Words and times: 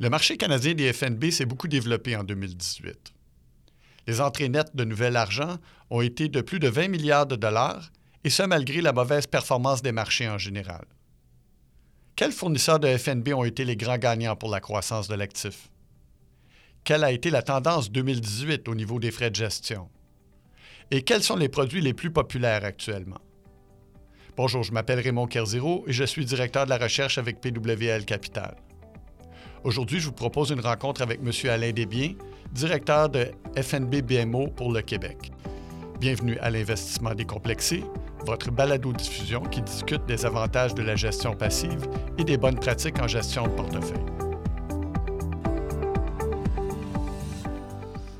Le 0.00 0.10
marché 0.10 0.36
canadien 0.36 0.74
des 0.74 0.92
FNB 0.92 1.30
s'est 1.30 1.44
beaucoup 1.44 1.66
développé 1.66 2.14
en 2.14 2.22
2018. 2.22 3.12
Les 4.06 4.20
entrées 4.20 4.48
nettes 4.48 4.76
de 4.76 4.84
nouvel 4.84 5.16
argent 5.16 5.58
ont 5.90 6.02
été 6.02 6.28
de 6.28 6.40
plus 6.40 6.60
de 6.60 6.68
20 6.68 6.86
milliards 6.86 7.26
de 7.26 7.34
dollars, 7.34 7.90
et 8.22 8.30
ce 8.30 8.44
malgré 8.44 8.80
la 8.80 8.92
mauvaise 8.92 9.26
performance 9.26 9.82
des 9.82 9.90
marchés 9.90 10.28
en 10.28 10.38
général. 10.38 10.84
Quels 12.14 12.32
fournisseurs 12.32 12.78
de 12.78 12.96
FNB 12.96 13.30
ont 13.34 13.44
été 13.44 13.64
les 13.64 13.76
grands 13.76 13.98
gagnants 13.98 14.36
pour 14.36 14.50
la 14.50 14.60
croissance 14.60 15.08
de 15.08 15.16
l'actif? 15.16 15.68
Quelle 16.84 17.02
a 17.02 17.10
été 17.10 17.30
la 17.30 17.42
tendance 17.42 17.90
2018 17.90 18.68
au 18.68 18.76
niveau 18.76 19.00
des 19.00 19.10
frais 19.10 19.30
de 19.30 19.36
gestion? 19.36 19.88
Et 20.92 21.02
quels 21.02 21.24
sont 21.24 21.36
les 21.36 21.48
produits 21.48 21.80
les 21.80 21.92
plus 21.92 22.12
populaires 22.12 22.64
actuellement? 22.64 23.20
Bonjour, 24.36 24.62
je 24.62 24.72
m'appelle 24.72 25.00
Raymond 25.00 25.26
Kerziro 25.26 25.84
et 25.88 25.92
je 25.92 26.04
suis 26.04 26.24
directeur 26.24 26.66
de 26.66 26.70
la 26.70 26.78
recherche 26.78 27.18
avec 27.18 27.40
PWL 27.40 28.04
Capital. 28.04 28.56
Aujourd'hui, 29.64 29.98
je 29.98 30.06
vous 30.06 30.12
propose 30.12 30.50
une 30.50 30.60
rencontre 30.60 31.02
avec 31.02 31.20
M. 31.20 31.32
Alain 31.50 31.72
Desbiens, 31.72 32.12
directeur 32.52 33.08
de 33.08 33.26
FNB 33.56 34.02
BMO 34.02 34.46
pour 34.48 34.72
le 34.72 34.82
Québec. 34.82 35.32
Bienvenue 35.98 36.38
à 36.38 36.48
l'investissement 36.48 37.12
décomplexé, 37.12 37.82
votre 38.24 38.52
balado-diffusion 38.52 39.42
qui 39.42 39.60
discute 39.62 40.06
des 40.06 40.24
avantages 40.24 40.74
de 40.74 40.82
la 40.82 40.94
gestion 40.94 41.34
passive 41.34 41.88
et 42.18 42.24
des 42.24 42.36
bonnes 42.36 42.58
pratiques 42.58 43.00
en 43.02 43.08
gestion 43.08 43.48
de 43.48 43.52
portefeuille. 43.52 43.98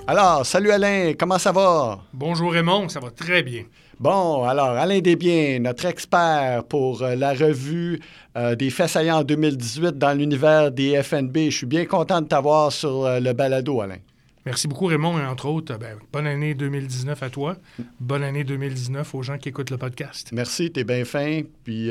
Alors, 0.09 0.45
salut 0.45 0.73
Alain, 0.73 1.13
comment 1.17 1.39
ça 1.39 1.53
va? 1.53 2.01
Bonjour 2.13 2.53
Raymond, 2.53 2.89
ça 2.89 2.99
va 2.99 3.11
très 3.11 3.45
bien. 3.45 3.63
Bon, 4.01 4.45
alors, 4.45 4.71
Alain 4.71 5.01
Desbiens, 5.01 5.59
notre 5.59 5.87
expert 5.87 6.63
pour 6.69 7.03
euh, 7.03 7.17
la 7.17 7.33
revue 7.33 7.99
euh, 8.37 8.55
des 8.55 8.71
faits 8.71 8.91
saillants 8.91 9.19
en 9.19 9.25
2018 9.25 9.99
dans 9.99 10.17
l'univers 10.17 10.71
des 10.71 11.03
FNB. 11.03 11.37
Je 11.47 11.57
suis 11.57 11.67
bien 11.67 11.85
content 11.85 12.21
de 12.21 12.29
t'avoir 12.29 12.71
sur 12.71 13.05
euh, 13.05 13.19
le 13.19 13.33
balado, 13.33 13.81
Alain. 13.81 13.97
Merci 14.47 14.69
beaucoup, 14.69 14.87
Raymond. 14.87 15.19
Et 15.19 15.25
entre 15.25 15.47
autres, 15.47 15.77
ben, 15.79 15.97
bonne 16.13 16.29
année 16.29 16.55
2019 16.55 17.21
à 17.25 17.29
toi. 17.29 17.57
Bonne 17.99 18.23
année 18.23 18.45
2019 18.45 19.17
aux 19.17 19.23
gens 19.25 19.37
qui 19.37 19.49
écoutent 19.49 19.71
le 19.71 19.79
podcast. 19.79 20.31
Merci, 20.31 20.71
tu 20.71 20.79
es 20.79 20.85
bien 20.85 21.05
fin. 21.05 21.41
Puis 21.65 21.91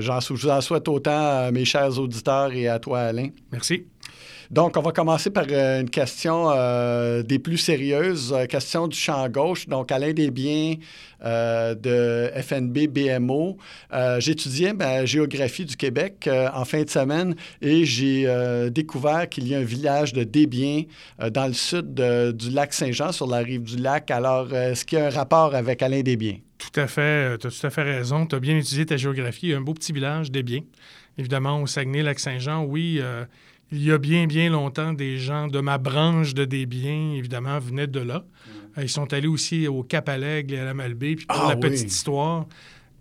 j'en 0.00 0.20
souhaite 0.60 0.88
autant 0.88 1.44
à 1.46 1.50
mes 1.52 1.64
chers 1.64 1.96
auditeurs 2.00 2.52
et 2.52 2.66
à 2.66 2.80
toi, 2.80 2.98
Alain. 2.98 3.28
Merci. 3.52 3.86
Donc, 4.50 4.76
on 4.76 4.82
va 4.82 4.92
commencer 4.92 5.30
par 5.30 5.46
euh, 5.50 5.80
une 5.80 5.90
question 5.90 6.50
euh, 6.50 7.22
des 7.22 7.38
plus 7.38 7.58
sérieuses, 7.58 8.32
euh, 8.32 8.46
question 8.46 8.88
du 8.88 8.96
champ 8.96 9.28
gauche. 9.28 9.68
Donc, 9.68 9.90
Alain 9.92 10.12
Desbiens 10.12 10.76
de 11.24 12.30
FNB 12.36 12.86
BMO. 12.86 13.56
J'étudiais 14.18 14.74
ma 14.74 15.06
géographie 15.06 15.64
du 15.64 15.74
Québec 15.74 16.28
en 16.52 16.66
fin 16.66 16.82
de 16.82 16.90
semaine 16.90 17.34
et 17.62 17.86
j'ai 17.86 18.28
découvert 18.70 19.30
qu'il 19.30 19.48
y 19.48 19.54
a 19.54 19.58
un 19.58 19.64
village 19.64 20.12
de 20.12 20.22
Desbiens 20.22 20.82
dans 21.30 21.46
le 21.46 21.54
sud 21.54 21.94
du 21.94 22.50
lac 22.50 22.74
Saint-Jean, 22.74 23.10
sur 23.10 23.26
la 23.26 23.38
rive 23.38 23.62
du 23.62 23.76
lac. 23.76 24.10
Alors, 24.10 24.52
est-ce 24.52 24.84
qu'il 24.84 24.98
y 24.98 25.00
a 25.00 25.06
un 25.06 25.10
rapport 25.10 25.54
avec 25.54 25.80
Alain 25.80 26.02
Desbiens? 26.02 26.36
Tout 26.58 26.78
à 26.78 26.86
fait. 26.86 27.38
Tu 27.38 27.46
as 27.46 27.50
tout 27.58 27.66
à 27.66 27.70
fait 27.70 27.82
raison. 27.84 28.26
Tu 28.26 28.36
as 28.36 28.40
bien 28.40 28.58
étudié 28.58 28.84
ta 28.84 28.98
géographie. 28.98 29.46
Il 29.46 29.50
y 29.52 29.54
a 29.54 29.56
un 29.56 29.62
beau 29.62 29.72
petit 29.72 29.94
village, 29.94 30.30
Desbiens. 30.30 30.60
Évidemment, 31.16 31.62
au 31.62 31.66
Saguenay-Lac-Saint-Jean, 31.66 32.64
oui, 32.64 33.00
il 33.74 33.84
y 33.84 33.90
a 33.90 33.98
bien, 33.98 34.26
bien 34.26 34.50
longtemps, 34.50 34.92
des 34.92 35.18
gens 35.18 35.48
de 35.48 35.60
ma 35.60 35.78
branche 35.78 36.32
de 36.32 36.44
Desbiens, 36.44 37.14
évidemment, 37.16 37.58
venaient 37.58 37.88
de 37.88 38.00
là. 38.00 38.24
Mm. 38.46 38.82
Ils 38.82 38.88
sont 38.88 39.12
allés 39.12 39.28
aussi 39.28 39.66
au 39.66 39.82
Cap 39.82 40.08
à 40.08 40.16
l'Aigle 40.16 40.54
et 40.54 40.58
à 40.58 40.64
la 40.64 40.74
Malbaie. 40.74 41.16
Puis 41.16 41.26
pour 41.26 41.44
ah 41.44 41.48
la 41.50 41.56
petite 41.56 41.90
histoire, 41.90 42.46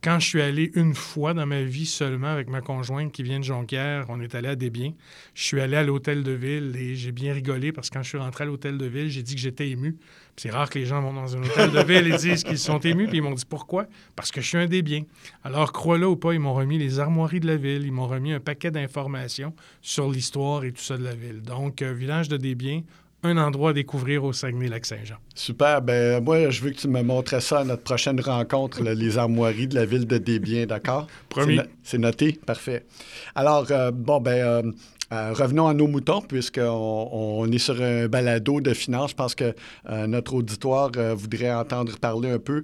quand 0.04 0.20
je 0.20 0.28
suis 0.28 0.42
allé 0.42 0.72
une 0.76 0.96
fois 0.96 1.34
dans 1.34 1.46
ma 1.46 1.62
vie 1.62 1.86
seulement 1.86 2.28
avec 2.28 2.50
ma 2.50 2.62
conjointe 2.62 3.12
qui 3.12 3.24
vient 3.24 3.40
de 3.40 3.44
Jonquière, 3.44 4.06
on 4.10 4.20
est 4.20 4.36
allé 4.36 4.50
à 4.50 4.56
Desbiens. 4.56 4.94
Je 5.36 5.44
suis 5.44 5.62
allé 5.62 5.78
à 5.78 5.84
l'hôtel 5.84 6.24
de 6.24 6.32
ville 6.32 6.76
et 6.76 6.96
j'ai 6.96 7.12
bien 7.12 7.34
rigolé 7.34 7.72
parce 7.72 7.90
que 7.90 7.96
quand 7.96 8.04
je 8.04 8.10
suis 8.10 8.18
rentré 8.18 8.44
à 8.44 8.48
l'hôtel 8.48 8.78
de 8.78 8.86
ville, 8.86 9.10
j'ai 9.10 9.24
dit 9.24 9.36
que 9.36 9.42
j'étais 9.42 9.70
ému. 9.70 9.98
C'est 10.36 10.50
rare 10.50 10.70
que 10.70 10.80
les 10.80 10.86
gens 10.86 11.02
vont 11.02 11.14
dans 11.14 11.38
un 11.38 11.44
hôtel 11.44 11.72
de 11.72 11.80
ville 11.84 12.12
et 12.12 12.18
disent 12.18 12.44
qu'ils 12.44 12.58
sont 12.58 12.80
émus, 12.80 13.08
puis 13.08 13.18
ils 13.18 13.22
m'ont 13.22 13.34
dit 13.34 13.46
pourquoi? 13.48 13.86
Parce 14.16 14.32
que 14.32 14.42
je 14.42 14.48
suis 14.48 14.58
un 14.58 14.68
des 14.68 14.82
biens. 14.82 15.04
Alors, 15.44 15.72
crois-le 15.72 16.08
ou 16.08 16.16
pas, 16.16 16.34
ils 16.34 16.40
m'ont 16.40 16.56
remis 16.56 16.80
les 16.80 17.00
armoiries 17.00 17.40
de 17.40 17.48
la 17.48 17.56
ville, 17.56 17.84
ils 17.86 17.92
m'ont 17.92 18.08
remis 18.08 18.34
un 18.34 18.40
paquet 18.40 18.72
d'informations 18.72 19.54
sur 19.82 20.10
l'histoire 20.10 20.64
et 20.64 20.72
tout 20.72 20.82
ça 20.82 20.98
de 20.98 21.04
la 21.04 21.14
ville. 21.14 21.42
Donc, 21.42 21.82
euh, 21.82 21.94
village 21.94 22.30
de 22.30 22.38
Desbiens, 22.38 22.82
un 23.24 23.38
endroit 23.38 23.70
à 23.70 23.74
découvrir 23.74 24.24
au 24.24 24.34
Saguenay-Lac-Saint-Jean. 24.34 25.16
Super. 25.34 25.82
Ben, 25.82 26.22
moi, 26.22 26.50
je 26.50 26.62
veux 26.62 26.72
que 26.72 26.78
tu 26.78 26.88
me 26.88 27.02
montres 27.02 27.42
ça 27.42 27.60
à 27.60 27.64
notre 27.64 27.84
prochaine 27.84 28.20
rencontre, 28.20 28.84
les 28.84 29.18
armoiries 29.18 29.68
de 29.68 29.76
la 29.76 29.86
ville 29.86 30.06
de 30.06 30.18
Desbiens, 30.18 30.66
d'accord? 30.66 31.08
Promis. 31.30 31.60
C'est 31.84 31.98
noté? 31.98 32.34
Parfait. 32.46 32.86
Alors, 33.34 33.66
euh, 33.72 33.92
bon, 33.92 34.20
ben, 34.20 34.32
euh, 34.32 34.72
euh, 35.12 35.34
revenons 35.34 35.68
à 35.68 35.74
nos 35.74 35.88
moutons, 35.88 36.22
puisqu'on 36.22 37.10
on 37.12 37.52
est 37.52 37.58
sur 37.58 37.82
un 37.82 38.08
balado 38.08 38.62
de 38.62 38.74
finances. 38.74 39.12
Je 39.12 39.16
pense 39.16 39.36
que 39.36 39.54
euh, 39.90 40.08
notre 40.08 40.34
auditoire 40.34 40.92
euh, 40.98 41.14
voudrait 41.14 41.54
entendre 41.54 41.98
parler 42.00 42.32
un 42.32 42.40
peu 42.40 42.64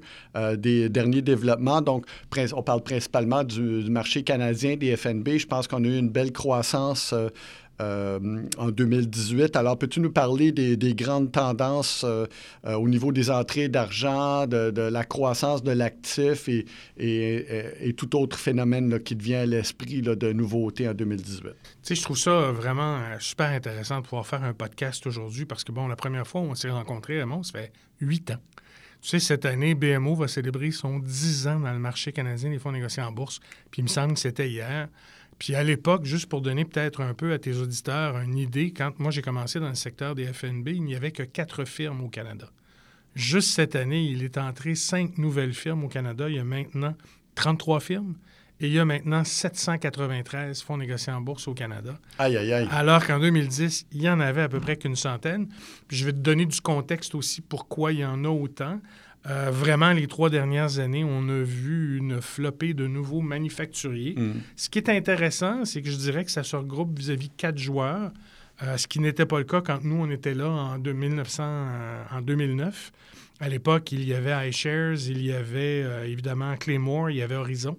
des 0.58 0.90
derniers 0.90 1.22
développements. 1.22 1.82
Donc, 1.82 2.06
on 2.54 2.64
parle 2.64 2.82
principalement 2.82 3.44
du, 3.44 3.84
du, 3.84 3.92
marché 3.92 4.24
canadien 4.24 4.78
des 4.78 4.96
FNB. 4.96 5.38
Je 5.38 5.48
pense 5.48 5.68
qu'on 5.68 5.84
a 5.84 5.88
eu 5.88 5.98
une 5.98 6.10
belle 6.10 6.32
croissance 6.32 7.14
euh, 7.82 8.44
en 8.58 8.72
2018. 8.72 9.56
Alors, 9.56 9.78
peux-tu 9.78 10.02
nous 10.02 10.12
parler 10.12 10.52
des, 10.52 10.96
grandes 10.96 11.32
tendances 11.32 12.04
euh, 12.04 12.26
euh, 12.66 12.74
au 12.76 12.90
niveau 12.90 13.12
des 13.12 13.32
entrées 13.32 13.70
d'argent, 13.70 14.48
de, 14.48 14.82
la 14.82 15.06
croissance 15.06 15.64
de 15.64 15.72
l'actif 15.72 16.50
et, 16.50 17.94
tout 17.96 18.16
autre 18.18 18.38
phénomène 18.38 19.00
qui 19.00 19.16
devient 19.16 19.36
à 19.36 19.46
l'esprit 19.46 20.02
de 20.02 20.34
nouveautés 20.34 20.90
en 20.90 20.94
2018? 20.94 21.42
Tu 21.44 21.50
sais, 21.82 21.96
je 21.96 22.02
trouve 22.02 22.18
ça 22.18 22.52
vraiment 22.52 23.00
super 23.20 23.50
intéressant 23.50 24.00
de 24.00 24.04
pouvoir 24.04 24.28
faire 24.28 24.44
un 24.44 24.54
podcast 24.54 25.08
aujourd'hui 25.08 25.46
parce 25.46 25.64
que, 25.64 25.72
bon, 25.72 25.88
la 25.88 25.96
première 25.96 26.28
fois 26.28 26.42
où 26.42 26.46
on 26.46 26.56
s'est 26.56 26.70
rencontrés, 26.70 27.20
Raymond, 27.20 27.44
ça 27.44 27.60
fait 27.60 27.72
huit 28.02 28.32
ans. 28.32 28.40
Tu 29.02 29.10
sais, 29.10 29.20
cette 29.20 29.46
année, 29.46 29.76
BMO 29.76 30.16
va 30.16 30.28
célébrer 30.28 30.72
son 30.72 31.00
10 31.00 31.48
ans 31.48 31.60
dans 31.62 31.72
le 31.72 31.80
marché 31.80 32.12
canadien 32.12 32.50
des 32.50 32.60
fonds 32.60 32.74
négociés 32.74 33.02
en 33.02 33.14
bourse. 33.14 33.40
Puis 33.72 33.80
il 33.80 33.84
me 33.84 33.88
semble 33.88 34.16
que 34.16 34.20
c'était 34.20 34.50
hier. 34.50 34.90
Puis 35.40 35.56
à 35.56 35.64
l'époque, 35.64 36.06
juste 36.06 36.28
pour 36.28 36.42
donner 36.42 36.66
peut-être 36.66 37.02
un 37.02 37.14
peu 37.14 37.32
à 37.32 37.40
tes 37.40 37.56
auditeurs 37.56 38.20
une 38.20 38.38
idée, 38.38 38.72
quand 38.72 39.00
moi 39.00 39.10
j'ai 39.10 39.22
commencé 39.22 39.60
dans 39.60 39.70
le 39.70 39.76
secteur 39.76 40.14
des 40.14 40.26
FNB, 40.26 40.68
il 40.68 40.84
n'y 40.84 40.96
avait 40.96 41.12
que 41.12 41.24
quatre 41.24 41.66
firmes 41.66 42.02
au 42.02 42.10
Canada. 42.10 42.50
Juste 43.16 43.52
cette 43.52 43.76
année, 43.76 44.04
il 44.04 44.24
est 44.24 44.38
entré 44.38 44.76
cinq 44.76 45.18
nouvelles 45.18 45.54
firmes 45.54 45.84
au 45.86 45.88
Canada. 45.88 46.30
Il 46.30 46.36
y 46.36 46.40
a 46.40 46.44
maintenant 46.44 46.94
33 47.36 47.80
firmes 47.80 48.16
et 48.60 48.68
il 48.68 48.74
y 48.74 48.80
a 48.80 48.86
maintenant 48.86 49.24
793 49.24 50.62
fonds 50.62 50.78
négociés 50.78 51.14
en 51.14 51.22
bourse 51.22 51.48
au 51.48 51.54
Canada. 51.54 51.98
Aïe, 52.18 52.36
aïe, 52.36 52.52
aïe. 52.52 52.68
Alors 52.72 53.06
qu'en 53.06 53.20
2010, 53.20 53.88
il 53.94 54.02
y 54.02 54.10
en 54.10 54.20
avait 54.20 54.42
à 54.42 54.50
peu 54.50 54.60
près 54.60 54.76
qu'une 54.76 54.98
centaine. 54.98 55.48
Puis 55.88 55.98
je 55.98 56.06
vais 56.06 56.12
te 56.12 56.18
donner 56.18 56.46
du 56.46 56.60
contexte 56.60 57.16
aussi 57.16 57.40
pourquoi 57.42 57.94
il 57.94 58.00
y 58.00 58.06
en 58.06 58.26
a 58.26 58.30
autant. 58.30 58.82
Euh, 59.28 59.50
vraiment, 59.52 59.92
les 59.92 60.08
trois 60.08 60.30
dernières 60.30 60.80
années, 60.80 61.04
on 61.04 61.28
a 61.28 61.44
vu 61.44 61.98
une 61.98 62.22
flopée 62.22 62.74
de 62.74 62.88
nouveaux 62.88 63.22
manufacturiers. 63.22 64.16
Mm. 64.16 64.42
Ce 64.56 64.70
qui 64.70 64.80
est 64.80 64.90
intéressant, 64.90 65.66
c'est 65.66 65.82
que 65.82 65.90
je 65.90 65.98
dirais 65.98 66.24
que 66.24 66.32
ça 66.32 66.44
se 66.44 66.56
regroupe 66.56 66.98
vis-à-vis 66.98 67.30
quatre 67.30 67.58
joueurs, 67.58 68.12
euh, 68.64 68.78
ce 68.78 68.88
qui 68.88 69.00
n'était 69.00 69.26
pas 69.26 69.38
le 69.38 69.46
cas 69.46 69.62
quand 69.62 69.84
nous, 69.84 69.98
on 69.98 70.10
était 70.10 70.34
là 70.34 70.50
en, 70.50 70.80
1900, 70.80 71.44
euh, 71.44 72.04
en 72.12 72.22
2009. 72.22 72.92
À 73.42 73.50
l'époque, 73.50 73.92
il 73.92 74.04
y 74.04 74.14
avait 74.14 74.50
iShares, 74.50 75.08
il 75.08 75.22
y 75.22 75.32
avait 75.32 76.10
évidemment 76.10 76.58
Claymore, 76.58 77.10
il 77.10 77.18
y 77.18 77.22
avait 77.22 77.36
Horizon. 77.36 77.78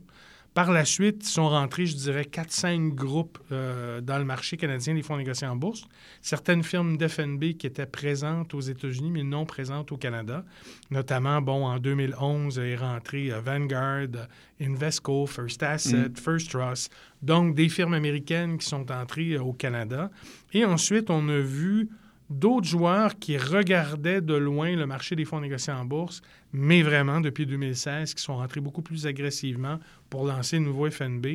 Par 0.52 0.72
la 0.72 0.84
suite, 0.84 1.22
sont 1.22 1.48
rentrés, 1.48 1.86
je 1.86 1.94
dirais, 1.94 2.26
4-5 2.30 2.92
groupes 2.92 3.38
euh, 3.52 4.00
dans 4.00 4.18
le 4.18 4.24
marché 4.24 4.56
canadien 4.56 4.94
des 4.94 5.02
fonds 5.02 5.16
négociés 5.16 5.46
en 5.46 5.54
bourse. 5.54 5.84
Certaines 6.22 6.64
firmes 6.64 6.96
d'FNB 6.96 7.52
qui 7.56 7.68
étaient 7.68 7.86
présentes 7.86 8.52
aux 8.52 8.60
États-Unis, 8.60 9.12
mais 9.12 9.22
non 9.22 9.46
présentes 9.46 9.92
au 9.92 9.96
Canada. 9.96 10.44
Notamment, 10.90 11.40
bon, 11.40 11.66
en 11.66 11.78
2011 11.78 12.58
est 12.58 12.74
rentré 12.74 13.30
euh, 13.30 13.40
Vanguard, 13.40 14.26
Invesco, 14.60 15.26
First 15.26 15.62
Asset, 15.62 16.08
mm. 16.08 16.16
First 16.16 16.50
Trust. 16.50 16.92
Donc, 17.22 17.54
des 17.54 17.68
firmes 17.68 17.94
américaines 17.94 18.58
qui 18.58 18.66
sont 18.66 18.90
entrées 18.90 19.34
euh, 19.34 19.42
au 19.42 19.52
Canada. 19.52 20.10
Et 20.52 20.64
ensuite, 20.64 21.10
on 21.10 21.28
a 21.28 21.38
vu 21.38 21.90
d'autres 22.30 22.66
joueurs 22.66 23.18
qui 23.18 23.36
regardaient 23.36 24.20
de 24.20 24.34
loin 24.34 24.74
le 24.76 24.86
marché 24.86 25.16
des 25.16 25.24
fonds 25.24 25.40
négociés 25.40 25.72
en 25.72 25.84
bourse, 25.84 26.22
mais 26.52 26.82
vraiment 26.82 27.20
depuis 27.20 27.44
2016, 27.44 28.14
qui 28.14 28.22
sont 28.22 28.36
rentrés 28.36 28.60
beaucoup 28.60 28.82
plus 28.82 29.06
agressivement 29.06 29.80
pour 30.08 30.24
lancer 30.24 30.58
le 30.58 30.64
nouveau 30.64 30.88
FNB. 30.88 31.26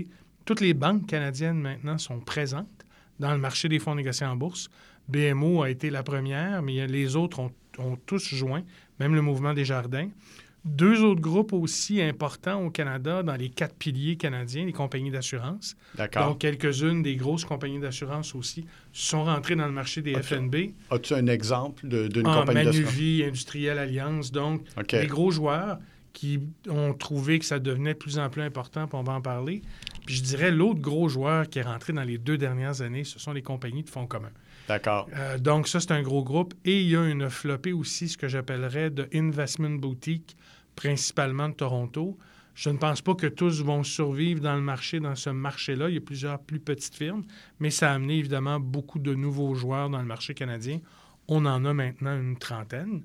Toutes 0.45 0.62
les 0.62 0.74
banques 0.74 1.06
canadiennes 1.06 1.59
maintenant 1.59 1.97
sont 1.97 2.19
présentes 2.19 2.86
dans 3.19 3.33
le 3.33 3.38
marché 3.38 3.68
des 3.68 3.80
fonds 3.80 3.95
négociés 3.95 4.25
en 4.25 4.38
bourse. 4.38 4.69
BMO 5.09 5.63
a 5.63 5.69
été 5.69 5.89
la 5.89 6.01
première, 6.01 6.62
mais 6.62 6.88
les 6.88 7.15
autres 7.15 7.39
ont, 7.39 7.51
ont 7.77 7.97
tous 8.06 8.33
joint, 8.33 8.63
même 9.00 9.15
le 9.15 9.21
mouvement 9.21 9.53
des 9.53 9.65
jardins. 9.65 10.09
Deux 10.65 11.03
autres 11.03 11.21
groupes 11.21 11.53
aussi 11.53 12.01
importants 12.01 12.65
au 12.65 12.71
Canada 12.71 13.21
dans 13.21 13.35
les 13.35 13.50
quatre 13.50 13.75
piliers 13.75 14.17
canadiens, 14.17 14.65
les 14.65 14.73
compagnies 14.73 15.12
d'assurance. 15.12 15.75
D'accord. 15.95 16.29
Donc, 16.29 16.39
quelques-unes 16.39 17.03
des 17.03 17.15
grosses 17.15 17.45
compagnies 17.45 17.79
d'assurance 17.79 18.33
aussi 18.33 18.65
sont 18.91 19.25
rentrées 19.25 19.56
dans 19.56 19.67
le 19.67 19.71
marché 19.71 20.01
des 20.01 20.15
FNB. 20.15 20.73
As-tu 20.89 21.13
un 21.13 21.27
exemple 21.27 21.88
d'une 21.88 22.23
compagnie 22.23 22.65
d'assurance? 22.65 22.94
Manuvie, 22.94 23.23
Industrielle 23.23 23.77
Alliance. 23.77 24.31
Donc, 24.31 24.65
les 24.91 25.06
gros 25.07 25.29
joueurs 25.29 25.77
qui 26.13 26.39
ont 26.69 26.94
trouvé 26.94 27.39
que 27.39 27.45
ça 27.45 27.59
devenait 27.59 27.94
de 27.94 28.00
plus 28.00 28.18
en 28.18 28.29
plus 28.29 28.41
important, 28.41 28.88
puis 28.88 28.97
on 28.97 29.03
va 29.03 29.13
en 29.13 29.21
parler. 29.21 29.61
Puis 30.06 30.15
je 30.15 30.23
dirais 30.23 30.50
l'autre 30.50 30.79
gros 30.79 31.09
joueur 31.09 31.47
qui 31.47 31.59
est 31.59 31.63
rentré 31.63 31.94
dans 31.94 32.03
les 32.03 32.18
deux 32.18 32.38
dernières 32.38 32.81
années, 32.81 33.03
ce 33.03 33.19
sont 33.19 33.33
les 33.33 33.41
compagnies 33.41 33.83
de 33.83 33.89
fonds 33.89 34.07
communs. 34.07 34.31
D'accord. 34.68 35.07
Euh, 35.15 35.38
donc 35.38 35.68
ça, 35.68 35.79
c'est 35.79 35.91
un 35.91 36.01
gros 36.01 36.23
groupe. 36.23 36.53
Et 36.63 36.81
il 36.81 36.89
y 36.89 36.95
a 36.95 37.06
une 37.06 37.29
flopée 37.29 37.73
aussi, 37.73 38.07
ce 38.07 38.18
que 38.18 38.27
j'appellerais 38.27 38.89
de 38.89 39.07
investment 39.13 39.77
boutique, 39.77 40.35
principalement 40.75 41.50
de 41.50 41.54
Toronto. 41.54 42.18
Je 42.54 42.69
ne 42.69 42.77
pense 42.77 43.01
pas 43.01 43.16
que 43.16 43.27
tous 43.27 43.62
vont 43.63 43.83
survivre 43.83 44.42
dans 44.42 44.56
le 44.56 44.62
marché, 44.62 45.00
dans 45.00 45.16
ce 45.16 45.30
marché-là. 45.30 45.89
Il 45.89 45.95
y 45.95 45.98
a 45.98 46.01
plusieurs 46.01 46.39
plus 46.39 46.60
petites 46.60 46.95
firmes, 46.95 47.25
mais 47.60 47.69
ça 47.69 47.92
a 47.92 47.95
amené 47.95 48.18
évidemment 48.18 48.60
beaucoup 48.60 49.00
de 49.00 49.13
nouveaux 49.13 49.56
joueurs 49.56 49.89
dans 49.89 50.00
le 50.00 50.06
marché 50.06 50.33
canadien. 50.33 50.80
On 51.27 51.45
en 51.45 51.66
a 51.66 51.74
maintenant 51.74 52.18
une 52.18 52.38
trentaine. 52.38 53.04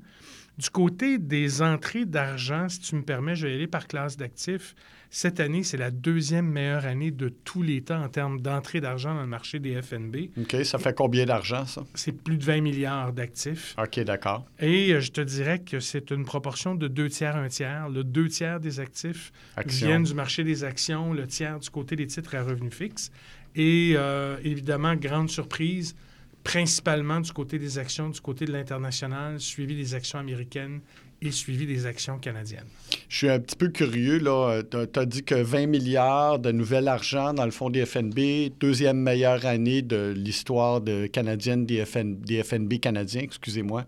Du 0.58 0.68
côté 0.68 1.18
des 1.18 1.62
entrées 1.62 2.04
d'argent, 2.04 2.68
si 2.68 2.80
tu 2.80 2.96
me 2.96 3.02
permets, 3.02 3.34
je 3.34 3.46
vais 3.46 3.54
aller 3.54 3.66
par 3.66 3.86
classe 3.86 4.16
d'actifs. 4.16 4.74
Cette 5.12 5.40
année, 5.40 5.64
c'est 5.64 5.76
la 5.76 5.90
deuxième 5.90 6.46
meilleure 6.46 6.86
année 6.86 7.10
de 7.10 7.30
tous 7.30 7.62
les 7.62 7.82
temps 7.82 8.00
en 8.00 8.08
termes 8.08 8.40
d'entrée 8.40 8.80
d'argent 8.80 9.12
dans 9.14 9.22
le 9.22 9.26
marché 9.26 9.58
des 9.58 9.80
FNB. 9.82 10.16
OK, 10.38 10.64
ça 10.64 10.78
fait 10.78 10.94
combien 10.94 11.24
d'argent, 11.24 11.64
ça? 11.66 11.82
C'est 11.94 12.12
plus 12.12 12.36
de 12.36 12.44
20 12.44 12.60
milliards 12.60 13.12
d'actifs. 13.12 13.74
OK, 13.76 13.98
d'accord. 14.00 14.44
Et 14.60 14.92
euh, 14.92 15.00
je 15.00 15.10
te 15.10 15.20
dirais 15.20 15.58
que 15.58 15.80
c'est 15.80 16.10
une 16.12 16.24
proportion 16.24 16.76
de 16.76 16.86
deux 16.86 17.08
tiers, 17.08 17.36
un 17.36 17.48
tiers. 17.48 17.88
Le 17.88 18.04
deux 18.04 18.28
tiers 18.28 18.60
des 18.60 18.78
actifs 18.78 19.32
Action. 19.56 19.86
viennent 19.88 20.04
du 20.04 20.14
marché 20.14 20.44
des 20.44 20.62
actions, 20.62 21.12
le 21.12 21.26
tiers 21.26 21.58
du 21.58 21.70
côté 21.70 21.96
des 21.96 22.06
titres 22.06 22.36
à 22.36 22.42
revenus 22.44 22.72
fixes. 22.72 23.10
Et 23.56 23.94
euh, 23.96 24.36
évidemment, 24.44 24.94
grande 24.94 25.28
surprise, 25.28 25.96
principalement 26.44 27.20
du 27.20 27.32
côté 27.32 27.58
des 27.58 27.78
actions, 27.78 28.08
du 28.08 28.20
côté 28.20 28.44
de 28.44 28.52
l'international, 28.52 29.40
suivi 29.40 29.76
des 29.76 29.94
actions 29.94 30.18
américaines 30.18 30.80
et 31.22 31.30
suivi 31.30 31.66
des 31.66 31.86
actions 31.86 32.18
canadiennes. 32.18 32.66
Je 33.08 33.16
suis 33.16 33.28
un 33.28 33.38
petit 33.38 33.56
peu 33.56 33.68
curieux. 33.68 34.18
là. 34.18 34.62
Tu 34.62 34.98
as 34.98 35.06
dit 35.06 35.22
que 35.22 35.34
20 35.34 35.66
milliards 35.66 36.38
de 36.38 36.50
nouvel 36.50 36.88
argent 36.88 37.34
dans 37.34 37.44
le 37.44 37.50
fonds 37.50 37.70
des 37.70 37.84
FNB, 37.84 38.52
deuxième 38.58 38.98
meilleure 38.98 39.44
année 39.44 39.82
de 39.82 40.14
l'histoire 40.16 40.80
de 40.80 41.06
canadienne 41.06 41.66
des, 41.66 41.84
FN 41.84 42.20
des 42.20 42.42
FNB 42.42 42.80
canadiens, 42.80 43.22
excusez-moi. 43.22 43.84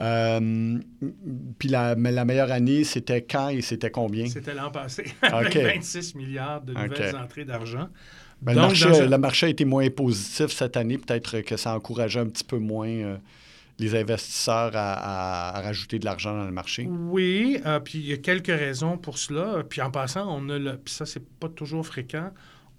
Euh, 0.00 0.78
puis 1.58 1.68
la, 1.68 1.94
mais 1.94 2.10
la 2.10 2.24
meilleure 2.24 2.50
année, 2.50 2.82
c'était 2.84 3.22
quand 3.22 3.48
et 3.48 3.62
c'était 3.62 3.90
combien? 3.90 4.26
C'était 4.26 4.54
l'an 4.54 4.70
passé, 4.70 5.04
OK. 5.22 5.32
avec 5.32 5.56
26 5.56 6.16
milliards 6.16 6.62
de 6.62 6.72
nouvelles 6.72 7.16
entrées 7.16 7.44
d'argent. 7.44 7.88
Ben, 8.44 8.54
le, 8.54 8.60
marché, 9.18 9.46
le 9.46 9.46
a 9.46 9.50
été 9.50 9.64
moins 9.64 9.88
positif 9.90 10.48
cette 10.48 10.76
année. 10.76 10.98
Peut-être 10.98 11.40
que 11.40 11.56
ça 11.56 11.74
encourageait 11.74 12.20
un 12.20 12.26
petit 12.26 12.44
peu 12.44 12.58
moins 12.58 12.88
euh, 12.88 13.16
les 13.78 13.94
investisseurs 13.96 14.72
à, 14.74 14.92
à- 14.92 15.58
à 15.58 15.60
rajouter 15.62 15.98
de 15.98 16.04
l'argent 16.04 16.36
dans 16.36 16.44
le 16.44 16.52
marché. 16.52 16.86
Oui, 16.88 17.58
euh, 17.64 17.80
puis 17.80 17.98
il 17.98 18.06
y 18.06 18.12
a 18.12 18.18
quelques 18.18 18.46
raisons 18.48 18.98
pour 18.98 19.18
cela. 19.18 19.64
Puis 19.68 19.80
en 19.80 19.90
passant, 19.90 20.26
on 20.28 20.48
a 20.50 20.58
le, 20.58 20.76
puis 20.76 20.92
ça 20.94 21.06
c'est 21.06 21.24
pas 21.24 21.48
toujours 21.48 21.86
fréquent, 21.86 22.30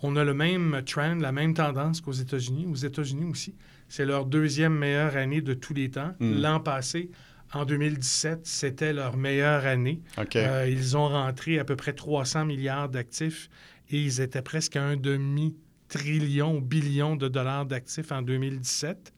on 0.01 0.15
a 0.15 0.23
le 0.23 0.33
même 0.33 0.81
trend, 0.85 1.15
la 1.15 1.31
même 1.31 1.53
tendance 1.53 2.01
qu'aux 2.01 2.11
États-Unis. 2.11 2.67
Aux 2.71 2.75
États-Unis 2.75 3.25
aussi, 3.25 3.55
c'est 3.89 4.05
leur 4.05 4.25
deuxième 4.25 4.73
meilleure 4.75 5.15
année 5.17 5.41
de 5.41 5.53
tous 5.53 5.73
les 5.73 5.89
temps. 5.89 6.13
Mm. 6.19 6.41
L'an 6.41 6.59
passé, 6.59 7.09
en 7.53 7.65
2017, 7.65 8.41
c'était 8.45 8.93
leur 8.93 9.17
meilleure 9.17 9.65
année. 9.65 10.01
Euh, 10.35 10.67
ils 10.69 10.97
ont 10.97 11.07
rentré 11.07 11.59
à 11.59 11.63
peu 11.63 11.75
près 11.75 11.93
300 11.93 12.45
milliards 12.45 12.89
d'actifs 12.89 13.49
et 13.89 14.01
ils 14.01 14.21
étaient 14.21 14.41
presque 14.41 14.75
à 14.75 14.83
un 14.83 14.97
demi-trillion, 14.97 16.59
billion 16.61 17.15
de 17.15 17.27
dollars 17.27 17.65
d'actifs 17.65 18.11
en 18.11 18.21
2017. 18.21 19.13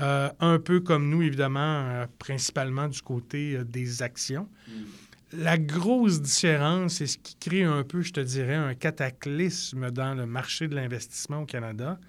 Euh, 0.00 0.30
un 0.40 0.58
peu 0.58 0.80
comme 0.80 1.08
nous, 1.10 1.22
évidemment, 1.22 1.60
euh, 1.60 2.06
principalement 2.18 2.88
du 2.88 3.02
côté 3.02 3.56
euh, 3.56 3.64
des 3.64 4.02
actions. 4.02 4.48
La 5.32 5.58
grosse 5.58 6.22
différence, 6.22 7.00
et 7.00 7.06
ce 7.06 7.18
qui 7.18 7.36
crée 7.36 7.64
un 7.64 7.84
peu, 7.84 8.00
je 8.00 8.12
te 8.12 8.20
dirais, 8.20 8.54
un 8.54 8.74
cataclysme 8.74 9.90
dans 9.90 10.14
le 10.14 10.26
marché 10.26 10.68
de 10.68 10.74
l'investissement 10.74 11.42
au 11.42 11.46
Canada, 11.46 12.00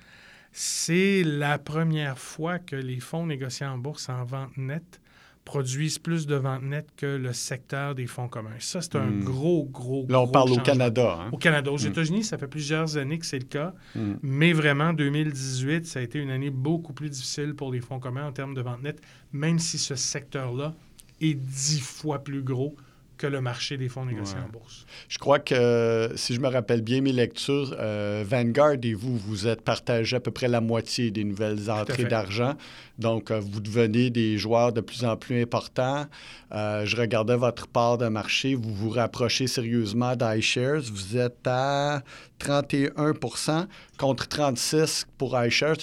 c'est 0.52 1.24
la 1.24 1.60
première 1.60 2.18
fois 2.18 2.60
que 2.60 2.76
les 2.76 3.00
fonds 3.00 3.26
négociés 3.26 3.66
en 3.66 3.78
bourse 3.78 4.10
en 4.10 4.24
vente 4.24 4.58
nette 4.58 5.01
produisent 5.46 5.98
plus 6.00 6.28
de 6.28 6.36
ventes 6.36 6.62
nettes 6.64 6.90
que 6.96 7.06
le 7.06 7.34
secteur 7.34 7.96
des 7.96 8.06
fonds 8.08 8.28
communs. 8.28 8.52
Ça, 8.60 8.82
c'est 8.82 8.96
un 8.96 9.08
Hmm. 9.08 9.24
gros, 9.24 9.66
gros, 9.66 10.06
Là, 10.08 10.20
on 10.20 10.24
gros 10.24 10.32
parle 10.32 10.52
au. 10.52 10.58
Canada. 10.58 11.18
hein? 11.20 11.30
Au 11.32 11.38
Canada. 11.38 11.72
Aux 11.72 11.78
Mm. 11.80 11.88
États-Unis, 11.88 12.24
ça 12.24 12.38
fait 12.38 12.48
plusieurs 12.48 12.98
années 12.98 13.18
que 13.20 13.26
c'est 13.26 13.40
le 13.40 13.46
cas. 13.46 13.74
Mm. 13.96 14.14
Mais 14.22 14.54
vraiment, 14.54 14.94
2018, 14.94 15.86
ça 15.88 16.00
a 16.00 16.04
été 16.04 16.20
une 16.20 16.30
année 16.30 16.52
beaucoup 16.52 16.94
plus 16.94 17.10
difficile 17.10 17.54
pour 17.56 17.72
les 17.72 17.82
fonds 17.82 18.00
communs 18.00 18.28
en 18.28 18.32
termes 18.32 18.54
de 18.54 18.62
ventes 18.62 18.84
nettes, 18.84 19.02
même 19.34 19.58
si 19.60 19.78
ce 19.78 19.96
secteur-là 19.96 20.76
est 21.22 21.34
dix 21.34 21.80
fois 21.82 22.24
plus 22.24 22.44
gros 22.44 22.76
que 23.22 23.28
le 23.28 23.40
marché 23.42 23.78
des 23.78 23.88
fonds 23.88 24.06
négociés 24.06 24.38
Ouais. 24.38 24.46
en 24.46 24.50
bourse. 24.50 24.86
Je 25.08 25.18
crois 25.20 25.40
que, 25.40 26.10
si 26.16 26.34
je 26.34 26.40
me 26.40 26.48
rappelle 26.48 26.82
bien 26.82 27.02
mes 27.02 27.12
lectures, 27.12 27.76
euh, 27.80 28.24
Vanguard 28.28 28.78
et 28.82 28.94
vous, 28.96 29.16
vous 29.18 29.48
êtes 29.48 29.62
partagé 29.62 30.16
à 30.16 30.20
peu 30.20 30.32
près 30.32 30.48
la 30.48 30.60
moitié 30.62 31.12
des 31.12 31.24
nouvelles 31.24 31.70
entrées 31.70 32.06
d'argent. 32.06 32.56
Donc, 32.98 33.30
euh, 33.32 33.40
vous 33.40 33.60
devenez 33.60 34.10
des 34.10 34.38
joueurs 34.38 34.74
de 34.74 34.82
plus 34.82 35.06
en 35.06 35.16
plus 35.18 35.42
importants. 35.42 36.06
Euh, 36.52 36.86
je 36.86 36.98
regardais 36.98 37.36
votre 37.38 37.68
part 37.68 37.98
de 37.98 38.08
marché. 38.08 38.56
Vous 38.56 38.74
vous 38.74 38.90
rapprochez 38.90 39.48
sérieusement 39.48 40.16
d'iShares. 40.16 40.82
Vous 40.92 41.18
êtes 41.18 41.46
à 41.46 42.02
31% 42.40 43.68
contre 43.98 44.28
36 44.28 45.06
pour 45.18 45.40
iShares. 45.40 45.76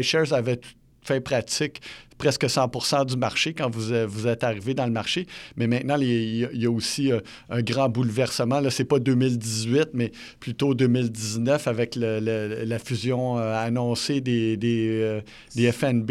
iShares 0.00 0.32
avait 0.32 0.60
fait 1.02 1.20
pratique 1.20 1.80
presque 2.18 2.48
100 2.48 3.04
du 3.06 3.16
marché 3.16 3.52
quand 3.54 3.68
vous, 3.70 3.92
euh, 3.92 4.06
vous 4.06 4.26
êtes 4.26 4.44
arrivé 4.44 4.74
dans 4.74 4.86
le 4.86 4.92
marché. 4.92 5.26
Mais 5.56 5.66
maintenant, 5.66 5.96
il 6.00 6.48
y 6.52 6.66
a, 6.66 6.70
aussi 6.70 7.12
euh, 7.12 7.20
un 7.50 7.62
grand 7.62 7.88
bouleversement. 7.88 8.60
Là, 8.60 8.70
c'est 8.70 8.84
pas 8.84 8.98
2018, 8.98 9.90
mais 9.94 10.12
plutôt 10.40 10.74
2019 10.74 11.66
avec 11.68 11.96
le- 11.96 12.20
le- 12.20 12.64
la 12.64 12.78
fusion 12.78 13.38
euh, 13.38 13.54
annoncée 13.54 14.20
des, 14.20 14.56
des, 14.56 15.20
des 15.54 15.72
FNB, 15.72 16.10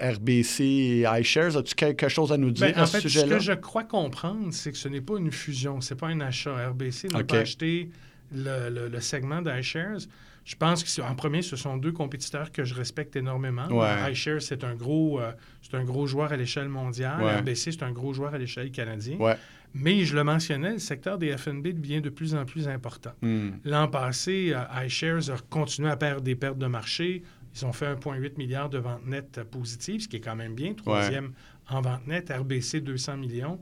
RBC 0.00 0.64
et 0.64 1.04
iShares. 1.20 1.56
As-tu 1.56 1.74
quelque 1.74 2.08
chose 2.08 2.32
à 2.32 2.36
nous 2.36 2.50
dire 2.50 2.66
Ben, 2.68 2.74
à 2.78 2.82
en 2.82 2.86
ce 2.86 2.92
fait, 2.92 3.00
ce 3.02 3.08
sujet-là? 3.08 3.36
que 3.36 3.42
je 3.42 3.52
crois 3.52 3.84
comprendre, 3.84 4.48
c'est 4.52 4.72
que 4.72 4.78
ce 4.78 4.88
n'est 4.88 5.00
pas 5.00 5.18
une 5.18 5.30
fusion, 5.32 5.80
c'est 5.80 5.94
pas 5.96 6.08
un 6.08 6.20
achat. 6.20 6.54
RBC 6.70 7.08
n'a 7.08 7.24
pas 7.24 7.38
acheté 7.38 7.90
le, 8.34 8.70
le- 8.70 8.88
le 8.88 9.00
segment 9.00 9.42
d'iShares. 9.42 10.00
Je 10.44 10.56
pense 10.56 10.82
que 10.82 10.88
c'est- 10.88 11.02
en 11.02 11.14
premier, 11.14 11.42
ce 11.42 11.54
sont 11.56 11.76
deux 11.76 11.92
compétiteurs 11.92 12.50
que 12.50 12.64
je 12.64 12.74
respecte 12.74 13.14
énormément. 13.16 13.66
Ouais. 13.68 14.12
iShares, 14.12 14.42
c'est 14.42 14.64
un 14.64 14.74
gros, 14.74 15.20
euh, 15.20 15.32
c'est 15.62 15.76
un 15.76 15.84
gros 15.84 16.06
joueur 16.06 16.32
à 16.32 16.36
l'échelle 16.36 16.68
mondiale. 16.68 17.22
Ouais. 17.22 17.36
RBC, 17.38 17.72
c'est 17.72 17.82
un 17.84 17.92
gros 17.92 18.12
joueur 18.12 18.34
à 18.34 18.38
l'échelle 18.38 18.70
canadienne. 18.72 19.20
Ouais. 19.20 19.36
Mais 19.74 20.04
je 20.04 20.14
le 20.14 20.24
mentionnais, 20.24 20.72
le 20.72 20.78
secteur 20.78 21.16
des 21.16 21.34
FNB 21.36 21.68
devient 21.72 22.00
de 22.02 22.10
plus 22.10 22.34
en 22.34 22.44
plus 22.44 22.68
important. 22.68 23.12
Hmm. 23.22 23.50
L'an 23.64 23.88
passé, 23.88 24.52
euh, 24.54 24.84
iShares 24.86 25.30
a 25.30 25.36
continué 25.48 25.88
à 25.90 25.96
perdre 25.96 26.20
des 26.22 26.34
pertes 26.34 26.58
de 26.58 26.66
marché. 26.66 27.22
Ils 27.54 27.64
ont 27.64 27.72
fait 27.72 27.86
1,8 27.86 28.36
milliard 28.36 28.68
de 28.68 28.78
ventes 28.78 29.06
nettes 29.06 29.40
positives, 29.50 30.00
ce 30.02 30.08
qui 30.08 30.16
est 30.16 30.20
quand 30.20 30.36
même 30.36 30.54
bien. 30.54 30.74
Troisième 30.74 31.32
en 31.70 31.80
vente 31.80 32.06
nette, 32.06 32.30
RBC 32.30 32.80
200 32.80 33.16
millions. 33.16 33.60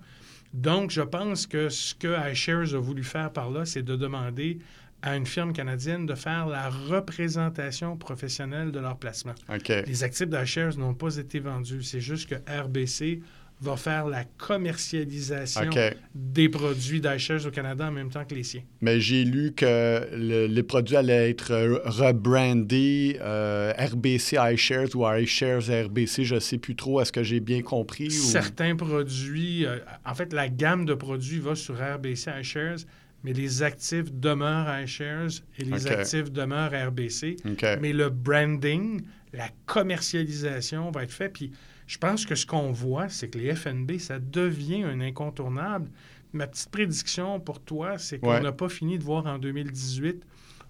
Donc, 0.52 0.90
je 0.90 1.02
pense 1.02 1.46
que 1.46 1.68
ce 1.68 1.94
que 1.94 2.32
iShares 2.32 2.74
a 2.74 2.78
voulu 2.78 3.04
faire 3.04 3.30
par 3.32 3.50
là, 3.50 3.64
c'est 3.64 3.82
de 3.82 3.94
demander 3.94 4.58
à 5.02 5.16
une 5.16 5.26
firme 5.26 5.52
canadienne 5.52 6.04
de 6.06 6.14
faire 6.14 6.46
la 6.46 6.68
représentation 6.68 7.96
professionnelle 7.96 8.70
de 8.72 8.80
leur 8.80 8.96
placement. 8.98 9.34
Les 9.86 10.04
actifs 10.04 10.28
d'iShares 10.28 10.76
n'ont 10.78 10.94
pas 10.94 11.16
été 11.16 11.40
vendus. 11.40 11.82
C'est 11.82 12.00
juste 12.00 12.28
que 12.28 12.34
RBC 12.62 13.20
va 13.62 13.76
faire 13.76 14.06
la 14.06 14.24
commercialisation 14.38 15.68
des 16.14 16.48
produits 16.48 17.00
d'iShares 17.00 17.44
au 17.46 17.50
Canada 17.50 17.88
en 17.88 17.92
même 17.92 18.08
temps 18.10 18.24
que 18.24 18.34
les 18.34 18.42
siens. 18.42 18.62
Mais 18.80 19.00
j'ai 19.00 19.24
lu 19.24 19.52
que 19.54 20.06
le- 20.16 20.46
les 20.46 20.62
produits 20.62 20.96
allaient 20.96 21.28
être 21.30 21.52
rebrandés 21.84 23.18
euh, 23.20 23.72
RBC 23.76 24.36
iShares 24.54 24.94
ou 24.94 25.06
iShares 25.06 25.68
RBC, 25.86 26.24
je 26.24 26.36
ne 26.36 26.40
sais 26.40 26.58
plus 26.58 26.74
trop. 26.74 27.00
Est-ce 27.00 27.12
que 27.12 27.22
j'ai 27.22 27.40
bien 27.40 27.62
compris? 27.62 28.06
ou- 28.08 28.10
Certains 28.10 28.76
produits, 28.76 29.66
euh, 29.66 29.78
en 30.06 30.14
fait, 30.14 30.32
la 30.32 30.48
gamme 30.48 30.84
de 30.86 30.94
produits 30.94 31.38
va 31.38 31.54
sur 31.54 31.74
RBC 31.76 32.30
iShares, 32.40 32.78
mais 33.24 33.32
les 33.32 33.62
actifs 33.62 34.12
demeurent 34.12 34.80
iShares 34.82 35.42
et 35.58 35.64
les 35.64 35.86
actifs 35.86 36.30
demeurent 36.30 36.72
RBC. 36.88 37.36
Mais 37.80 37.92
le 37.92 38.08
branding, 38.10 39.02
la 39.32 39.48
commercialisation 39.66 40.90
va 40.90 41.02
être 41.04 41.12
fait. 41.12 41.28
Puis 41.28 41.52
je 41.86 41.98
pense 41.98 42.24
que 42.26 42.34
ce 42.34 42.46
qu'on 42.46 42.72
voit, 42.72 43.08
c'est 43.08 43.28
que 43.28 43.38
les 43.38 43.54
FNB, 43.54 43.98
ça 43.98 44.18
devient 44.18 44.82
un 44.84 45.00
incontournable. 45.00 45.90
Ma 46.32 46.46
petite 46.46 46.70
prédiction 46.70 47.40
pour 47.40 47.60
toi, 47.60 47.98
c'est 47.98 48.18
qu'on 48.20 48.30
Ouais. 48.30 48.40
n'a 48.40 48.52
pas 48.52 48.68
fini 48.68 48.98
de 48.98 49.02
voir 49.04 49.26
en 49.26 49.38
2018 49.38 50.22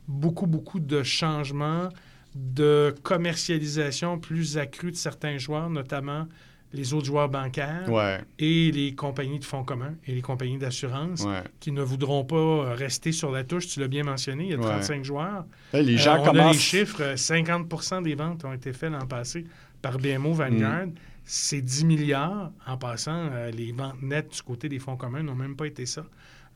beaucoup, 0.09 0.47
beaucoup 0.47 0.81
de 0.81 1.03
changements, 1.03 1.89
de 2.35 2.95
commercialisation 3.03 4.19
plus 4.19 4.57
accrue 4.59 4.91
de 4.91 4.97
certains 4.97 5.39
joueurs, 5.39 5.69
notamment 5.71 6.27
les 6.73 6.95
autres 6.95 7.07
joueurs 7.07 7.29
bancaires 7.29 7.89
Ouais, 7.91 8.21
et 8.39 8.71
les 8.71 8.95
compagnies 8.95 9.39
de 9.41 9.45
fonds 9.45 9.65
communs 9.65 9.95
et 10.07 10.15
les 10.15 10.23
compagnies 10.23 10.59
d'assurance 10.59 11.25
ouais. 11.25 11.43
qui 11.59 11.73
ne 11.73 11.83
voudront 11.83 12.25
pas 12.25 12.75
rester 12.75 13.11
sur 13.13 13.31
la 13.33 13.43
touche. 13.45 13.67
Tu 13.69 13.81
l'as 13.81 13.89
bien 13.89 14.05
mentionné, 14.05 14.45
il 14.45 14.51
y 14.51 14.55
a 14.55 14.57
Ouais. 14.59 14.63
35 14.65 15.05
joueurs. 15.05 15.45
Là, 15.73 15.83
les 15.83 15.95
Euh, 15.95 15.99
gens 15.99 16.19
on 16.21 16.29
a 16.29 16.33
les 16.33 16.39
commencent. 16.39 16.57
chiffres, 16.59 17.03
euh, 17.03 17.17
50% 17.17 18.03
des 18.03 18.15
ventes 18.15 18.45
ont 18.45 18.53
été 18.53 18.73
faites 18.73 18.93
l'an 18.93 19.07
passé 19.07 19.47
par 19.83 19.99
BMO 19.99 20.33
Vanguard. 20.33 20.87
Mm. 20.87 20.93
C'est 21.25 21.61
10 21.63 21.85
milliards. 21.85 22.51
En 22.67 22.77
passant, 22.77 23.29
euh, 23.33 23.51
les 23.51 23.73
ventes 23.73 24.01
nettes 24.03 24.33
du 24.35 24.43
côté 24.43 24.69
des 24.69 24.79
fonds 24.79 24.97
communs 24.97 25.23
n'ont 25.23 25.35
même 25.35 25.57
pas 25.57 25.67
été 25.67 25.87
ça. 25.87 26.05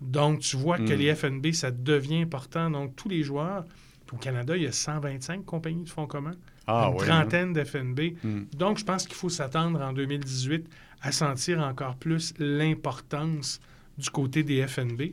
Donc, 0.01 0.41
tu 0.41 0.57
vois 0.57 0.79
que 0.79 0.93
Mm. 0.93 0.97
les 0.99 1.15
FNB, 1.15 1.53
ça 1.53 1.71
devient 1.71 2.23
important. 2.23 2.71
Donc, 2.71 2.95
tous 2.97 3.09
les 3.09 3.23
joueurs 3.23 3.65
Au 4.13 4.17
Canada, 4.17 4.57
il 4.57 4.63
y 4.63 4.67
a 4.67 4.71
125 4.73 5.45
compagnies 5.45 5.83
de 5.85 5.89
fonds 5.89 6.07
communs, 6.07 6.37
Ah, 6.67 6.89
une 6.93 7.01
oui, 7.01 7.07
trentaine 7.07 7.53
d'FNB. 7.53 8.01
Hmm. 8.23 8.43
Donc, 8.57 8.79
je 8.79 8.85
pense 8.85 9.07
qu'il 9.07 9.15
faut 9.17 9.29
s'attendre 9.29 9.81
en 9.81 9.93
2018 9.93 10.67
à 11.03 11.13
sentir 11.13 11.61
encore 11.61 11.97
plus 11.97 12.33
l'importance 12.39 13.61
du 13.99 14.11
côté 14.11 14.43
des 14.43 14.67
FNB. 14.67 15.13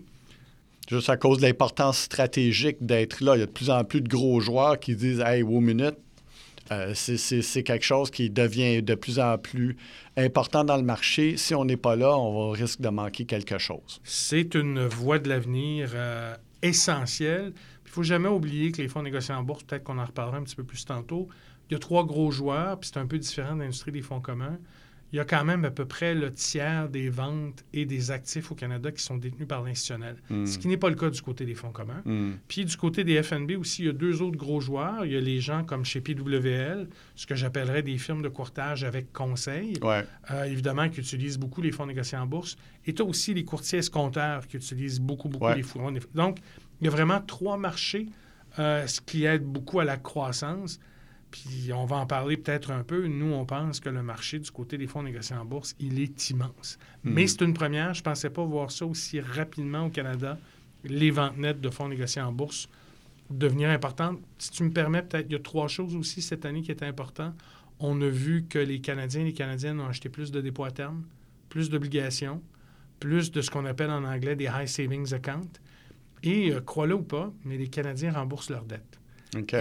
Juste 0.89 1.09
à 1.09 1.17
cause 1.17 1.37
de 1.37 1.43
l'importance 1.43 1.99
stratégique 1.99 2.77
d'être 2.81 3.21
là. 3.23 3.35
Il 3.35 3.39
y 3.39 3.43
a 3.43 3.45
de 3.45 3.51
plus 3.51 3.69
en 3.69 3.83
plus 3.83 4.01
de 4.01 4.07
gros 4.09 4.39
joueurs 4.39 4.79
qui 4.79 4.95
disent 4.95 5.19
Hey, 5.19 5.43
wow, 5.43 5.59
minute, 5.59 5.95
euh, 6.71 6.93
c'est- 6.95 7.63
quelque 7.63 7.83
chose 7.85 8.09
qui 8.11 8.29
devient 8.29 8.81
de 8.81 8.95
plus 8.95 9.19
en 9.19 9.37
plus 9.37 9.75
important 10.17 10.63
dans 10.63 10.77
le 10.77 10.83
marché. 10.83 11.37
Si 11.37 11.53
on 11.53 11.65
n'est 11.65 11.77
pas 11.77 11.95
là, 11.95 12.17
on 12.17 12.51
va- 12.51 12.57
risque 12.57 12.81
de 12.81 12.89
manquer 12.89 13.25
quelque 13.25 13.57
chose. 13.57 13.99
C'est 14.03 14.55
une 14.55 14.85
voie 14.87 15.19
de 15.19 15.29
l'avenir 15.29 15.91
euh, 15.93 16.35
essentielle. 16.61 17.53
Il 17.91 17.95
ne 17.95 17.95
faut 17.95 18.03
jamais 18.03 18.29
oublier 18.29 18.71
que 18.71 18.81
les 18.81 18.87
fonds 18.87 19.03
négociés 19.03 19.33
en 19.33 19.43
bourse, 19.43 19.63
peut-être 19.63 19.83
qu'on 19.83 19.97
en 19.99 20.05
reparlera 20.05 20.37
un 20.37 20.43
petit 20.43 20.55
peu 20.55 20.63
plus 20.63 20.85
tantôt, 20.85 21.27
il 21.69 21.73
y 21.73 21.75
a 21.75 21.79
trois 21.79 22.05
gros 22.05 22.31
joueurs, 22.31 22.79
puis 22.79 22.89
c'est 22.93 22.99
un 23.01 23.05
peu 23.05 23.19
différent 23.19 23.53
de 23.53 23.59
l'industrie 23.63 23.91
des 23.91 24.01
fonds 24.01 24.21
communs. 24.21 24.57
Il 25.11 25.17
y 25.17 25.19
a 25.19 25.25
quand 25.25 25.43
même 25.43 25.65
à 25.65 25.71
peu 25.71 25.83
près 25.83 26.15
le 26.15 26.31
tiers 26.33 26.87
des 26.87 27.09
ventes 27.09 27.65
et 27.73 27.85
des 27.85 28.11
actifs 28.11 28.49
au 28.49 28.55
Canada 28.55 28.93
qui 28.93 29.03
sont 29.03 29.17
détenus 29.17 29.45
par 29.45 29.61
l'institutionnel, 29.61 30.15
Hmm. 30.29 30.45
ce 30.45 30.57
qui 30.57 30.69
n'est 30.69 30.77
pas 30.77 30.87
le 30.89 30.95
cas 30.95 31.09
du 31.09 31.21
côté 31.21 31.45
des 31.45 31.53
fonds 31.53 31.71
communs. 31.73 32.01
Hmm. 32.05 32.35
Puis 32.47 32.63
du 32.63 32.77
côté 32.77 33.03
des 33.03 33.21
FNB 33.21 33.57
aussi, 33.59 33.81
il 33.81 33.85
y 33.87 33.89
a 33.89 33.91
deux 33.91 34.21
autres 34.21 34.37
gros 34.37 34.61
joueurs. 34.61 35.05
Il 35.05 35.11
y 35.11 35.17
a 35.17 35.19
les 35.19 35.41
gens 35.41 35.65
comme 35.65 35.83
chez 35.83 35.99
PWL, 35.99 36.87
ce 37.15 37.25
que 37.25 37.35
j'appellerais 37.35 37.83
des 37.83 37.97
firmes 37.97 38.21
de 38.21 38.29
courtage 38.29 38.85
avec 38.85 39.11
conseil, 39.11 39.73
Ouais. 39.81 40.05
euh, 40.31 40.45
évidemment, 40.45 40.87
qui 40.87 41.01
utilisent 41.01 41.37
beaucoup 41.37 41.61
les 41.61 41.71
fonds 41.73 41.87
négociés 41.87 42.17
en 42.17 42.25
bourse. 42.25 42.55
Et 42.85 42.93
tu 42.93 43.01
as 43.01 43.05
aussi 43.05 43.33
les 43.33 43.43
courtiers 43.43 43.79
escompteurs 43.79 44.47
qui 44.47 44.55
utilisent 44.55 45.01
beaucoup, 45.01 45.27
beaucoup 45.27 45.43
Ouais. 45.47 45.57
les 45.57 45.63
fonds. 45.63 45.91
Donc, 46.15 46.37
il 46.81 46.85
y 46.85 46.87
a 46.87 46.91
vraiment 46.91 47.21
trois 47.21 47.57
marchés, 47.57 48.09
euh, 48.59 48.85
ce 48.87 48.99
qui 49.01 49.25
aide 49.25 49.43
beaucoup 49.43 49.79
à 49.79 49.85
la 49.85 49.97
croissance. 49.97 50.79
Puis 51.29 51.71
on 51.73 51.85
va 51.85 51.95
en 51.97 52.05
parler 52.05 52.35
peut-être 52.35 52.71
un 52.71 52.83
peu. 52.83 53.07
Nous, 53.07 53.31
on 53.31 53.45
pense 53.45 53.79
que 53.79 53.87
le 53.87 54.03
marché 54.03 54.39
du 54.39 54.51
côté 54.51 54.77
des 54.77 54.87
fonds 54.87 55.03
négociés 55.03 55.35
en 55.37 55.45
bourse, 55.45 55.75
il 55.79 56.01
est 56.01 56.29
immense. 56.29 56.77
Mhm. 57.03 57.13
Mais 57.13 57.27
c'est 57.27 57.41
une 57.41 57.53
première. 57.53 57.93
Je 57.93 58.01
ne 58.01 58.03
pensais 58.03 58.29
pas 58.29 58.43
voir 58.43 58.71
ça 58.71 58.85
aussi 58.85 59.21
rapidement 59.21 59.85
au 59.85 59.89
Canada, 59.89 60.37
les 60.83 61.11
ventes 61.11 61.37
nettes 61.37 61.61
de 61.61 61.69
fonds 61.69 61.87
négociés 61.87 62.21
en 62.21 62.33
bourse 62.33 62.67
devenir 63.31 63.69
importantes. 63.69 64.19
Si 64.37 64.51
tu 64.51 64.63
me 64.63 64.71
permets, 64.71 65.01
peut-être, 65.01 65.27
il 65.29 65.33
y 65.33 65.35
a 65.35 65.39
trois 65.39 65.67
choses 65.67 65.95
aussi 65.95 66.21
cette 66.21 66.45
année 66.45 66.61
qui 66.61 66.71
étaient 66.71 66.85
importantes. 66.85 67.35
On 67.79 67.99
a 68.01 68.07
vu 68.07 68.45
que 68.47 68.59
les 68.59 68.81
Canadiens 68.81 69.21
et 69.21 69.25
les 69.25 69.33
Canadiennes 69.33 69.79
ont 69.79 69.87
acheté 69.87 70.09
plus 70.09 70.31
de 70.31 70.41
dépôts 70.41 70.65
à 70.65 70.71
terme, 70.71 71.03
plus 71.49 71.69
d'obligations, 71.69 72.41
plus 72.99 73.31
de 73.31 73.41
ce 73.41 73.49
qu'on 73.49 73.65
appelle 73.65 73.89
en 73.89 74.03
anglais 74.03 74.35
des 74.35 74.45
high 74.45 74.67
savings 74.67 75.13
accounts. 75.13 75.59
Et, 76.23 76.51
euh, 76.51 76.61
crois-le 76.61 76.95
ou 76.95 77.01
pas, 77.03 77.31
mais 77.45 77.57
les 77.57 77.67
Canadiens 77.67 78.11
remboursent 78.13 78.49
leurs 78.49 78.65
dettes. 78.65 78.99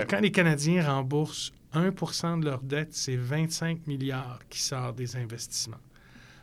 Quand 0.08 0.20
les 0.20 0.32
Canadiens 0.32 0.84
remboursent 0.84 1.52
1 1.72 2.38
de 2.38 2.44
leurs 2.44 2.62
dettes, 2.62 2.92
c'est 2.92 3.16
25 3.16 3.86
milliards 3.86 4.40
qui 4.48 4.60
sortent 4.60 4.96
des 4.96 5.14
investissements. 5.16 5.76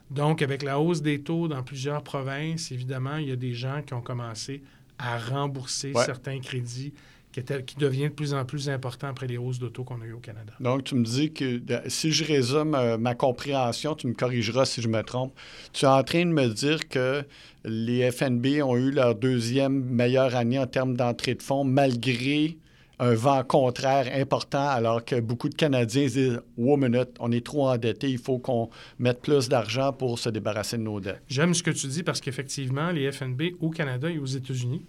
Donc, 0.10 0.42
avec 0.42 0.64
la 0.64 0.80
hausse 0.80 1.02
des 1.02 1.22
taux 1.22 1.50
dans 1.50 1.62
plusieurs 1.64 2.02
provinces, 2.02 2.72
évidemment, 2.72 3.18
il 3.18 3.28
y 3.28 3.32
a 3.32 3.36
des 3.36 3.54
gens 3.54 3.82
qui 3.86 3.94
ont 3.94 4.02
commencé 4.02 4.64
à 4.98 5.20
rembourser 5.20 5.92
Ouais. 5.94 6.06
certains 6.06 6.40
crédits 6.40 6.94
qui, 7.42 7.76
deviennent 7.78 8.10
de 8.10 8.14
plus 8.14 8.34
en 8.34 8.46
plus 8.46 8.70
importants 8.70 9.08
après 9.08 9.28
les 9.28 9.38
hausses 9.38 9.60
d'auto 9.60 9.84
qu'on 9.84 10.02
a 10.02 10.06
eues 10.06 10.14
au 10.14 10.20
Canada. 10.20 10.54
Donc, 10.60 10.84
tu 10.86 10.96
me 10.96 11.04
dis 11.04 11.32
que 11.32 11.62
si 11.88 12.12
je 12.12 12.24
résume 12.24 12.76
euh, 12.76 12.98
ma 12.98 13.16
compréhension, 13.16 13.96
tu 13.96 14.08
me 14.08 14.14
corrigeras 14.14 14.66
si 14.66 14.82
je 14.82 14.88
me 14.88 15.02
trompe. 15.04 15.34
Tu 15.74 15.86
es 15.86 15.88
en 15.88 16.04
train 16.04 16.26
de 16.26 16.32
me 16.32 16.48
dire 16.48 16.88
que 16.88 17.24
les 17.66 18.10
FNB 18.12 18.62
ont 18.64 18.78
eu 18.78 18.92
leur 18.92 19.16
deuxième 19.16 19.84
meilleure 19.84 20.36
année 20.36 20.60
en 20.60 20.68
termes 20.68 20.96
d'entrée 20.96 21.36
de 21.36 21.44
fonds, 21.44 21.64
malgré 21.64 22.58
un 23.00 23.14
vent 23.14 23.44
contraire 23.44 24.10
important, 24.16 24.68
alors 24.68 25.06
que 25.06 25.20
beaucoup 25.20 25.50
de 25.50 25.56
Canadiens 25.56 26.06
disent 26.06 26.42
Wow, 26.58 26.78
minute, 26.78 27.10
on 27.20 27.32
est 27.32 27.46
trop 27.46 27.68
endettés, 27.68 28.10
il 28.10 28.18
faut 28.18 28.40
qu'on 28.40 28.70
mette 28.98 29.22
plus 29.22 29.50
d'argent 29.50 29.94
pour 29.94 30.18
se 30.18 30.30
débarrasser 30.30 30.78
de 30.78 30.84
nos 30.84 31.00
dettes. 31.00 31.22
J'aime 31.28 31.54
ce 31.54 31.62
que 31.62 31.72
tu 31.72 31.88
dis 31.88 32.04
parce 32.04 32.22
qu'effectivement, 32.22 32.92
les 32.92 33.12
FNB 33.12 33.54
au 33.60 33.70
Canada 33.70 34.10
et 34.10 34.18
aux 34.18 34.26
États-Unis 34.26 34.84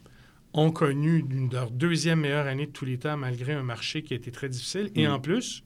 ont 0.55 0.71
connu 0.71 1.25
une- 1.31 1.51
leur 1.53 1.71
deuxième 1.71 2.21
meilleure 2.21 2.47
année 2.47 2.67
de 2.67 2.73
tous 2.73 2.85
les 2.85 2.99
temps 2.99 3.17
malgré 3.17 3.53
un 3.53 3.63
marché 3.63 4.03
qui 4.03 4.15
a 4.15 4.17
été 4.17 4.31
très 4.31 4.49
difficile. 4.49 4.91
Et 4.95 5.07
Mm. 5.07 5.11
en 5.13 5.21
plus, 5.21 5.63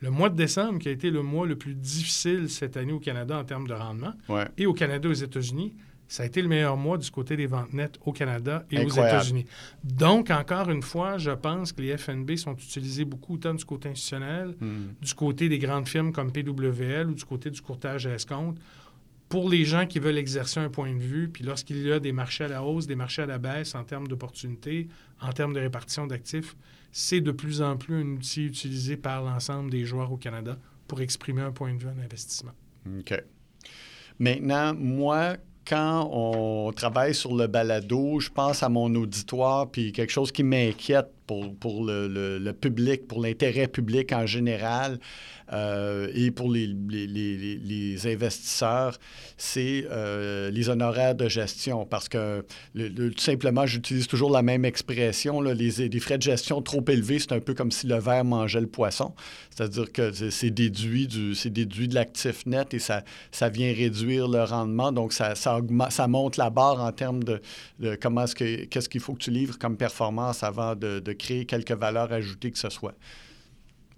le 0.00 0.10
mois 0.10 0.28
de 0.28 0.36
décembre, 0.36 0.78
qui 0.80 0.88
a 0.88 0.92
été 0.92 1.10
le 1.10 1.22
mois 1.22 1.46
le 1.46 1.56
plus 1.56 1.74
difficile 1.74 2.48
cette 2.50 2.76
année 2.76 2.92
au 2.92 2.98
Canada 3.00 3.38
en 3.38 3.44
termes 3.44 3.66
de 3.66 3.72
rendement, 3.74 4.12
Ouais. 4.28 4.46
et 4.58 4.66
au 4.66 4.72
Canada 4.74 5.08
et 5.08 5.10
aux 5.12 5.14
États-Unis, 5.14 5.72
ça 6.06 6.24
a 6.24 6.26
été 6.26 6.42
le 6.42 6.48
meilleur 6.48 6.76
mois 6.76 6.98
du 6.98 7.10
côté 7.10 7.36
des 7.36 7.46
ventes 7.46 7.72
nettes 7.72 7.98
au 8.04 8.12
Canada 8.12 8.66
et 8.70 8.76
Incroyable. 8.78 8.90
aux 9.16 9.20
États-Unis. 9.20 9.46
Donc, 9.82 10.30
encore 10.30 10.68
une 10.70 10.82
fois, 10.82 11.16
je 11.16 11.30
pense 11.30 11.72
que 11.72 11.80
les 11.80 11.96
FNB 11.96 12.36
sont 12.36 12.54
utilisés 12.54 13.04
beaucoup 13.06 13.34
autant 13.34 13.54
du 13.54 13.64
côté 13.64 13.88
institutionnel, 13.88 14.54
Hmm. 14.60 14.88
du 15.00 15.14
côté 15.14 15.48
des 15.48 15.58
grandes 15.58 15.88
firmes 15.88 16.12
comme 16.12 16.30
PWL 16.30 17.08
ou 17.08 17.14
du 17.14 17.24
côté 17.24 17.50
du 17.50 17.60
courtage 17.62 18.06
à 18.06 18.14
escompte, 18.14 18.58
pour 19.28 19.48
les 19.48 19.64
gens 19.64 19.86
qui 19.86 19.98
veulent 19.98 20.18
exercer 20.18 20.60
un 20.60 20.68
point 20.68 20.92
de 20.94 21.02
vue, 21.02 21.28
puis 21.28 21.44
lorsqu'il 21.44 21.82
y 21.82 21.92
a 21.92 21.98
des 21.98 22.12
marchés 22.12 22.44
à 22.44 22.48
la 22.48 22.62
hausse, 22.62 22.86
des 22.86 22.94
marchés 22.94 23.22
à 23.22 23.26
la 23.26 23.38
baisse 23.38 23.74
en 23.74 23.84
termes 23.84 24.06
d'opportunités, 24.06 24.88
en 25.20 25.32
termes 25.32 25.52
de 25.52 25.60
répartition 25.60 26.06
d'actifs, 26.06 26.56
c'est 26.92 27.20
de 27.20 27.32
plus 27.32 27.62
en 27.62 27.76
plus 27.76 27.94
un 27.94 28.06
outil 28.12 28.46
utilisé 28.46 28.96
par 28.96 29.22
l'ensemble 29.22 29.70
des 29.70 29.84
joueurs 29.84 30.12
au 30.12 30.16
Canada 30.16 30.58
pour 30.86 31.00
exprimer 31.00 31.42
un 31.42 31.52
point 31.52 31.74
de 31.74 31.78
vue 31.78 31.88
en 31.88 31.98
investissement. 31.98 32.52
OK. 32.98 33.14
Maintenant, 34.18 34.74
moi, 34.74 35.36
quand 35.68 36.08
on 36.12 36.72
travaille 36.72 37.14
sur 37.14 37.34
le 37.34 37.46
balado, 37.46 38.20
je 38.20 38.30
pense 38.30 38.62
à 38.62 38.68
mon 38.68 38.94
auditoire, 38.94 39.70
puis 39.70 39.92
quelque 39.92 40.12
chose 40.12 40.30
qui 40.32 40.42
m'inquiète 40.42 41.08
pour, 41.26 41.54
pour 41.56 41.84
le, 41.84 42.06
le- 42.38 42.52
public, 42.52 43.08
pour 43.08 43.22
l'intérêt 43.22 43.66
public 43.66 44.12
en 44.12 44.26
général 44.26 44.98
euh, 45.54 46.08
et 46.14 46.30
pour 46.30 46.50
les, 46.52 46.66
les- 46.66 47.06
les- 47.06 47.56
les- 47.56 48.12
investisseurs, 48.12 48.98
c'est 49.38 49.86
euh, 49.90 50.50
les 50.50 50.68
honoraires 50.68 51.14
de 51.14 51.28
gestion. 51.28 51.86
Parce 51.86 52.10
que, 52.10 52.44
tout 52.74 53.12
simplement, 53.18 53.64
j'utilise 53.64 54.06
toujours 54.06 54.30
la 54.30 54.42
même 54.42 54.66
expression, 54.66 55.40
là, 55.40 55.54
les, 55.54 55.70
frais 56.00 56.18
de 56.18 56.22
gestion 56.22 56.60
trop 56.60 56.84
élevés, 56.88 57.18
c'est 57.18 57.32
un 57.32 57.40
peu 57.40 57.54
comme 57.54 57.70
si 57.70 57.86
le 57.86 57.98
verre 57.98 58.24
mangeait 58.26 58.60
le 58.60 58.66
poisson. 58.66 59.14
C'est-à-dire 59.50 59.90
que 59.92 60.12
c'est- 60.12 60.50
déduit, 60.50 61.08
déduit 61.46 61.88
de 61.88 61.94
l'actif 61.94 62.44
net 62.44 62.74
et 62.74 62.78
ça, 62.78 63.02
ça 63.32 63.48
vient 63.48 63.72
réduire 63.72 64.28
le 64.28 64.42
rendement. 64.44 64.92
Donc, 64.92 65.14
ça, 65.14 65.34
ça, 65.34 65.53
augmente- 65.58 65.90
ça 65.92 66.06
monte 66.08 66.36
la 66.36 66.50
barre 66.50 66.80
en 66.80 66.92
termes 66.92 67.22
de, 67.24 67.40
de 67.80 67.96
comment 68.00 68.24
est-ce 68.24 68.34
que, 68.34 68.64
qu'est-ce 68.64 68.88
qu'il 68.88 69.00
faut 69.00 69.14
que 69.14 69.18
tu 69.22 69.30
livres 69.30 69.58
comme 69.58 69.76
performance 69.76 70.42
avant 70.42 70.74
de, 70.74 70.98
de 71.00 71.12
créer 71.12 71.44
quelques 71.46 71.72
valeurs 71.72 72.12
ajoutées 72.12 72.50
que 72.50 72.58
ce 72.58 72.70
soit. 72.70 72.94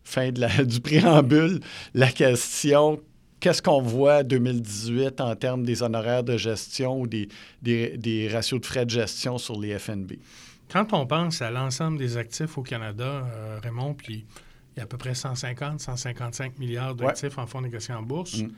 Fin 0.04 0.30
de 0.30 0.40
la- 0.40 0.64
du 0.64 0.80
préambule, 0.80 1.60
la 1.94 2.10
question, 2.12 3.00
qu'est-ce 3.40 3.60
qu'on 3.62 3.82
voit 3.82 4.22
2018 4.22 5.20
en 5.20 5.34
termes 5.34 5.64
des 5.64 5.82
honoraires 5.82 6.22
de 6.24 6.36
gestion 6.36 7.00
ou 7.00 7.06
des, 7.06 7.28
des, 7.62 7.96
des 7.96 8.28
ratios 8.28 8.60
de 8.60 8.66
frais 8.66 8.84
de 8.84 8.90
gestion 8.90 9.38
sur 9.38 9.60
les 9.60 9.78
FNB? 9.78 10.12
Quand 10.72 10.92
on 10.92 11.06
pense 11.06 11.42
à 11.42 11.50
l'ensemble 11.50 11.98
des 11.98 12.16
actifs 12.16 12.56
au 12.58 12.62
Canada, 12.62 13.04
euh, 13.04 13.58
Raymond, 13.62 13.94
puis 13.94 14.24
il 14.74 14.78
y 14.78 14.80
a 14.80 14.84
à 14.84 14.86
peu 14.86 14.96
près 14.98 15.14
150, 15.14 15.80
155 15.80 16.58
milliards 16.58 16.94
d'actifs 16.94 17.38
en 17.38 17.46
fonds 17.46 17.60
négociés 17.60 17.94
en 17.94 18.02
bourse, 18.02 18.38
Mm. 18.42 18.48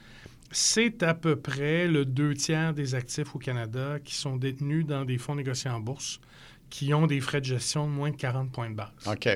C'est 0.50 1.02
à 1.02 1.14
peu 1.14 1.36
près 1.36 1.86
le 1.88 2.04
deux 2.04 2.34
tiers 2.34 2.72
des 2.74 2.94
actifs 2.94 3.34
au 3.34 3.38
Canada 3.38 3.98
qui 4.02 4.14
sont 4.14 4.36
détenus 4.36 4.86
dans 4.86 5.04
des 5.04 5.18
fonds 5.18 5.34
négociés 5.34 5.70
en 5.70 5.80
bourse 5.80 6.20
qui 6.70 6.92
ont 6.94 7.06
des 7.06 7.20
frais 7.20 7.40
de 7.40 7.46
gestion 7.46 7.86
de 7.86 7.92
moins 7.92 8.10
de 8.10 8.16
40 8.16 8.50
points 8.52 8.68
de 8.70 8.74
base. 8.74 8.90
OK. 9.06 9.28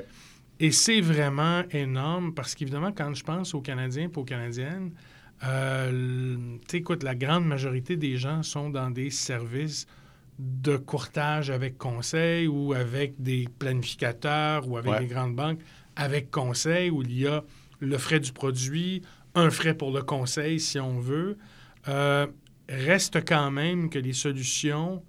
Et 0.61 0.71
c'est 0.71 1.01
vraiment 1.01 1.63
énorme 1.71 2.35
parce 2.35 2.55
qu'évidemment, 2.55 2.93
quand 2.93 3.13
je 3.15 3.25
pense 3.25 3.55
aux 3.55 3.61
Canadiens 3.63 4.05
et 4.15 4.19
aux 4.19 4.25
Canadiennes, 4.25 4.93
euh, 5.45 6.57
écoute, 6.73 7.03
la 7.03 7.15
grande 7.15 7.47
majorité 7.47 7.97
des 7.97 8.17
gens 8.17 8.43
sont 8.43 8.71
dans 8.71 8.91
des 8.91 9.11
services 9.11 9.87
de 10.39 10.77
courtage 10.77 11.51
avec 11.51 11.79
conseil 11.79 12.47
ou 12.47 12.73
avec 12.75 13.15
des 13.21 13.47
planificateurs 13.59 14.69
ou 14.69 14.77
avec 14.77 14.93
Ouais. 14.93 15.01
des 15.01 15.07
grandes 15.07 15.35
banques 15.37 15.61
avec 15.97 16.31
conseil 16.31 16.91
où 16.91 17.03
il 17.03 17.19
y 17.19 17.27
a 17.27 17.45
le 17.81 17.99
frais 17.99 18.21
du 18.21 18.33
produit, 18.33 19.03
un 19.35 19.51
frais 19.51 19.75
pour 19.75 19.93
le 19.93 20.03
conseil 20.03 20.61
si 20.61 20.79
on 20.79 20.99
veut. 21.01 21.39
Euh, 21.89 22.27
reste 22.69 23.25
quand 23.27 23.51
même 23.51 23.91
que 23.91 23.99
les 23.99 24.13
solutions, 24.13 25.03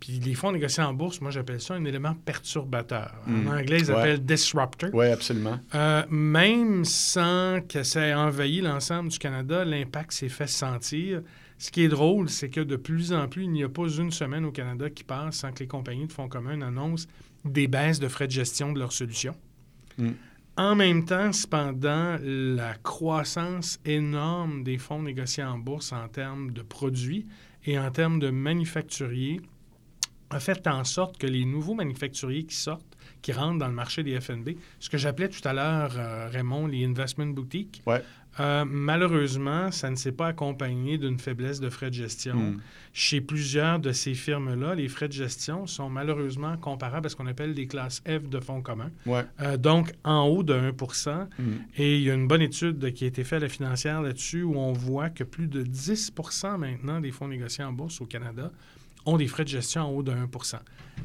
puis 0.00 0.20
les 0.20 0.34
fonds 0.34 0.52
négociés 0.52 0.82
en 0.82 0.94
bourse, 0.94 1.20
moi 1.20 1.30
j'appelle 1.30 1.60
ça 1.60 1.74
un 1.74 1.84
élément 1.84 2.14
perturbateur. 2.14 3.14
En 3.26 3.46
anglais, 3.48 3.78
ils 3.80 3.90
Ouais. 3.90 3.98
appellent 3.98 4.24
disruptor. 4.24 4.90
Oui, 4.92 5.06
absolument. 5.06 5.58
Euh, 5.74 6.04
même 6.08 6.84
sans 6.84 7.60
que 7.68 7.82
ça 7.82 8.06
ait 8.06 8.14
envahi 8.14 8.60
l'ensemble 8.60 9.10
du 9.10 9.18
Canada, 9.18 9.64
l'impact 9.64 10.12
s'est 10.12 10.28
fait 10.28 10.46
sentir. 10.46 11.22
Ce 11.58 11.72
qui 11.72 11.82
est 11.82 11.88
drôle, 11.88 12.28
c'est 12.30 12.48
que 12.50 12.60
de 12.60 12.76
plus 12.76 13.12
en 13.12 13.26
plus, 13.26 13.42
il 13.42 13.50
n'y 13.50 13.64
a 13.64 13.68
pas 13.68 13.88
une 13.88 14.12
semaine 14.12 14.44
au 14.44 14.52
Canada 14.52 14.88
qui 14.88 15.02
passe 15.02 15.36
sans 15.38 15.50
que 15.52 15.58
les 15.58 15.66
compagnies 15.66 16.06
de 16.06 16.12
fonds 16.12 16.28
communs 16.28 16.62
annoncent 16.62 17.08
des 17.44 17.66
baisses 17.66 17.98
de 17.98 18.06
frais 18.08 18.26
de 18.28 18.32
gestion 18.32 18.72
de 18.72 18.78
leurs 18.78 18.92
solutions. 18.92 19.34
Mm. 19.98 20.10
En 20.58 20.74
même 20.74 21.04
temps, 21.04 21.32
cependant, 21.32 22.18
la 22.20 22.74
croissance 22.74 23.78
énorme 23.84 24.64
des 24.64 24.76
fonds 24.76 25.00
négociés 25.00 25.44
en 25.44 25.56
bourse 25.56 25.92
en 25.92 26.08
termes 26.08 26.50
de 26.50 26.62
produits 26.62 27.28
et 27.64 27.78
en 27.78 27.92
termes 27.92 28.18
de 28.18 28.30
manufacturiers 28.30 29.40
a 30.30 30.40
fait 30.40 30.66
en 30.66 30.82
sorte 30.82 31.16
que 31.16 31.28
les 31.28 31.44
nouveaux 31.44 31.74
manufacturiers 31.74 32.42
qui 32.44 32.56
sortent, 32.56 32.96
qui 33.22 33.30
rentrent 33.32 33.60
dans 33.60 33.68
le 33.68 33.72
marché 33.72 34.02
des 34.02 34.20
FNB. 34.20 34.56
Ce 34.80 34.90
que 34.90 34.98
j'appelais 34.98 35.28
tout 35.28 35.46
à 35.46 35.52
l'heure, 35.52 35.92
euh, 35.96 36.28
Raymond, 36.28 36.66
les 36.66 36.84
investment 36.84 37.26
boutiques. 37.26 37.80
Euh, 38.40 38.64
malheureusement, 38.66 39.70
ça 39.70 39.90
ne 39.90 39.96
s'est 39.96 40.12
pas 40.12 40.28
accompagné 40.28 40.98
d'une 40.98 41.18
faiblesse 41.18 41.60
de 41.60 41.68
frais 41.70 41.90
de 41.90 41.94
gestion. 41.94 42.36
Hmm. 42.36 42.60
Chez 42.92 43.20
plusieurs 43.20 43.78
de 43.78 43.92
ces 43.92 44.14
firmes-là, 44.14 44.74
les 44.74 44.88
frais 44.88 45.08
de 45.08 45.12
gestion 45.12 45.66
sont 45.66 45.88
malheureusement 45.88 46.56
comparables 46.56 47.06
à 47.06 47.10
ce 47.10 47.16
qu'on 47.16 47.26
appelle 47.26 47.54
des 47.54 47.66
classes 47.66 48.02
F 48.06 48.28
de 48.28 48.40
fonds 48.40 48.62
communs. 48.62 48.90
Ouais. 49.06 49.24
Euh, 49.40 49.56
donc, 49.56 49.92
en 50.04 50.24
haut 50.26 50.42
de 50.42 50.54
1 50.54 50.68
Hmm. 50.68 51.56
Et 51.76 51.96
il 51.96 52.02
y 52.02 52.10
a 52.10 52.14
une 52.14 52.28
bonne 52.28 52.42
étude 52.42 52.92
qui 52.92 53.04
a 53.04 53.06
été 53.06 53.24
faite 53.24 53.38
à 53.38 53.46
la 53.46 53.48
financière 53.48 54.02
là-dessus 54.02 54.42
où 54.42 54.56
on 54.56 54.72
voit 54.72 55.10
que 55.10 55.24
plus 55.24 55.46
de 55.46 55.62
10% 55.62 56.58
maintenant 56.58 57.00
des 57.00 57.10
fonds 57.10 57.28
négociés 57.28 57.64
en 57.64 57.72
bourse 57.72 58.00
au 58.00 58.06
Canada 58.06 58.50
ont 59.06 59.16
des 59.16 59.26
frais 59.26 59.44
de 59.44 59.48
gestion 59.48 59.82
en 59.82 59.90
haut 59.90 60.02
de 60.02 60.12
1% 60.12 60.56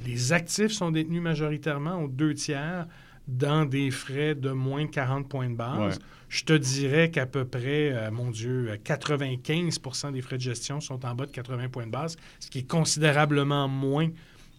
Les 0.06 0.34
actifs 0.34 0.72
sont 0.72 0.92
détenus 0.92 1.22
majoritairement 1.22 2.02
aux 2.02 2.08
deux 2.08 2.34
tiers 2.34 2.88
dans 3.28 3.66
des 3.66 3.92
frais 3.92 4.36
de 4.36 4.52
moins 4.52 4.86
de 4.86 4.90
40 4.90 5.30
points 5.30 5.50
de 5.50 5.56
base. 5.56 5.98
Ouais. 5.98 6.04
Je 6.30 6.44
te 6.44 6.54
dirais 6.54 7.12
qu'à 7.12 7.26
peu 7.26 7.46
près, 7.46 7.92
euh, 7.92 8.12
mon 8.12 8.32
Dieu, 8.32 8.70
euh, 8.72 8.78
95% 8.84 10.12
des 10.12 10.22
frais 10.22 10.38
de 10.38 10.42
gestion 10.42 10.82
sont 10.82 11.06
en 11.06 11.16
bas 11.16 11.26
de 11.26 11.32
80 11.32 11.70
points 11.70 11.86
de 11.86 11.92
base, 11.92 12.18
ce 12.40 12.50
qui 12.50 12.60
est 12.60 12.68
considérablement 12.68 13.68
moins, 13.68 14.10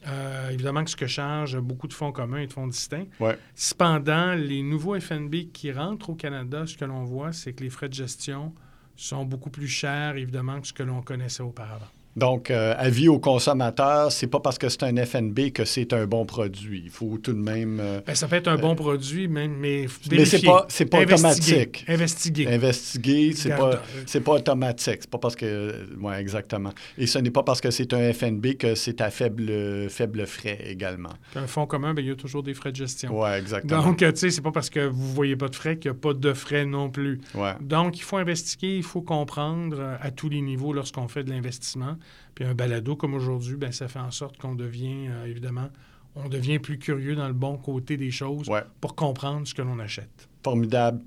euh, 0.06 0.50
évidemment, 0.50 0.84
que 0.84 0.90
ce 0.90 0.96
que 0.96 1.06
chargent 1.06 1.60
beaucoup 1.60 1.88
de 1.88 1.92
fonds 1.92 2.12
communs 2.12 2.38
et 2.38 2.46
de 2.46 2.52
fonds 2.52 2.68
distincts. 2.68 3.06
Ouais. 3.20 3.38
Cependant, 3.54 4.34
les 4.34 4.62
nouveaux 4.62 4.98
FNB 4.98 5.50
qui 5.52 5.72
rentrent 5.72 6.10
au 6.10 6.14
Canada, 6.14 6.64
ce 6.66 6.76
que 6.76 6.84
l'on 6.84 7.04
voit, 7.04 7.32
c'est 7.32 7.52
que 7.52 7.64
les 7.64 7.70
frais 7.70 7.88
de 7.88 7.94
gestion 7.94 8.54
sont 8.96 9.24
beaucoup 9.24 9.50
plus 9.50 9.68
chers, 9.68 10.16
évidemment, 10.16 10.60
que 10.60 10.68
ce 10.68 10.72
que 10.72 10.84
l'on 10.84 11.02
connaissait 11.02 11.42
auparavant. 11.42 11.88
Donc, 12.16 12.50
euh, 12.50 12.74
avis 12.78 13.08
aux 13.08 13.18
consommateurs, 13.18 14.12
c'est 14.12 14.26
pas 14.28 14.40
parce 14.40 14.56
que 14.58 14.68
c'est 14.68 14.82
un 14.84 14.96
FNB 15.04 15.50
que 15.52 15.64
c'est 15.64 15.92
un 15.92 16.06
bon 16.06 16.24
produit. 16.26 16.82
Il 16.84 16.90
faut 16.90 17.18
tout 17.18 17.32
de 17.32 17.38
même. 17.38 17.78
euh, 17.80 18.00
Ben, 18.06 18.14
ça 18.14 18.28
peut 18.28 18.36
être 18.36 18.48
un 18.48 18.56
bon 18.56 18.74
produit, 18.74 19.26
même, 19.28 19.56
mais 19.58 19.86
mais 20.10 20.24
c'est 20.24 20.42
pas, 20.44 20.66
c'est 20.68 20.86
pas 20.86 20.98
investiguer, 21.00 21.52
automatique. 21.62 21.84
Investiguer. 21.88 22.46
Investiguer, 22.48 23.32
c'est 23.34 23.50
pas, 23.56 23.74
euh, 23.74 23.76
c'est 24.06 24.20
pas 24.20 24.32
automatique. 24.32 24.98
C'est 25.00 25.10
pas 25.10 25.18
parce 25.18 25.36
que. 25.36 25.86
Oui, 26.00 26.14
exactement. 26.14 26.70
Et 26.98 27.06
ce 27.06 27.18
n'est 27.18 27.30
pas 27.30 27.42
parce 27.42 27.60
que 27.60 27.70
c'est 27.70 27.92
un 27.92 28.12
FNB 28.12 28.54
que 28.58 28.74
c'est 28.74 29.00
à 29.00 29.10
faible, 29.10 29.88
faible 29.90 30.26
frais 30.26 30.58
également. 30.66 31.10
Un 31.36 31.46
fonds 31.46 31.66
commun, 31.66 31.94
ben, 31.94 32.02
il 32.04 32.08
y 32.08 32.10
a 32.12 32.14
toujours 32.16 32.42
des 32.42 32.54
frais 32.54 32.70
de 32.70 32.76
gestion. 32.76 33.10
Oui, 33.12 33.30
exactement. 33.30 33.82
Donc, 33.82 34.02
euh, 34.02 34.12
tu 34.12 34.18
sais, 34.18 34.30
c'est 34.30 34.40
pas 34.42 34.52
parce 34.52 34.70
que 34.70 34.80
vous 34.86 35.12
voyez 35.12 35.36
pas 35.36 35.48
de 35.48 35.56
frais 35.56 35.76
qu'il 35.78 35.90
n'y 35.90 35.96
a 35.96 36.00
pas 36.00 36.14
de 36.14 36.32
frais 36.32 36.64
non 36.64 36.90
plus. 36.90 37.20
ouais. 37.34 37.52
Donc, 37.60 37.98
il 37.98 38.02
faut 38.02 38.16
investiguer, 38.18 38.76
il 38.76 38.82
faut 38.82 39.02
comprendre 39.02 39.76
euh, 39.80 39.96
à 40.00 40.10
tous 40.10 40.28
les 40.28 40.40
niveaux 40.40 40.72
lorsqu'on 40.72 41.08
fait 41.08 41.24
de 41.24 41.30
l'investissement. 41.30 41.96
Puis 42.34 42.44
un 42.44 42.54
balado 42.54 42.96
comme 42.96 43.14
aujourd'hui, 43.14 43.56
ben, 43.56 43.72
ça 43.72 43.88
fait 43.88 43.98
en 44.00 44.10
sorte 44.10 44.38
qu'on 44.38 44.54
devient, 44.54 45.06
euh, 45.08 45.26
évidemment, 45.26 45.68
on 46.16 46.28
devient 46.28 46.58
plus 46.58 46.78
curieux 46.78 47.14
dans 47.16 47.26
le 47.28 47.34
bon 47.34 47.56
côté 47.58 47.96
des 47.96 48.10
choses 48.10 48.48
Ouais. 48.48 48.62
pour 48.80 48.94
comprendre 48.94 49.46
ce 49.46 49.54
que 49.54 49.62
l'on 49.62 49.78
achète. 49.78 50.28
Formidable. 50.42 51.00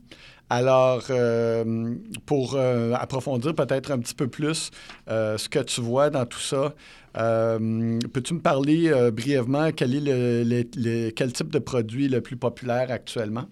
Alors, 0.50 1.04
euh, 1.10 1.96
pour 2.25 2.56
euh, 2.56 2.94
approfondir 2.94 3.54
peut-être 3.54 3.92
un 3.92 4.00
petit 4.00 4.16
peu 4.16 4.27
plus 4.27 4.72
euh, 5.10 5.38
ce 5.38 5.50
que 5.50 5.60
tu 5.60 5.82
vois 5.82 6.10
dans 6.10 6.25
tout 6.25 6.39
ça, 6.39 6.74
peux-tu 7.13 8.34
me 8.34 8.39
parler 8.39 8.92
brièvement 9.12 9.72
quel 9.72 9.96
est 9.96 10.00
le, 10.00 10.44
le- 10.44 10.66
le- 10.75 11.10
quel 11.12 11.34
type 11.34 11.50
de 11.51 11.60
produit 11.60 12.06
est 12.06 12.10
le 12.10 12.22
plus 12.22 12.38
populaire 12.38 12.92
actuellement? 12.92 13.46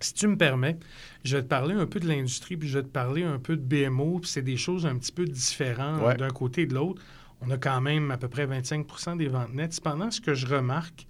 Si 0.00 0.12
tu 0.14 0.26
me 0.26 0.36
permets, 0.36 0.76
je 1.24 1.36
vais 1.36 1.42
te 1.42 1.48
parler 1.48 1.74
un 1.74 1.86
peu 1.86 1.98
de 2.00 2.06
l'industrie, 2.06 2.56
puis 2.56 2.68
je 2.68 2.78
vais 2.78 2.84
te 2.84 2.88
parler 2.90 3.24
un 3.24 3.38
peu 3.38 3.56
de 3.56 3.62
BMO, 3.62 4.20
puis 4.20 4.30
c'est 4.30 4.42
des 4.42 4.56
choses 4.56 4.86
un 4.86 4.96
petit 4.96 5.12
peu 5.12 5.24
différentes 5.24 6.02
Ouais. 6.02 6.16
d'un 6.16 6.30
côté 6.30 6.62
et 6.62 6.66
de 6.66 6.74
l'autre. 6.74 7.02
On 7.40 7.50
a 7.50 7.56
quand 7.58 7.80
même 7.80 8.10
à 8.10 8.16
peu 8.16 8.28
près 8.28 8.46
25% 8.46 9.16
des 9.16 9.28
ventes 9.28 9.52
nettes. 9.54 9.72
Cependant, 9.74 10.10
ce 10.10 10.20
que 10.20 10.34
je 10.34 10.46
remarque 10.46 11.06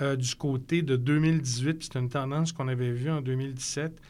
euh, 0.00 0.16
du 0.16 0.34
côté 0.34 0.82
de 0.82 0.96
2018, 0.96 1.74
puis 1.74 1.88
c'est 1.92 1.98
une 1.98 2.08
tendance 2.08 2.52
qu'on 2.52 2.68
avait 2.68 2.90
vue 2.92 3.10
en 3.10 3.20
2017, 3.20 4.00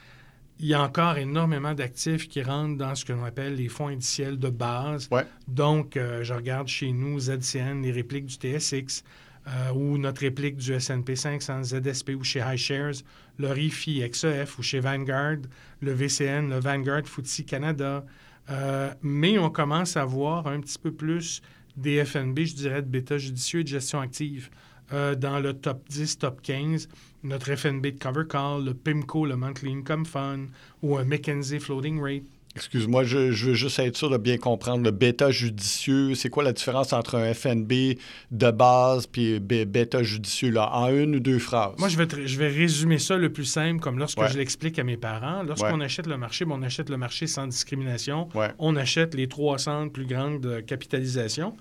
il 0.59 0.67
y 0.67 0.75
a 0.75 0.83
encore 0.83 1.19
énormément 1.19 1.75
d'actifs 1.75 2.29
qui 2.29 2.43
rentrent 2.43 2.79
dans 2.79 2.95
ce 2.95 3.05
que 3.05 3.13
l'on 3.13 3.25
appelle 3.25 3.57
les 3.57 3.69
fonds 3.69 3.89
indiciels 3.89 4.39
de 4.39 4.49
base. 4.49 5.07
Ouais. 5.11 5.27
Donc, 5.49 5.97
euh, 5.97 6.23
je 6.25 6.33
regarde 6.33 6.67
chez 6.69 6.93
nous 6.93 7.21
ZCN, 7.21 7.83
les 7.83 7.93
répliques 7.93 8.25
du 8.27 8.35
TSX, 8.37 9.05
euh, 9.49 9.73
ou 9.73 9.97
notre 9.99 10.23
réplique 10.23 10.57
du 10.57 10.73
S&P 10.73 11.15
500, 11.15 11.63
ZSP 11.65 12.11
ou 12.19 12.25
chez 12.25 12.43
iShares, 12.55 13.03
le 13.39 13.49
RIFI, 13.49 14.09
XEF 14.11 14.59
ou 14.59 14.63
chez 14.63 14.81
Vanguard, 14.81 15.39
le 15.81 15.93
VCN, 15.93 16.49
le 16.49 16.59
Vanguard 16.59 17.07
FTSE 17.07 17.45
Canada. 17.47 18.05
Euh, 18.51 18.93
mais 19.03 19.39
on 19.39 19.51
commence 19.51 19.97
à 19.97 20.05
voir 20.05 20.47
un 20.47 20.61
petit 20.61 20.79
peu 20.79 20.93
plus 20.93 21.43
des 21.77 22.05
FNB, 22.05 22.41
je 22.41 22.55
dirais, 22.55 22.83
de 22.83 22.89
bêta 22.89 23.19
judicieux 23.19 23.61
et 23.61 23.65
de 23.65 23.69
gestion 23.69 24.01
active. 24.01 24.51
Euh, 24.93 25.15
dans 25.15 25.41
le 25.41 25.53
top 25.53 25.89
10, 25.89 26.19
top 26.19 26.43
15, 26.43 26.89
notre 27.25 27.55
FNB 27.55 27.87
de 27.87 27.99
Cover 27.99 28.25
Call, 28.29 28.65
le 28.65 28.75
PIMCO, 28.75 29.27
le 29.27 29.37
Monthly 29.37 29.73
Income 29.73 30.07
Fund 30.07 30.49
ou 30.83 30.97
un 30.97 31.05
McKenzie 31.05 31.59
Floating 31.59 32.01
Rate. 32.01 32.23
Excuse-moi, 32.57 33.05
je, 33.05 33.33
je 33.33 33.49
veux 33.51 33.55
juste 33.55 33.79
être 33.79 33.97
sûr 33.97 34.09
de 34.11 34.17
bien 34.17 34.39
comprendre. 34.39 34.83
Le 34.83 34.91
bêta 34.91 35.31
judicieux, 35.31 36.15
c'est 36.15 36.31
quoi 36.31 36.43
la 36.43 36.53
différence 36.53 36.93
entre 36.93 37.17
un 37.17 37.33
FNB 37.35 37.99
de 38.31 38.51
base 38.51 39.07
puis 39.07 39.39
bêta 39.41 40.03
judicieux, 40.03 40.51
là, 40.51 40.71
en 40.75 40.89
une 40.89 41.17
ou 41.17 41.21
deux 41.21 41.39
phrases? 41.39 41.75
Moi, 41.79 41.89
je 41.89 41.97
vais, 41.99 42.07
te- 42.07 42.27
je 42.27 42.39
vais 42.39 42.49
résumer 42.49 42.99
ça 42.99 43.17
le 43.17 43.31
plus 43.31 43.45
simple, 43.45 43.81
comme 43.81 43.99
lorsque 43.99 44.19
Ouais. 44.19 44.29
je 44.31 44.39
l'explique 44.39 44.79
à 44.79 44.85
mes 44.85 44.97
parents. 44.97 45.43
Lorsqu'on 45.43 45.79
Ouais. 45.79 45.85
achète 45.85 46.07
le 46.07 46.17
marché, 46.17 46.45
ben, 46.47 46.57
on 46.59 46.63
achète 46.63 46.89
le 46.89 46.97
marché 46.97 47.27
sans 47.27 47.47
discrimination. 47.47 48.29
Ouais. 48.35 48.49
On 48.59 48.75
achète 48.77 49.15
les 49.15 49.29
300 49.29 49.89
plus 49.91 50.07
grandes 50.07 50.65
capitalisations. 50.67 51.55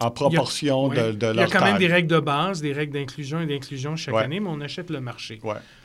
En 0.00 0.12
proportion 0.12 0.88
de, 0.90 0.94
de 0.94 1.00
Il 1.10 1.22
y 1.22 1.24
a 1.26 1.32
leur 1.32 1.50
quand 1.50 1.64
même 1.64 1.78
des 1.78 1.88
règles 1.88 2.06
de 2.08 2.20
base, 2.20 2.60
des 2.62 2.72
règles 2.72 2.92
d'inclusion 2.92 3.40
et 3.40 3.46
d'inclusion 3.46 3.96
chaque 3.96 4.14
année, 4.14 4.38
mais 4.38 4.48
on 4.48 4.60
achète 4.60 4.90
le 4.90 5.00
marché. 5.00 5.40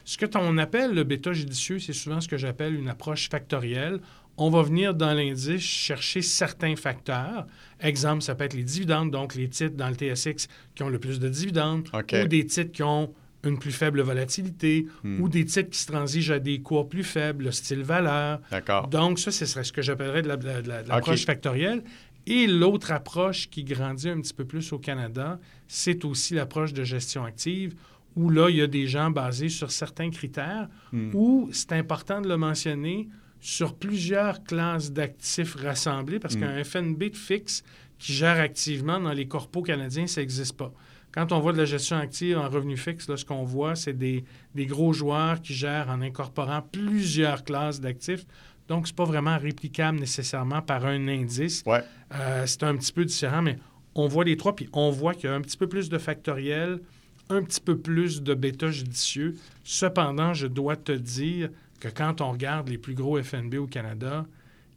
Ce 0.06 0.18
que 0.20 0.26
on 0.38 0.58
appelle 0.60 0.94
le 0.94 1.04
bêta 1.04 1.34
judicieux, 1.34 1.80
c'est 1.80 1.94
souvent 1.94 2.22
ce 2.22 2.28
que 2.28 2.38
j'appelle 2.38 2.76
une 2.76 2.90
approche 2.90 3.28
factorielle. 3.30 4.00
On 4.38 4.50
va 4.50 4.64
venir 4.64 4.96
dans 4.96 5.14
l'indice 5.14 5.62
chercher 5.62 6.22
certains 6.24 6.76
facteurs. 6.76 7.46
Exemple, 7.80 8.24
ça 8.24 8.34
peut 8.34 8.46
être 8.46 8.56
les 8.56 8.64
dividendes, 8.64 9.12
donc 9.12 9.36
les 9.36 9.48
titres 9.48 9.76
dans 9.76 9.90
le 9.90 9.96
TSX 9.96 10.48
qui 10.74 10.84
ont 10.84 10.90
le 10.90 11.00
plus 11.00 11.20
de 11.20 11.30
dividendes, 11.30 11.88
ou 11.94 12.28
des 12.28 12.46
titres 12.46 12.72
qui 12.72 12.82
ont 12.84 13.14
une 13.44 13.60
plus 13.60 13.72
faible 13.74 14.02
volatilité, 14.02 14.88
Hmm. 15.04 15.20
ou 15.22 15.28
des 15.30 15.44
titres 15.46 15.70
qui 15.70 15.78
se 15.80 15.88
transigent 15.88 16.32
à 16.34 16.40
des 16.40 16.62
cours 16.62 16.88
plus 16.88 17.04
faibles, 17.04 17.44
le 17.46 17.52
style 17.52 17.84
valeur. 17.84 18.40
D'accord. 18.50 18.88
Donc, 18.88 19.20
ça, 19.20 19.32
ce 19.32 19.46
serait 19.46 19.66
ce 19.66 19.74
que 19.74 19.82
j'appellerais 19.82 20.22
de 20.22 20.30
la- 20.30 20.38
de 20.38 20.46
la- 20.48 20.62
de 20.62 20.68
la- 20.70 20.84
de 20.84 20.88
l'approche 20.90 21.26
factorielle. 21.26 21.84
Et 22.26 22.48
l'autre 22.48 22.92
approche 22.94 23.50
qui 23.50 23.66
grandit 23.66 24.08
un 24.10 24.22
petit 24.22 24.34
peu 24.34 24.46
plus 24.46 24.72
au 24.72 24.80
Canada, 24.80 25.40
c'est 25.68 26.06
aussi 26.06 26.34
l'approche 26.36 26.72
de 26.72 26.86
gestion 26.86 27.26
active, 27.26 27.76
où 28.16 28.30
là, 28.30 28.50
il 28.50 28.56
y 28.56 28.62
a 28.62 28.68
des 28.68 28.88
gens 28.88 29.12
basés 29.12 29.50
sur 29.50 29.72
certains 29.72 30.10
critères, 30.10 30.70
Hmm. 30.94 31.10
où 31.14 31.50
c'est 31.52 31.74
important 31.74 32.22
de 32.22 32.30
le 32.30 32.38
mentionner, 32.38 33.10
sur 33.46 33.76
plusieurs 33.76 34.44
classes 34.46 34.92
d'actifs 34.94 35.56
rassemblés, 35.56 36.18
parce 36.18 36.36
Mm. 36.36 36.40
qu'un 36.40 36.64
FNB 36.64 37.10
de 37.12 37.16
fixe 37.18 37.62
qui 38.00 38.14
gère 38.14 38.40
activement 38.40 39.00
dans 39.02 39.12
les 39.12 39.28
corpos 39.28 39.64
canadiens, 39.64 40.08
ça 40.08 40.22
n'existe 40.22 40.56
pas. 40.56 40.72
Quand 41.12 41.32
on 41.34 41.40
voit 41.42 41.52
de 41.52 41.58
la 41.58 41.66
gestion 41.66 41.98
active 41.98 42.38
en 42.38 42.48
revenu 42.50 42.78
fixe, 42.78 43.08
là, 43.10 43.18
ce 43.18 43.26
qu'on 43.26 43.44
voit, 43.44 43.76
c'est 43.76 43.94
des, 43.98 44.24
des 44.56 44.66
gros 44.66 44.94
joueurs 44.94 45.42
qui 45.42 45.54
gèrent 45.54 45.90
en 45.90 46.02
incorporant 46.02 46.62
plusieurs 46.62 47.44
classes 47.44 47.82
d'actifs. 47.82 48.26
Donc, 48.70 48.88
ce 48.88 48.94
n'est 48.94 48.96
pas 48.96 49.04
vraiment 49.04 49.38
réplicable 49.38 50.00
nécessairement 50.00 50.62
par 50.62 50.86
un 50.86 51.08
indice. 51.10 51.64
Ouais. 51.66 51.84
Euh, 52.16 52.46
c'est 52.48 52.64
un 52.64 52.76
petit 52.78 52.94
peu 52.94 53.04
différent, 53.04 53.42
mais 53.42 53.58
on 53.94 54.08
voit 54.08 54.24
les 54.24 54.38
trois, 54.38 54.56
puis 54.56 54.70
on 54.72 54.90
voit 54.90 55.14
qu'il 55.14 55.30
y 55.30 55.34
a 55.34 55.36
un 55.36 55.42
petit 55.42 55.58
peu 55.58 55.68
plus 55.68 55.90
de 55.90 55.98
factoriel, 55.98 56.80
un 57.30 57.44
petit 57.44 57.60
peu 57.62 57.78
plus 57.78 58.22
de 58.24 58.34
bêta 58.34 58.72
judicieux. 58.72 59.36
Cependant, 59.66 60.34
je 60.34 60.48
dois 60.48 60.78
te 60.78 60.94
dire 60.94 61.50
que 61.84 61.90
quand 61.90 62.22
on 62.22 62.32
regarde 62.32 62.70
les 62.70 62.78
plus 62.78 62.94
gros 62.94 63.22
FNB 63.22 63.56
au 63.56 63.68
Canada, 63.68 64.26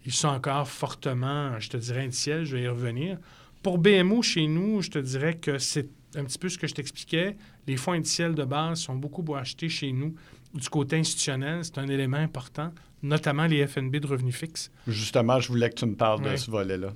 ils 0.05 0.13
sont 0.13 0.27
encore 0.27 0.67
fortement, 0.67 1.59
je 1.61 1.69
te 1.69 1.77
dirais, 1.77 2.03
indiciels, 2.03 2.45
je 2.45 2.57
vais 2.57 2.63
y 2.65 2.69
revenir. 2.69 3.19
Pour 3.63 3.79
BMO, 3.79 4.23
chez 4.23 4.49
nous, 4.49 4.83
je 4.83 4.91
te 4.91 4.99
dirais 4.99 5.35
que 5.35 5.59
c'est 5.59 5.89
un 6.17 6.25
petit 6.25 6.39
peu 6.39 6.49
ce 6.49 6.59
que 6.59 6.67
je 6.67 6.75
t'expliquais. 6.75 7.37
Les 7.69 7.77
fonds 7.77 7.93
indiciels 7.93 8.35
de 8.35 8.45
base 8.45 8.81
sont 8.81 8.97
beaucoup 8.97 9.25
achetés 9.37 9.69
chez 9.69 9.93
nous. 9.93 10.17
Du 10.53 10.69
côté 10.69 10.97
institutionnel, 10.97 11.65
c'est 11.65 11.79
un 11.79 11.87
élément 11.87 12.17
important, 12.17 12.73
notamment 13.03 13.47
les 13.47 13.65
FNB 13.65 13.97
de 13.97 14.07
revenus 14.09 14.35
fixes. 14.35 14.73
Justement, 14.89 15.39
je 15.39 15.49
voulais 15.49 15.71
que 15.71 15.77
tu 15.77 15.87
me 15.87 15.95
parles 15.95 16.23
de 16.23 16.35
ce 16.35 16.51
volet-là. 16.51 16.93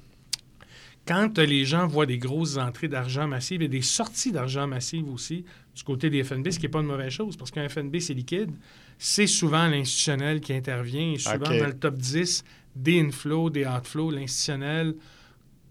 Quand 1.11 1.38
les 1.38 1.64
gens 1.64 1.88
voient 1.88 2.07
des 2.07 2.18
grosses 2.18 2.57
entrées 2.57 2.87
d'argent 2.87 3.27
massives 3.27 3.62
et 3.62 3.68
des 3.68 3.83
sorties 3.83 4.31
d'argent 4.31 4.68
massives 4.68 5.12
aussi 5.12 5.44
du 5.75 5.83
côté 5.83 6.09
des 6.09 6.23
FNB, 6.23 6.53
ce 6.53 6.61
qui 6.61 6.66
n'est 6.66 6.70
pas 6.70 6.79
une 6.79 6.87
mauvaise 6.87 7.11
chose, 7.11 7.37
parce 7.37 7.51
qu'un 7.51 7.68
FNB, 7.68 7.99
c'est 7.99 8.14
liquide, 8.14 8.53
c'est 8.96 9.27
souvent 9.27 9.66
l'institutionnel 9.66 10.40
qui 10.40 10.53
intervient. 10.53 11.14
Et 11.14 11.18
souvent, 11.18 11.38
dans 11.38 11.66
le 11.66 11.77
top 11.77 11.96
10 11.96 12.44
des 12.77 13.01
inflows, 13.01 13.51
des 13.51 13.66
outflows, 13.66 14.12
l'institutionnel 14.12 14.94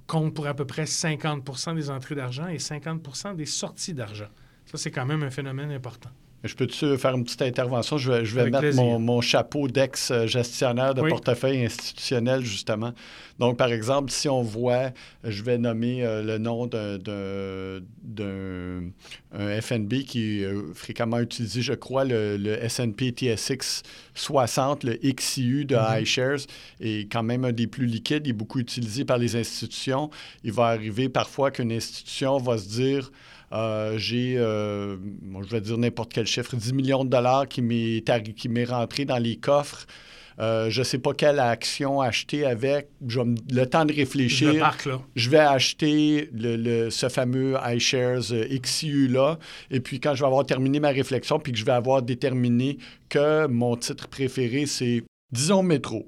compte 0.07 0.33
pour 0.33 0.45
à 0.45 0.53
peu 0.53 0.65
près 0.65 0.83
50% 0.83 1.73
des 1.73 1.89
entrées 1.89 2.15
d'argent 2.15 2.49
et 2.49 2.57
50% 2.57 3.37
des 3.37 3.45
sorties 3.45 3.93
d'argent. 3.93 4.27
Ça, 4.65 4.77
c'est 4.77 4.91
quand 4.91 5.05
même 5.05 5.23
un 5.23 5.31
phénomène 5.31 5.71
important. 5.71 6.09
Je 6.43 6.55
peux-tu 6.55 6.97
faire 6.97 7.15
une 7.15 7.25
petite 7.25 7.41
intervention? 7.41 7.97
Je 7.97 8.11
vais, 8.11 8.25
je 8.25 8.35
vais 8.35 8.49
mettre 8.49 8.75
mon, 8.75 9.21
chapeau 9.21 9.67
d'ex-gestionnaire 9.67 10.93
de 10.93 11.01
portefeuille 11.01 11.65
institutionnel, 11.65 12.45
justement. 12.45 12.93
Donc, 13.39 13.57
par 13.57 13.71
exemple, 13.71 14.11
si 14.11 14.29
on 14.29 14.41
voit, 14.41 14.91
je 15.23 15.43
vais 15.43 15.57
nommer 15.57 16.05
euh, 16.05 16.23
le 16.23 16.37
nom 16.37 16.67
d'un 16.67 17.81
FNB 19.61 19.93
qui 20.05 20.41
est 20.41 20.45
euh, 20.45 20.73
fréquemment 20.73 21.19
utilisé, 21.19 21.61
je 21.61 21.73
crois, 21.73 22.05
le, 22.05 22.37
le 22.37 22.63
S&P 22.63 23.11
TSX 23.11 23.83
60, 24.13 24.83
le 24.83 24.95
XIU 24.95 25.65
de 25.65 25.75
mm-hmm. 25.75 26.01
iShares, 26.01 26.39
est 26.79 27.11
quand 27.11 27.23
même 27.23 27.45
un 27.45 27.51
des 27.51 27.67
plus 27.67 27.85
liquides, 27.85 28.27
il 28.27 28.31
est 28.31 28.33
beaucoup 28.33 28.59
utilisé 28.59 29.05
par 29.05 29.17
les 29.17 29.35
institutions. 29.35 30.09
Il 30.43 30.51
va 30.51 30.65
arriver 30.67 31.09
parfois 31.09 31.51
qu'une 31.51 31.71
institution 31.71 32.37
va 32.37 32.57
se 32.57 32.67
dire 32.69 33.11
euh, 33.51 33.97
j'ai, 33.97 34.37
euh, 34.37 34.97
je 35.41 35.49
vais 35.49 35.61
dire 35.61 35.77
n'importe 35.77 36.13
quel 36.13 36.27
chiffre, 36.27 36.55
10 36.55 36.73
millions 36.73 37.03
de 37.03 37.09
dollars 37.09 37.47
qui 37.47 37.61
m'est, 37.61 38.03
qui 38.35 38.49
m'est 38.49 38.65
rentré 38.65 39.05
dans 39.05 39.17
les 39.17 39.37
coffres. 39.37 39.85
Euh, 40.39 40.69
je 40.69 40.79
ne 40.79 40.83
sais 40.85 40.99
pas 40.99 41.13
quelle 41.13 41.39
action 41.39 41.99
acheter 41.99 42.45
avec. 42.45 42.87
le 43.01 43.65
temps 43.65 43.85
de 43.85 43.93
réfléchir. 43.93 44.71
Je, 45.15 45.29
vais 45.29 45.39
acheter 45.39 46.29
le, 46.33 46.89
ce 46.89 47.09
fameux 47.09 47.55
iShares 47.67 48.31
XU-là. 48.49 49.37
Et 49.69 49.81
puis, 49.81 49.99
quand 49.99 50.15
je 50.15 50.21
vais 50.21 50.27
avoir 50.27 50.45
terminé 50.45 50.79
ma 50.79 50.89
réflexion, 50.89 51.39
puis 51.39 51.51
que 51.51 51.57
je 51.57 51.65
vais 51.65 51.73
avoir 51.73 52.01
déterminé 52.03 52.77
que 53.09 53.47
mon 53.47 53.75
titre 53.75 54.07
préféré, 54.07 54.65
c'est, 54.65 55.03
disons, 55.33 55.61
Métro. 55.61 56.07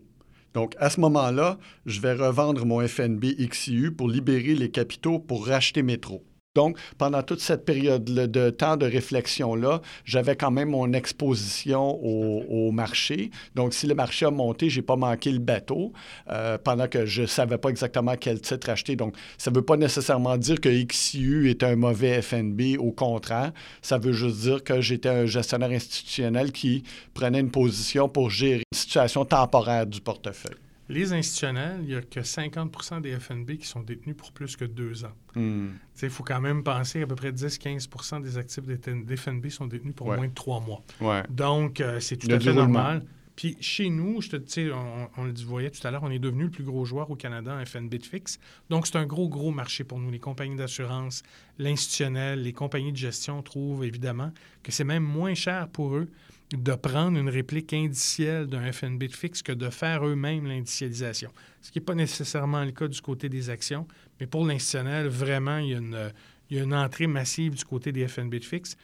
Donc, 0.54 0.76
à 0.80 0.90
ce 0.90 1.02
moment-là, 1.02 1.58
je 1.86 2.00
vais 2.00 2.14
revendre 2.14 2.66
mon 2.66 2.86
FNB 2.86 3.26
XU 3.50 3.92
pour 3.92 4.10
libérer 4.10 4.56
les 4.56 4.70
capitaux 4.72 5.20
pour 5.20 5.48
racheter 5.48 5.82
Métro. 5.82 6.24
Donc, 6.54 6.78
pendant 6.98 7.24
toute 7.24 7.40
cette 7.40 7.64
période 7.64 8.04
de 8.04 8.50
temps 8.50 8.76
de 8.76 8.86
réflexion-là, 8.86 9.82
j'avais 10.04 10.36
quand 10.36 10.52
même 10.52 10.72
mon 10.72 10.92
exposition 10.92 11.98
au, 12.04 12.72
marché. 12.72 13.32
Donc, 13.56 13.74
si 13.74 13.88
le 13.88 13.96
marché 13.96 14.26
a 14.26 14.32
monté, 14.32 14.70
je 14.70 14.80
n'ai 14.80 14.86
pas 14.86 14.98
manqué 14.98 15.32
le 15.32 15.40
bateau 15.40 15.94
euh, 16.30 16.58
pendant 16.58 16.90
que 16.90 17.06
je 17.06 17.22
ne 17.22 17.28
savais 17.28 17.58
pas 17.58 17.70
exactement 17.70 18.16
quel 18.20 18.42
titre 18.42 18.70
acheter. 18.70 18.98
Donc, 18.98 19.16
ça 19.38 19.50
ne 19.50 19.56
veut 19.56 19.62
pas 19.62 19.78
nécessairement 19.78 20.38
dire 20.38 20.60
que 20.60 20.68
XIU 20.68 21.50
est 21.50 21.64
un 21.64 21.78
mauvais 21.78 22.22
FNB. 22.22 22.78
Au 22.80 22.92
contraire, 22.92 23.54
ça 23.82 23.98
veut 23.98 24.14
juste 24.14 24.42
dire 24.42 24.64
que 24.64 24.82
j'étais 24.82 25.10
un 25.10 25.26
gestionnaire 25.26 25.72
institutionnel 25.72 26.52
qui 26.52 26.84
prenait 27.14 27.40
une 27.40 27.52
position 27.52 28.10
pour 28.10 28.30
gérer 28.30 28.64
une 28.72 28.78
situation 28.78 29.24
temporaire 29.24 29.88
du 29.88 30.02
portefeuille. 30.02 30.58
Les 30.90 31.14
institutionnels, 31.14 31.80
il 31.82 31.88
n'y 31.88 31.96
a 31.96 32.02
que 32.02 32.22
50 32.22 33.02
des 33.02 33.18
FNB 33.18 33.58
qui 33.58 33.68
sont 33.68 33.82
détenus 33.82 34.16
pour 34.18 34.32
plus 34.32 34.56
que 34.58 34.66
deux 34.66 35.06
ans. 35.06 35.14
Hmm. 35.36 35.70
Il 36.02 36.10
faut 36.10 36.24
quand 36.24 36.42
même 36.42 36.64
penser 36.64 37.04
à 37.04 37.08
peu 37.08 37.16
près 37.16 37.32
10-15% 37.32 38.22
des 38.22 38.38
actifs 38.38 38.66
des 38.66 39.18
FNB 39.18 39.50
sont 39.50 39.68
détenus 39.68 39.96
pour 39.96 40.08
moins 40.08 40.28
de 40.28 40.34
trois 40.34 40.60
mois. 40.60 40.84
Donc, 41.30 41.80
euh, 41.80 42.00
c'est 42.00 42.18
tout 42.18 42.32
à 42.32 42.40
fait 42.40 42.54
normal. 42.54 43.06
Puis 43.36 43.58
chez 43.62 43.90
nous, 43.90 44.22
je 44.22 44.36
te 44.36 44.72
on, 44.72 45.10
on, 45.18 45.24
le 45.24 45.34
voyait 45.46 45.72
tout 45.72 45.86
à 45.88 45.92
l'heure, 45.92 46.04
on 46.04 46.12
est 46.12 46.20
devenu 46.20 46.44
le 46.44 46.50
plus 46.50 46.66
gros 46.66 46.84
joueur 46.84 47.10
au 47.10 47.16
Canada 47.16 47.56
en 47.56 47.66
FNB 47.66 47.96
de 47.96 48.06
fixe. 48.06 48.40
Donc, 48.70 48.86
c'est 48.86 48.98
un 48.98 49.06
gros, 49.06 49.30
gros 49.30 49.52
marché 49.52 49.84
pour 49.84 50.00
nous. 50.00 50.12
Les 50.12 50.20
compagnies 50.20 50.58
d'assurance, 50.58 51.24
l'institutionnel, 51.58 52.42
les 52.44 52.54
compagnies 52.54 52.92
de 52.92 52.98
gestion 52.98 53.42
trouvent 53.42 53.86
évidemment 53.86 54.32
que 54.64 54.72
c'est 54.72 54.84
même 54.84 55.04
moins 55.04 55.34
cher 55.34 55.70
pour 55.70 55.96
eux 55.96 56.10
de 56.52 56.74
prendre 56.76 57.18
une 57.18 57.30
réplique 57.30 57.74
indicielle 57.74 58.48
d'un 58.48 58.72
FNB 58.72 59.04
de 59.04 59.16
fixe 59.16 59.42
que 59.42 59.52
de 59.52 59.70
faire 59.70 60.06
eux-mêmes 60.06 60.46
l'indicialisation. 60.48 61.32
Ce 61.62 61.72
qui 61.72 61.80
n'est 61.80 61.86
pas 61.86 61.96
nécessairement 61.96 62.64
le 62.64 62.72
cas 62.72 62.88
du 62.88 63.02
côté 63.02 63.30
des 63.30 63.50
actions, 63.50 63.88
mais 64.20 64.28
pour 64.28 64.46
l'institutionnel, 64.46 65.08
vraiment, 65.08 65.58
il 65.60 65.70
y, 65.70 65.76
a 65.76 65.78
une, 65.78 66.12
il 66.50 66.58
y, 66.58 66.60
a 66.60 66.64
une, 66.64 66.74
entrée 66.74 67.08
massive 67.08 67.56
du 67.56 67.64
côté 67.64 67.92
des 67.92 68.08
FNB 68.08 68.36
de 68.36 68.44
fixe. 68.44 68.76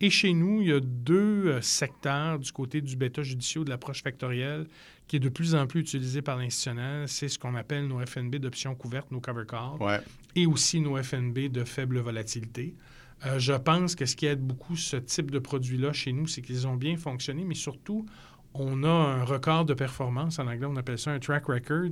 Et 0.00 0.10
chez 0.10 0.34
nous, 0.34 0.60
il 0.60 0.68
y 0.68 0.72
a 0.72 0.80
deux 0.80 1.46
euh, 1.46 1.60
secteurs 1.62 2.38
du 2.38 2.52
côté 2.52 2.82
du 2.82 2.96
bêta 2.96 3.22
judiciaire 3.22 3.64
de 3.64 3.70
l'approche 3.70 4.02
factorielle 4.02 4.66
qui 5.08 5.16
est 5.16 5.20
de 5.20 5.28
plus 5.28 5.54
en 5.54 5.66
plus 5.66 5.80
utilisé 5.80 6.20
par 6.20 6.36
l'institutionnel. 6.36 7.08
C'est 7.08 7.28
ce 7.28 7.38
qu'on 7.38 7.54
appelle 7.54 7.86
nos 7.86 8.04
FNB 8.04 8.36
d'options 8.36 8.74
couvertes, 8.74 9.10
nos 9.10 9.20
cover 9.20 9.44
calls, 9.48 10.02
et 10.34 10.46
aussi 10.46 10.80
nos 10.80 11.00
FNB 11.02 11.48
de 11.48 11.64
faible 11.64 11.98
volatilité. 11.98 12.74
Euh, 13.24 13.38
je 13.38 13.54
pense 13.54 13.94
que 13.94 14.04
ce 14.04 14.14
qui 14.14 14.26
aide 14.26 14.40
beaucoup 14.40 14.76
ce 14.76 14.96
type 14.96 15.30
de 15.30 15.38
produit-là 15.38 15.92
chez 15.92 16.12
nous, 16.12 16.26
c'est 16.26 16.42
qu'ils 16.42 16.66
ont 16.66 16.76
bien 16.76 16.96
fonctionné, 16.96 17.44
mais 17.44 17.54
surtout, 17.54 18.04
on 18.52 18.84
a 18.84 18.88
un 18.88 19.24
record 19.24 19.64
de 19.64 19.74
performance, 19.74 20.38
en 20.38 20.46
anglais 20.46 20.66
on 20.68 20.76
appelle 20.76 20.98
ça 20.98 21.10
un 21.10 21.18
track 21.18 21.46
record, 21.46 21.88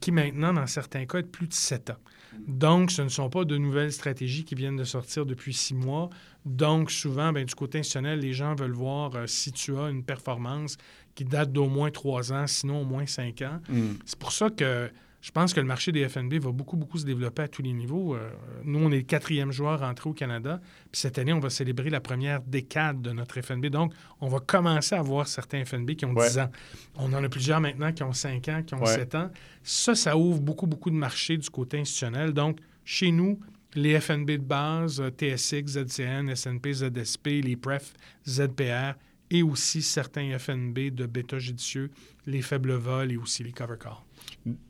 qui 0.00 0.12
maintenant, 0.12 0.52
dans 0.52 0.66
certains 0.66 1.06
cas, 1.06 1.18
est 1.18 1.22
de 1.22 1.28
plus 1.28 1.46
de 1.46 1.54
sept 1.54 1.90
ans. 1.90 1.98
Donc, 2.46 2.90
ce 2.92 3.02
ne 3.02 3.08
sont 3.08 3.28
pas 3.28 3.44
de 3.44 3.56
nouvelles 3.56 3.92
stratégies 3.92 4.44
qui 4.44 4.54
viennent 4.54 4.76
de 4.76 4.84
sortir 4.84 5.26
depuis 5.26 5.52
six 5.52 5.74
mois. 5.74 6.10
Donc, 6.44 6.90
souvent, 6.90 7.32
ben, 7.32 7.44
du 7.44 7.54
côté 7.54 7.78
institutionnel, 7.78 8.20
les 8.20 8.32
gens 8.32 8.54
veulent 8.54 8.70
voir 8.70 9.14
euh, 9.16 9.26
si 9.26 9.52
tu 9.52 9.76
as 9.76 9.90
une 9.90 10.04
performance 10.04 10.76
qui 11.14 11.24
date 11.24 11.52
d'au 11.52 11.66
moins 11.66 11.90
trois 11.90 12.32
ans, 12.32 12.46
sinon 12.46 12.82
au 12.82 12.84
moins 12.84 13.06
cinq 13.06 13.42
ans. 13.42 13.60
Mm. 13.68 13.94
C'est 14.04 14.18
pour 14.18 14.32
ça 14.32 14.48
que 14.48 14.90
je 15.20 15.30
pense 15.32 15.52
que 15.52 15.60
le 15.60 15.66
marché 15.66 15.92
des 15.92 16.08
FNB 16.08 16.34
va 16.34 16.50
beaucoup, 16.50 16.76
beaucoup 16.76 16.98
se 16.98 17.04
développer 17.04 17.42
à 17.42 17.48
tous 17.48 17.62
les 17.62 17.72
niveaux. 17.72 18.14
Euh, 18.14 18.30
nous, 18.64 18.78
on 18.78 18.90
est 18.90 18.98
le 18.98 19.02
quatrième 19.02 19.52
joueur 19.52 19.82
entré 19.82 20.08
au 20.08 20.14
Canada. 20.14 20.60
Puis 20.90 21.00
cette 21.00 21.18
année, 21.18 21.32
on 21.32 21.40
va 21.40 21.50
célébrer 21.50 21.90
la 21.90 22.00
première 22.00 22.40
décade 22.40 23.02
de 23.02 23.10
notre 23.12 23.38
FNB. 23.40 23.66
Donc, 23.66 23.92
on 24.20 24.28
va 24.28 24.40
commencer 24.40 24.94
à 24.94 25.02
voir 25.02 25.28
certains 25.28 25.64
FNB 25.64 25.90
qui 25.90 26.06
ont 26.06 26.14
10 26.14 26.38
ans. 26.38 26.50
On 26.96 27.12
en 27.12 27.22
a 27.22 27.28
plusieurs 27.28 27.60
maintenant 27.60 27.92
qui 27.92 28.02
ont 28.02 28.14
5 28.14 28.48
ans, 28.48 28.62
qui 28.62 28.74
ont 28.74 28.86
7 28.86 29.14
ans. 29.14 29.30
Ça, 29.62 29.94
ça 29.94 30.16
ouvre 30.16 30.40
beaucoup, 30.40 30.66
beaucoup 30.66 30.90
de 30.90 30.96
marchés 30.96 31.36
du 31.36 31.50
côté 31.50 31.78
institutionnel. 31.78 32.32
Donc, 32.32 32.58
chez 32.84 33.10
nous, 33.10 33.38
les 33.74 34.00
FNB 34.00 34.30
de 34.30 34.36
base, 34.38 35.00
euh, 35.00 35.10
TSX, 35.10 35.78
ZCN, 35.78 36.34
SNP, 36.34 36.72
ZSP, 36.72 37.26
les 37.44 37.56
PREF, 37.56 37.92
ZPR 38.26 38.94
et 39.30 39.42
aussi 39.42 39.82
certains 39.82 40.36
FNB 40.38 40.90
de 40.90 41.06
bêta 41.06 41.38
judicieux, 41.38 41.90
les 42.26 42.42
faibles 42.42 42.72
vols 42.72 43.12
et 43.12 43.16
aussi 43.16 43.44
les 43.44 43.52
cover 43.52 43.76
calls. 43.78 43.92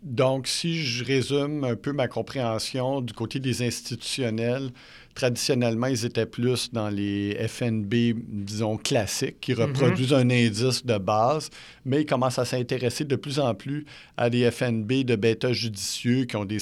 Donc, 0.03 0.49
si 0.49 0.83
je 0.83 1.05
résume 1.05 1.63
un 1.65 1.77
peu 1.77 1.93
ma 1.93 2.09
compréhension 2.09 3.01
du 3.01 3.13
côté 3.13 3.39
des 3.39 3.63
institutionnels, 3.63 4.71
traditionnellement, 5.15 5.87
ils 5.87 6.05
étaient 6.05 6.27
plus 6.27 6.73
dans 6.73 6.89
les 6.89 7.37
FNB, 7.47 7.95
disons, 8.29 8.77
classiques, 8.77 9.41
qui 9.41 9.53
mhm. 9.53 9.61
reproduisent 9.61 10.13
un 10.13 10.29
indice 10.31 10.85
de 10.85 10.99
base, 10.99 11.51
mais 11.85 12.03
ils 12.03 12.07
commencent 12.07 12.39
à 12.39 12.45
s'intéresser 12.45 13.05
de 13.05 13.17
plus 13.17 13.39
en 13.39 13.55
plus 13.55 13.85
à 14.17 14.29
des 14.29 14.51
FNB 14.51 15.05
de 15.05 15.17
bêta 15.17 15.53
judicieux 15.53 16.25
qui, 16.25 16.37
ont 16.37 16.45
des, 16.45 16.59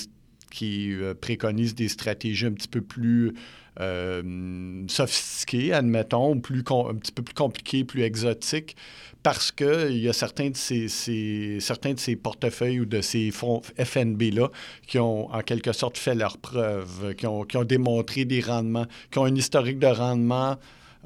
qui 0.51 0.93
euh, 0.93 1.15
préconisent 1.15 1.75
des 1.75 1.89
stratégies 1.89 2.47
un 2.47 2.53
petit 2.53 2.69
peu 2.69 2.83
plus 2.83 3.33
euh, 3.81 4.85
sophistiqués, 4.89 5.73
admettons, 5.73 6.33
ou 6.33 6.41
plus 6.41 6.65
un 6.69 6.95
petit 6.95 7.13
peu 7.13 7.23
plus 7.23 7.35
compliqués, 7.35 7.85
plus 7.85 8.03
exotiques, 8.03 8.77
parce 9.23 9.53
qu'il 9.53 9.99
y 9.99 10.09
a 10.09 10.13
certains 10.13 10.51
de 10.51 10.57
ces, 10.57 10.89
certains 11.61 11.95
de 11.95 11.99
ces 11.99 12.17
portefeuilles 12.17 12.81
ou 12.81 12.87
de 12.87 13.01
ces 13.01 13.31
fonds 13.31 13.63
FNB-là 13.79 14.49
qui 14.87 14.99
ont 14.99 15.33
en 15.33 15.43
quelque 15.43 15.73
sorte 15.73 15.99
fait 15.99 16.15
leur 16.15 16.39
preuve, 16.39 17.15
qui 17.15 17.27
ont, 17.27 17.45
qui 17.45 17.57
ont 17.57 17.65
démontré 17.65 18.25
des 18.25 18.41
rendements, 18.41 18.87
qui 19.11 19.19
ont 19.19 19.25
un 19.25 19.35
historique 19.35 19.79
de 19.79 19.87
rendement 19.87 20.57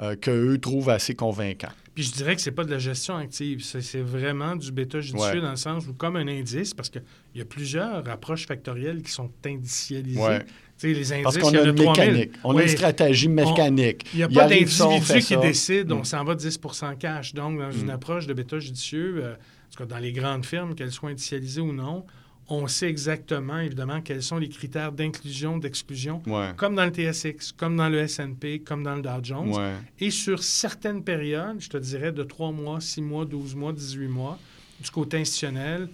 euh, 0.00 0.16
qu'eux 0.16 0.58
trouvent 0.58 0.88
assez 0.88 1.14
convaincant. 1.14 1.68
Puis 1.94 2.04
je 2.04 2.12
dirais 2.12 2.34
que 2.34 2.40
c'est 2.40 2.52
pas 2.52 2.64
de 2.64 2.70
la 2.70 2.78
gestion 2.78 3.16
active, 3.16 3.62
c'est 3.62 4.00
vraiment 4.00 4.56
du 4.56 4.72
bêta 4.72 5.00
judicieux 5.00 5.42
dans 5.42 5.50
le 5.50 5.56
sens 5.56 5.86
où, 5.86 5.92
comme 5.92 6.16
un 6.16 6.26
indice, 6.26 6.72
parce 6.72 6.88
qu'il 6.88 7.02
y 7.34 7.42
a 7.42 7.44
plusieurs 7.44 8.08
approches 8.08 8.46
factorielles 8.46 9.02
qui 9.02 9.10
sont 9.10 9.30
indicialisées. 9.44 10.38
Les 10.82 11.12
indices, 11.12 11.24
Parce 11.24 11.38
qu'on 11.38 11.54
a, 11.54 11.62
une 11.62 11.72
mécanique. 11.72 12.32
On 12.44 12.56
a 12.56 12.62
une 12.62 12.68
stratégie 12.68 13.28
mécanique. 13.28 14.04
Il 14.12 14.18
n'y 14.18 14.22
a 14.24 14.28
pas 14.28 14.48
d'individu 14.48 15.20
qui 15.20 15.36
décide, 15.36 15.92
on 15.92 16.00
mm. 16.00 16.04
s'en 16.04 16.24
va 16.24 16.34
10% 16.34 16.98
cash. 16.98 17.34
Donc, 17.34 17.58
dans 17.58 17.70
une 17.70 17.86
mm. 17.86 17.90
approche 17.90 18.26
de 18.26 18.34
bêta 18.34 18.58
judicieux, 18.58 19.22
euh, 19.22 19.86
dans 19.86 19.98
les 19.98 20.12
grandes 20.12 20.44
firmes, 20.44 20.74
qu'elles 20.74 20.92
soient 20.92 21.10
indicialisées 21.10 21.60
ou 21.60 21.72
non, 21.72 22.04
on 22.48 22.66
sait 22.66 22.88
exactement, 22.88 23.58
évidemment, 23.58 24.00
quels 24.00 24.22
sont 24.22 24.36
les 24.36 24.48
critères 24.48 24.92
d'inclusion, 24.92 25.58
d'exclusion, 25.58 26.22
comme 26.56 26.74
dans 26.74 26.84
le 26.84 26.90
TSX, 26.90 27.52
comme 27.56 27.76
dans 27.76 27.88
le 27.88 27.98
S&P, 28.00 28.58
comme 28.60 28.82
dans 28.82 28.96
le 28.96 29.02
Dow 29.02 29.22
Jones. 29.22 29.54
Et 30.00 30.10
sur 30.10 30.42
certaines 30.42 31.02
périodes, 31.02 31.60
je 31.60 31.68
te 31.68 31.76
dirais 31.76 32.12
de 32.12 32.22
3 32.22 32.52
mois, 32.52 32.80
6 32.80 33.00
mois, 33.00 33.24
12 33.24 33.54
mois, 33.54 33.72
18 33.72 34.08
mois, 34.08 34.38
du 34.82 34.90
côté 34.90 35.18
institutionnel, 35.18 35.88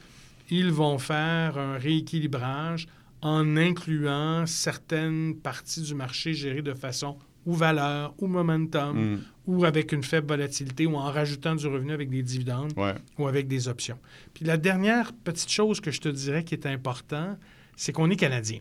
ils 0.51 0.73
vont 0.73 0.99
faire 0.99 1.59
un 1.59 1.77
rééquilibrage 1.77 2.89
en 3.23 3.57
incluant 3.57 4.47
certaines 4.47 5.37
parties 5.37 5.83
du 5.83 5.95
marché 5.95 6.35
gérées 6.35 6.63
de 6.63 6.75
façon 6.75 7.19
ou 7.47 7.55
valeur, 7.55 8.15
ou 8.19 8.27
momentum, 8.27 9.15
mm. 9.15 9.21
ou 9.47 9.65
avec 9.65 9.93
une 9.93 10.03
faible 10.03 10.29
volatilité, 10.29 10.85
ou 10.87 10.97
en 10.97 11.11
rajoutant 11.11 11.55
du 11.55 11.67
revenu 11.67 11.93
avec 11.93 12.11
des 12.11 12.23
dividendes, 12.23 12.75
ou 13.17 13.27
avec 13.27 13.49
des 13.49 13.69
options. 13.69 13.99
Puis 14.35 14.45
la 14.45 14.59
dernière 14.59 15.13
petite 15.13 15.51
chose 15.51 15.81
que 15.81 15.91
je 15.91 16.01
te 16.01 16.09
dirais 16.09 16.45
qui 16.45 16.55
est 16.55 16.67
important, 16.67 17.39
c'est 17.75 17.93
qu'on 17.93 18.11
est 18.11 18.17
Canadien. 18.17 18.61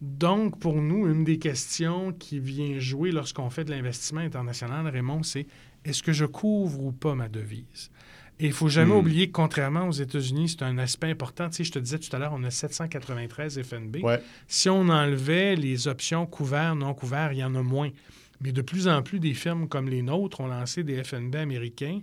Donc, 0.00 0.60
pour 0.60 0.76
nous, 0.76 1.08
une 1.08 1.24
des 1.24 1.38
questions 1.38 2.12
qui 2.12 2.38
vient 2.38 2.78
jouer 2.78 3.10
lorsqu'on 3.10 3.50
fait 3.50 3.64
de 3.64 3.70
l'investissement 3.70 4.20
international, 4.20 4.86
Raymond, 4.86 5.22
c'est 5.22 5.46
est-ce 5.84 6.02
que 6.02 6.12
je 6.12 6.26
couvre 6.26 6.84
ou 6.84 6.92
pas 6.92 7.14
ma 7.14 7.28
devise? 7.28 7.90
Et 8.38 8.44
il 8.44 8.50
ne 8.50 8.54
faut 8.54 8.68
jamais 8.68 8.92
hmm. 8.92 8.98
oublier 8.98 9.26
que, 9.28 9.32
contrairement 9.32 9.88
aux 9.88 9.92
États-Unis, 9.92 10.50
c'est 10.50 10.62
un 10.62 10.76
aspect 10.78 11.10
important. 11.10 11.48
Tu 11.48 11.56
sais, 11.56 11.64
je 11.64 11.72
te 11.72 11.78
disais 11.78 11.98
tout 11.98 12.14
à 12.14 12.18
l'heure, 12.18 12.32
on 12.34 12.44
a 12.44 12.50
793 12.50 13.62
FNB. 13.62 13.98
Si 14.46 14.68
on 14.68 14.88
enlevait 14.88 15.56
les 15.56 15.88
options 15.88 16.26
couvertes, 16.26 16.76
non 16.76 16.92
couvertes, 16.92 17.32
il 17.32 17.38
y 17.38 17.44
en 17.44 17.54
a 17.54 17.62
moins. 17.62 17.90
Mais 18.42 18.52
de 18.52 18.60
plus 18.60 18.88
en 18.88 19.02
plus, 19.02 19.20
des 19.20 19.32
firmes 19.32 19.68
comme 19.68 19.88
les 19.88 20.02
nôtres 20.02 20.40
ont 20.40 20.46
lancé 20.46 20.84
des 20.84 21.02
FNB 21.02 21.36
américains 21.36 22.00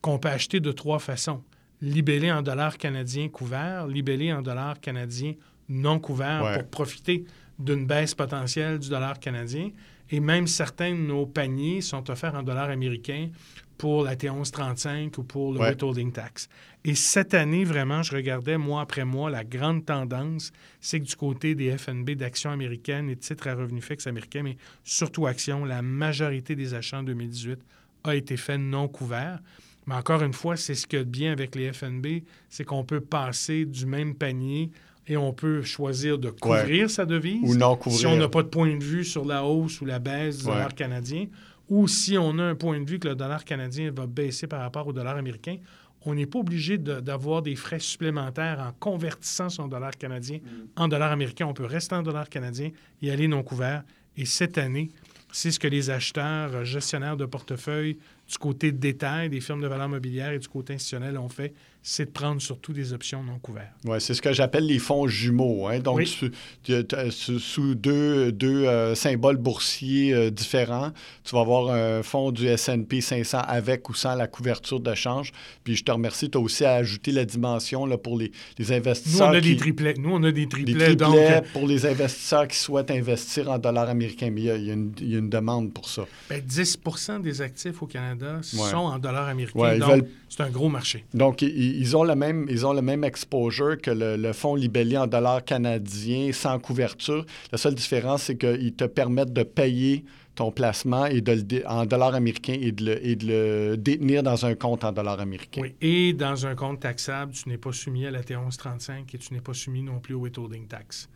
qu'on 0.00 0.18
peut 0.18 0.28
acheter 0.28 0.58
de 0.58 0.72
trois 0.72 0.98
façons. 0.98 1.42
Libellés 1.80 2.32
en 2.32 2.42
dollars 2.42 2.78
canadiens 2.78 3.28
couverts, 3.28 3.86
libellés 3.86 4.32
en 4.32 4.42
dollars 4.42 4.80
canadiens 4.80 5.34
non 5.68 5.98
couverts 5.98 6.54
pour 6.54 6.68
profiter 6.68 7.24
d'une 7.58 7.86
baisse 7.86 8.14
potentielle 8.14 8.78
du 8.78 8.88
dollar 8.88 9.18
canadien. 9.18 9.70
Et 10.10 10.20
même 10.20 10.46
certains 10.46 10.92
de 10.92 11.00
nos 11.00 11.26
paniers 11.26 11.80
sont 11.80 12.08
offerts 12.10 12.34
en 12.34 12.42
dollars 12.42 12.70
américains 12.70 13.28
pour 13.78 14.04
la 14.04 14.16
T1135 14.16 15.18
ou 15.18 15.24
pour 15.24 15.52
le 15.52 15.60
withholding 15.60 16.12
tax. 16.12 16.48
Et 16.84 16.94
cette 16.94 17.34
année, 17.34 17.64
vraiment, 17.64 18.02
je 18.02 18.14
regardais 18.14 18.58
mois 18.58 18.80
après 18.80 19.04
mois, 19.04 19.28
la 19.28 19.44
grande 19.44 19.84
tendance, 19.84 20.52
c'est 20.80 21.00
que 21.00 21.04
du 21.04 21.16
côté 21.16 21.54
des 21.54 21.76
FNB 21.76 22.10
d'actions 22.12 22.50
américaines 22.50 23.10
et 23.10 23.16
de 23.16 23.20
titres 23.20 23.48
à 23.48 23.54
revenus 23.54 23.84
fixes 23.84 24.06
américains, 24.06 24.42
mais 24.42 24.56
surtout 24.84 25.26
actions, 25.26 25.64
la 25.64 25.82
majorité 25.82 26.54
des 26.54 26.74
achats 26.74 26.98
en 26.98 27.02
2018 27.02 27.58
a 28.04 28.14
été 28.14 28.36
fait 28.36 28.58
non 28.58 28.88
couvert. 28.88 29.40
Mais 29.86 29.94
encore 29.94 30.22
une 30.22 30.32
fois, 30.32 30.56
c'est 30.56 30.74
ce 30.74 30.86
que 30.86 31.02
bien 31.02 31.32
avec 31.32 31.54
les 31.54 31.72
FNB, 31.72 32.22
c'est 32.48 32.64
qu'on 32.64 32.84
peut 32.84 33.00
passer 33.00 33.64
du 33.64 33.86
même 33.86 34.14
panier 34.14 34.70
et 35.08 35.16
on 35.16 35.32
peut 35.32 35.62
choisir 35.62 36.18
de 36.18 36.30
couvrir 36.30 36.90
sa 36.90 37.06
devise. 37.06 37.48
Ou 37.48 37.56
non 37.56 37.76
couvrir. 37.76 38.00
Si 38.00 38.06
on 38.06 38.16
n'a 38.16 38.28
pas 38.28 38.42
de 38.42 38.48
point 38.48 38.76
de 38.76 38.82
vue 38.82 39.04
sur 39.04 39.24
la 39.24 39.44
hausse 39.44 39.80
ou 39.80 39.84
la 39.84 39.98
baisse 39.98 40.38
du 40.38 40.44
dollar 40.46 40.74
canadien, 40.74 41.26
ou 41.68 41.88
si 41.88 42.16
on 42.16 42.38
a 42.38 42.44
un 42.44 42.54
point 42.54 42.80
de 42.80 42.88
vue 42.88 42.98
que 42.98 43.08
le 43.08 43.14
dollar 43.14 43.44
canadien 43.44 43.90
va 43.90 44.06
baisser 44.06 44.46
par 44.46 44.60
rapport 44.60 44.86
au 44.86 44.92
dollar 44.92 45.16
américain, 45.16 45.56
on 46.04 46.14
n'est 46.14 46.26
pas 46.26 46.38
obligé 46.38 46.78
d'avoir 46.78 47.42
des 47.42 47.56
frais 47.56 47.80
supplémentaires 47.80 48.60
en 48.60 48.72
convertissant 48.78 49.48
son 49.48 49.66
dollar 49.66 49.96
canadien 49.96 50.38
mm. 50.38 50.68
en 50.76 50.88
dollar 50.88 51.10
américain. 51.10 51.46
On 51.46 51.54
peut 51.54 51.64
rester 51.64 51.96
en 51.96 52.02
dollar 52.02 52.28
canadien 52.28 52.70
et 53.02 53.10
aller 53.10 53.26
non 53.26 53.42
couvert. 53.42 53.82
Et 54.16 54.24
cette 54.24 54.56
année, 54.56 54.90
c'est 55.32 55.50
ce 55.50 55.58
que 55.58 55.68
les 55.68 55.90
acheteurs, 55.90 56.64
gestionnaires 56.64 57.16
de 57.16 57.26
portefeuille 57.26 57.98
du 58.28 58.38
côté 58.38 58.72
de 58.72 58.78
détail 58.78 59.28
des 59.28 59.40
firmes 59.40 59.60
de 59.60 59.68
valeur 59.68 59.88
mobilière 59.88 60.32
et 60.32 60.38
du 60.38 60.48
côté 60.48 60.74
institutionnel 60.74 61.18
ont 61.18 61.28
fait 61.28 61.54
c'est 61.88 62.06
de 62.06 62.10
prendre 62.10 62.42
surtout 62.42 62.72
des 62.72 62.92
options 62.92 63.22
non 63.22 63.38
couvertes. 63.38 63.70
Oui, 63.84 64.00
c'est 64.00 64.12
ce 64.12 64.20
que 64.20 64.32
j'appelle 64.32 64.66
les 64.66 64.80
fonds 64.80 65.06
jumeaux. 65.06 65.68
Hein. 65.68 65.78
Donc, 65.78 66.04
sous, 66.04 67.74
deux, 67.76 68.32
deux 68.32 68.64
euh, 68.64 68.96
symboles 68.96 69.36
boursiers 69.36 70.12
euh, 70.12 70.30
différents, 70.32 70.90
tu 71.22 71.36
vas 71.36 71.42
avoir 71.42 71.70
un 71.70 72.02
fonds 72.02 72.32
du 72.32 72.48
S&P 72.48 73.00
500 73.00 73.38
avec 73.46 73.88
ou 73.88 73.94
sans 73.94 74.16
la 74.16 74.26
couverture 74.26 74.80
de 74.80 74.92
change. 74.96 75.30
Puis 75.62 75.76
je 75.76 75.84
te 75.84 75.92
remercie, 75.92 76.28
tu 76.28 76.36
as 76.38 76.40
aussi 76.40 76.64
ajouté 76.64 77.12
la 77.12 77.24
dimension 77.24 77.86
là, 77.86 77.96
pour 77.96 78.18
les, 78.18 78.32
les, 78.58 78.72
investisseurs. 78.72 79.28
Nous, 79.28 79.34
on 79.34 79.38
a 79.38 79.40
des 79.40 79.56
triplets. 79.56 79.94
Nous, 79.96 80.10
on 80.10 80.22
a 80.24 80.32
des 80.32 80.48
triplets. 80.48 80.74
Des 80.74 80.96
triplets 80.96 81.42
pour 81.52 81.68
les 81.68 81.86
investisseurs 81.86 82.48
qui 82.48 82.58
souhaitent 82.58 82.90
investir 82.90 83.48
en 83.48 83.60
dollars 83.60 83.88
américains. 83.88 84.30
Mais 84.32 84.40
il 84.40 84.46
y 84.66 84.70
a, 84.70 84.74
une, 84.74 85.30
demande 85.30 85.72
pour 85.72 85.88
ça. 85.88 86.04
Bien, 86.28 86.40
10 86.44 86.80
des 87.22 87.42
actifs 87.42 87.80
au 87.80 87.86
Canada 87.86 88.15
sont 88.42 88.76
en 88.76 88.98
dollars 88.98 89.28
américains. 89.28 89.78
donc, 89.78 90.04
c'est 90.28 90.42
un 90.42 90.50
gros 90.50 90.68
marché. 90.68 91.04
Donc, 91.14 91.42
ils 91.42 91.96
ont 91.96 92.04
le 92.04 92.14
même, 92.14 92.46
ils 92.50 92.66
ont 92.66 92.72
le 92.72 92.82
même 92.82 93.04
exposure 93.04 93.80
que 93.80 93.90
le, 93.90 94.32
fonds 94.32 94.54
libellé 94.54 94.96
en 94.96 95.06
dollars 95.06 95.44
canadiens 95.44 96.32
sans 96.32 96.58
couverture. 96.58 97.24
La 97.52 97.58
seule 97.58 97.74
différence, 97.74 98.24
c'est 98.24 98.36
qu'ils 98.36 98.74
te 98.74 98.84
permettent 98.84 99.32
de 99.32 99.42
payer 99.42 100.04
ton 100.34 100.52
placement 100.52 101.06
et 101.06 101.22
de 101.22 101.66
en 101.66 101.86
dollars 101.86 102.14
américains 102.14 102.58
et 102.60 102.70
de, 102.70 102.84
le, 102.84 103.06
et 103.06 103.16
de, 103.16 103.26
le, 103.26 103.76
détenir 103.76 104.22
dans 104.22 104.44
un 104.44 104.54
compte 104.54 104.84
en 104.84 104.92
dollars 104.92 105.18
américains. 105.18 105.62
Oui, 105.62 105.74
et 105.80 106.12
dans 106.12 106.46
un 106.46 106.54
compte 106.54 106.80
taxable, 106.80 107.32
tu 107.32 107.48
n'es 107.48 107.56
pas 107.56 107.72
soumis 107.72 108.06
à 108.06 108.10
la 108.10 108.20
T1135 108.20 109.14
et 109.14 109.18
tu 109.18 109.32
n'es 109.32 109.40
pas 109.40 109.54
soumis 109.54 109.82
non 109.82 109.98
plus 109.98 110.14
au 110.14 110.20
withholding 110.20 110.66
tax. 110.66 111.08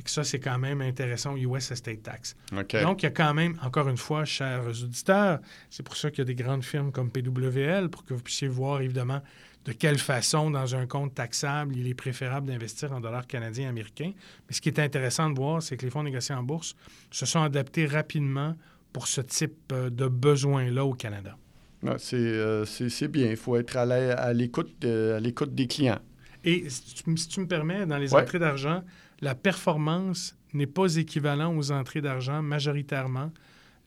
Fait 0.00 0.04
que 0.04 0.10
ça, 0.10 0.24
c'est 0.24 0.40
quand 0.40 0.58
même 0.58 0.80
intéressant 0.80 1.34
au 1.34 1.36
US 1.36 1.72
Estate 1.72 2.02
Tax. 2.02 2.34
Donc, 2.50 3.02
il 3.02 3.02
y 3.02 3.06
a 3.06 3.10
quand 3.10 3.34
même, 3.34 3.58
encore 3.62 3.86
une 3.86 3.98
fois, 3.98 4.24
chers 4.24 4.66
auditeurs, 4.66 5.40
c'est 5.68 5.82
pour 5.82 5.94
ça 5.94 6.10
qu'il 6.10 6.20
y 6.20 6.22
a 6.22 6.24
des 6.24 6.34
grandes 6.34 6.64
firmes 6.64 6.90
comme 6.90 7.10
PWL, 7.10 7.90
pour 7.90 8.06
que 8.06 8.14
vous 8.14 8.22
puissiez 8.22 8.48
voir, 8.48 8.80
évidemment, 8.80 9.20
de 9.66 9.72
quelle 9.72 9.98
façon, 9.98 10.50
dans 10.50 10.74
un 10.74 10.86
compte 10.86 11.14
taxable, 11.14 11.76
il 11.76 11.86
est 11.86 11.92
préférable 11.92 12.46
d'investir 12.46 12.92
en 12.92 13.00
dollars 13.00 13.26
canadiens 13.26 13.66
et 13.66 13.68
américains. 13.68 14.12
Mais 14.48 14.54
ce 14.54 14.62
qui 14.62 14.70
est 14.70 14.78
intéressant 14.78 15.28
de 15.28 15.36
voir, 15.36 15.62
c'est 15.62 15.76
que 15.76 15.84
les 15.84 15.90
fonds 15.90 16.02
négociés 16.02 16.34
en 16.34 16.42
bourse 16.42 16.74
se 17.10 17.26
sont 17.26 17.42
adaptés 17.42 17.84
rapidement 17.84 18.56
pour 18.94 19.06
ce 19.06 19.20
type 19.20 19.70
euh, 19.70 19.90
de 19.90 20.08
besoin-là 20.08 20.82
au 20.82 20.94
Canada. 20.94 21.36
Euh, 21.84 22.64
c'est 22.64 23.08
bien. 23.08 23.28
Il 23.28 23.36
faut 23.36 23.56
être 23.56 23.76
à 23.76 24.32
l'écoute 24.32 24.74
des 24.80 25.66
clients. 25.66 26.00
Et 26.42 26.70
si 26.70 27.28
tu, 27.28 27.40
me 27.40 27.46
permets, 27.46 27.84
dans 27.84 27.98
les 27.98 28.14
entrées 28.14 28.38
d'argent, 28.38 28.82
la 29.20 29.34
performance 29.34 30.36
n'est 30.52 30.66
pas 30.66 30.96
équivalente 30.96 31.56
aux 31.56 31.70
entrées 31.72 32.00
d'argent 32.00 32.42
majoritairement. 32.42 33.32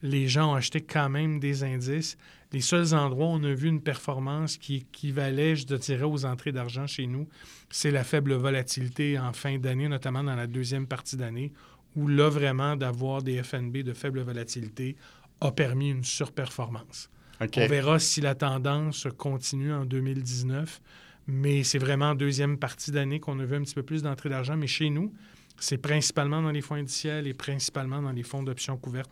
Les 0.02 0.28
gens 0.28 0.52
ont 0.52 0.54
acheté 0.54 0.80
quand 0.80 1.08
même 1.08 1.40
des 1.40 1.64
indices 1.64 2.16
les 2.54 2.60
seuls 2.60 2.94
endroits 2.94 3.26
où 3.26 3.30
on 3.30 3.42
a 3.42 3.52
vu 3.52 3.68
une 3.68 3.82
performance 3.82 4.56
qui 4.56 4.76
équivalait, 4.76 5.56
je 5.56 5.66
dirais, 5.66 6.04
aux 6.04 6.24
entrées 6.24 6.52
d'argent 6.52 6.86
chez 6.86 7.08
nous, 7.08 7.28
c'est 7.68 7.90
la 7.90 8.04
faible 8.04 8.32
volatilité 8.34 9.18
en 9.18 9.32
fin 9.32 9.58
d'année, 9.58 9.88
notamment 9.88 10.22
dans 10.22 10.36
la 10.36 10.46
deuxième 10.46 10.86
partie 10.86 11.16
d'année, 11.16 11.52
où 11.96 12.06
là, 12.06 12.28
vraiment, 12.28 12.76
d'avoir 12.76 13.22
des 13.22 13.42
FNB 13.42 13.78
de 13.78 13.92
faible 13.92 14.20
volatilité 14.20 14.96
a 15.40 15.50
permis 15.50 15.90
une 15.90 16.04
surperformance. 16.04 17.10
On 17.40 17.66
verra 17.66 17.98
si 17.98 18.20
la 18.20 18.36
tendance 18.36 19.08
continue 19.18 19.72
en 19.72 19.84
2019, 19.84 20.80
mais 21.26 21.62
c'est 21.64 21.78
vraiment 21.78 22.10
en 22.10 22.14
deuxième 22.14 22.58
partie 22.58 22.90
d'année 22.90 23.20
qu'on 23.20 23.38
a 23.40 23.44
vu 23.44 23.56
un 23.56 23.62
petit 23.62 23.74
peu 23.74 23.82
plus 23.82 24.02
d'entrées 24.02 24.28
d'argent. 24.28 24.56
Mais 24.56 24.66
chez 24.66 24.90
nous, 24.90 25.12
c'est 25.58 25.78
principalement 25.78 26.42
dans 26.42 26.50
les 26.50 26.60
fonds 26.60 26.74
indiciels 26.74 27.26
et 27.26 27.34
principalement 27.34 28.02
dans 28.02 28.12
les 28.12 28.22
fonds 28.22 28.42
d'options 28.42 28.76
couvertes 28.76 29.10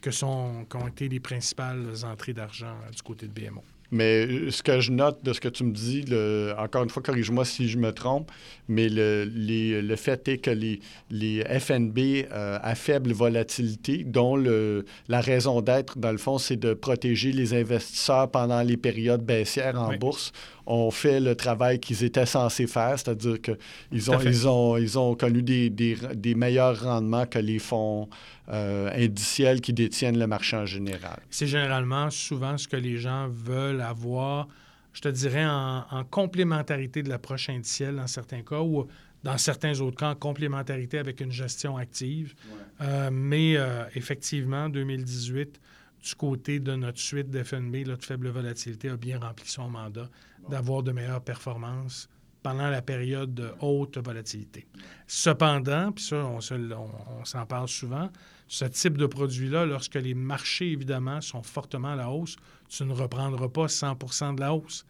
que 0.00 0.10
sont, 0.10 0.66
qu'ont 0.68 0.88
été 0.88 1.08
les 1.08 1.20
principales 1.20 1.86
entrées 2.04 2.32
d'argent 2.32 2.76
euh, 2.86 2.90
du 2.90 3.02
côté 3.02 3.28
de 3.28 3.32
BMO. 3.32 3.62
Mais 3.92 4.26
euh, 4.26 4.50
ce 4.50 4.62
que 4.62 4.80
je 4.80 4.90
note 4.90 5.22
de 5.22 5.32
ce 5.32 5.40
que 5.40 5.48
tu 5.48 5.64
me 5.64 5.72
dis, 5.72 6.02
le, 6.02 6.54
encore 6.58 6.82
une 6.82 6.88
fois, 6.88 7.02
corrige-moi 7.02 7.44
si 7.44 7.68
je 7.68 7.78
me 7.78 7.92
trompe, 7.92 8.32
mais 8.66 8.88
le, 8.88 9.24
le 9.24 9.96
fait 9.96 10.26
est 10.28 10.38
que 10.38 10.50
les, 10.50 10.80
les 11.10 11.44
FNB 11.44 11.98
euh, 12.32 12.58
à 12.62 12.74
faible 12.74 13.12
volatilité, 13.12 14.02
dont 14.04 14.34
le, 14.34 14.86
la 15.08 15.20
raison 15.20 15.60
d'être, 15.60 15.98
dans 15.98 16.10
le 16.10 16.18
fond, 16.18 16.38
c'est 16.38 16.56
de 16.56 16.72
protéger 16.72 17.32
les 17.32 17.52
investisseurs 17.54 18.30
pendant 18.30 18.62
les 18.62 18.78
périodes 18.78 19.24
baissières 19.24 19.78
en 19.78 19.94
bourse, 19.96 20.32
ont 20.66 20.90
fait 20.90 21.20
le 21.20 21.34
travail 21.34 21.80
qu'ils 21.80 22.04
étaient 22.04 22.26
censés 22.26 22.66
faire, 22.66 22.98
c'est-à-dire 22.98 23.38
qu'ils 23.40 24.10
ont, 24.10 24.20
ils 24.20 24.48
ont, 24.48 24.76
ils 24.76 24.98
ont 24.98 25.14
connu 25.14 25.42
des, 25.42 25.70
des, 25.70 25.96
des, 26.14 26.34
meilleurs 26.34 26.82
rendements 26.82 27.26
que 27.26 27.38
les 27.38 27.58
fonds 27.58 28.08
euh, 28.48 28.90
indiciels 28.94 29.60
qui 29.60 29.72
détiennent 29.72 30.18
le 30.18 30.26
marché 30.26 30.56
en 30.56 30.66
général. 30.66 31.20
C'est 31.30 31.46
généralement 31.46 32.10
souvent 32.10 32.56
ce 32.58 32.68
que 32.68 32.76
les 32.76 32.96
gens 32.96 33.28
veulent 33.28 33.80
avoir, 33.80 34.48
je 34.92 35.00
te 35.00 35.08
dirais, 35.08 35.46
en, 35.46 36.04
complémentarité 36.10 37.02
de 37.02 37.08
l'approche 37.08 37.48
indicielle 37.48 37.96
dans 37.96 38.06
certains 38.06 38.42
cas 38.42 38.60
ou 38.60 38.86
dans 39.24 39.38
certains 39.38 39.80
autres 39.80 39.96
cas, 39.96 40.10
en 40.10 40.14
complémentarité 40.14 40.98
avec 40.98 41.20
une 41.20 41.30
gestion 41.30 41.76
active. 41.76 42.34
Euh, 42.80 43.10
mais 43.12 43.56
euh, 43.56 43.84
effectivement, 43.94 44.68
2018, 44.68 45.60
du 46.02 46.14
côté 46.14 46.58
de 46.58 46.74
notre 46.74 46.98
suite 46.98 47.30
d'FNB, 47.30 47.84
de 47.84 47.96
faible 47.96 48.28
volatilité, 48.28 48.88
a 48.88 48.96
bien 48.96 49.18
rempli 49.18 49.48
son 49.48 49.68
mandat 49.68 50.08
d'avoir 50.48 50.82
de 50.82 50.92
meilleures 50.92 51.22
performances 51.22 52.08
pendant 52.42 52.68
la 52.68 52.82
période 52.82 53.34
de 53.34 53.52
haute 53.60 53.98
volatilité. 53.98 54.66
Cependant, 55.06 55.92
puis 55.92 56.04
ça, 56.04 56.16
on, 56.16 56.40
s'en 56.40 57.46
parle 57.46 57.68
souvent, 57.68 58.10
ce 58.48 58.64
type 58.64 58.98
de 58.98 59.06
produit-là, 59.06 59.64
lorsque 59.64 59.94
les 59.94 60.14
marchés, 60.14 60.72
évidemment, 60.72 61.20
sont 61.20 61.42
fortement 61.42 61.92
à 61.92 61.96
la 61.96 62.10
hausse, 62.10 62.36
tu 62.68 62.84
ne 62.84 62.92
reprendras 62.92 63.48
pas 63.48 63.66
100% 63.66 64.34
de 64.34 64.40
la 64.40 64.54
hausse. 64.54 64.84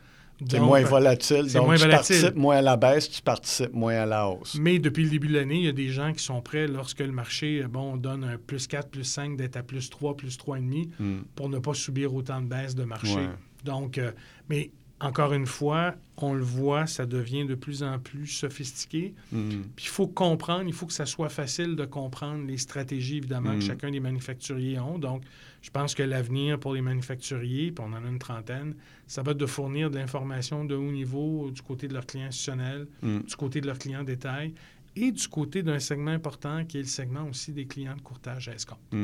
C'est 0.49 0.61
moins 0.61 0.83
volatile, 0.83 1.53
donc 1.53 1.67
moins 1.67 1.77
tu 1.77 1.89
participes 1.89 2.37
moins 2.37 2.57
à 2.57 2.63
la 2.63 2.77
baisse, 2.77 3.11
tu 3.11 3.23
participes 3.23 3.73
moins 3.73 3.95
à 3.95 4.07
la 4.07 4.29
hausse. 4.29 4.57
Mais 4.61 4.79
depuis 4.79 5.05
le 5.05 5.11
début 5.11 5.29
de 5.29 5.35
l'année, 5.35 5.57
il 5.57 5.65
y 5.65 5.69
a 5.69 5.73
des 5.73 5.89
gens 5.89 6.13
qui 6.13 6.23
sont 6.23 6.41
prêts, 6.41 6.67
lorsque 6.67 7.01
le 7.01 7.13
marché 7.13 7.65
bon, 7.69 7.97
donne 7.97 8.25
un 8.25 8.39
plus 8.39 8.67
4, 8.67 8.89
plus 8.89 9.05
5, 9.05 9.37
d'être 9.37 9.57
à 9.57 9.63
plus 9.63 9.91
3, 9.91 10.17
plus 10.17 10.37
3,5 10.37 10.89
hmm. 10.99 11.23
pour 11.35 11.49
ne 11.49 11.59
pas 11.59 11.75
subir 11.75 12.15
autant 12.15 12.41
de 12.41 12.47
baisse 12.47 12.75
de 12.75 12.85
marché. 12.85 13.29
Donc, 13.65 13.99
euh, 13.99 14.13
mais 14.49 14.71
encore 15.03 15.33
une 15.33 15.47
fois, 15.47 15.97
on 16.17 16.33
le 16.33 16.45
voit, 16.45 16.87
ça 16.87 17.07
devient 17.07 17.45
de 17.45 17.57
plus 17.57 17.83
en 17.83 17.99
plus 17.99 18.29
sophistiqué. 18.29 19.15
Mm. 19.33 19.49
Puis 19.75 19.87
il 19.87 19.89
faut 19.89 20.07
comprendre, 20.07 20.65
il 20.67 20.73
faut 20.73 20.87
que 20.87 20.93
ça 20.93 21.07
soit 21.07 21.29
facile 21.29 21.75
de 21.75 21.85
comprendre 21.85 22.47
les 22.47 22.57
stratégies, 22.57 23.17
évidemment, 23.17 23.51
que 23.51 23.57
mm. 23.57 23.63
chacun 23.63 23.91
des 23.91 23.99
manufacturiers 23.99 24.79
ont. 24.79 24.99
Donc, 24.99 25.25
je 25.61 25.71
pense 25.71 25.97
que 25.97 26.05
l'avenir 26.05 26.61
pour 26.61 26.73
les 26.75 26.83
manufacturiers, 26.83 27.73
puis 27.73 27.85
on 27.85 27.93
en 27.93 28.05
a 28.05 28.09
une 28.09 28.21
trentaine, 28.21 28.75
ça 29.09 29.23
va 29.23 29.33
être 29.33 29.39
de 29.39 29.47
fournir 29.47 29.91
de 29.91 29.97
l'information 29.97 30.65
de 30.65 30.77
haut 30.77 30.93
niveau 30.93 31.51
du 31.51 31.63
côté 31.63 31.89
de 31.89 31.95
leurs 31.95 32.07
clients 32.07 32.29
institutionnels, 32.29 32.87
mm. 33.03 33.23
du 33.23 33.37
côté 33.37 33.61
de 33.61 33.67
leurs 33.67 33.79
clients 33.79 34.05
détail 34.05 34.55
et 34.95 35.11
du 35.11 35.27
côté 35.27 35.65
d'un 35.65 35.81
segment 35.81 36.13
important 36.13 36.65
qui 36.65 36.79
est 36.79 36.83
le 36.83 36.87
segment 36.87 37.27
aussi 37.29 37.53
des 37.53 37.67
clients 37.67 37.97
de 37.97 38.03
courtage 38.03 38.49
à 38.49 38.55
escompte. 38.55 38.95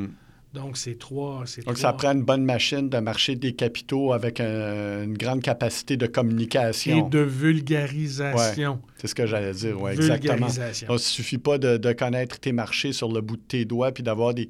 Donc, 0.54 0.78
c'est 0.78 0.98
trois. 0.98 1.44
Donc, 1.66 1.76
ça 1.76 1.92
prend 1.92 2.12
une 2.12 2.22
bonne 2.22 2.44
machine 2.44 2.88
de 2.88 2.98
marché 2.98 3.36
des 3.36 3.52
capitaux 3.52 4.12
avec 4.12 4.40
une 4.40 5.16
grande 5.16 5.42
capacité 5.42 5.96
de 5.96 6.06
communication. 6.06 7.06
Et 7.06 7.10
de 7.10 7.18
vulgarisation. 7.18 8.80
C'est 8.96 9.08
ce 9.08 9.14
que 9.14 9.26
j'allais 9.26 9.52
dire, 9.52 9.80
oui, 9.80 9.92
exactement. 9.92 10.48
Il 10.88 10.92
ne 10.92 10.98
suffit 10.98 11.38
pas 11.38 11.58
de, 11.58 11.76
de 11.76 11.92
connaître 11.92 12.40
tes 12.40 12.52
marchés 12.52 12.92
sur 12.92 13.12
le 13.12 13.20
bout 13.20 13.36
de 13.36 13.42
tes 13.42 13.64
doigts 13.64 13.92
puis 13.92 14.02
d'avoir 14.02 14.34
des 14.34 14.48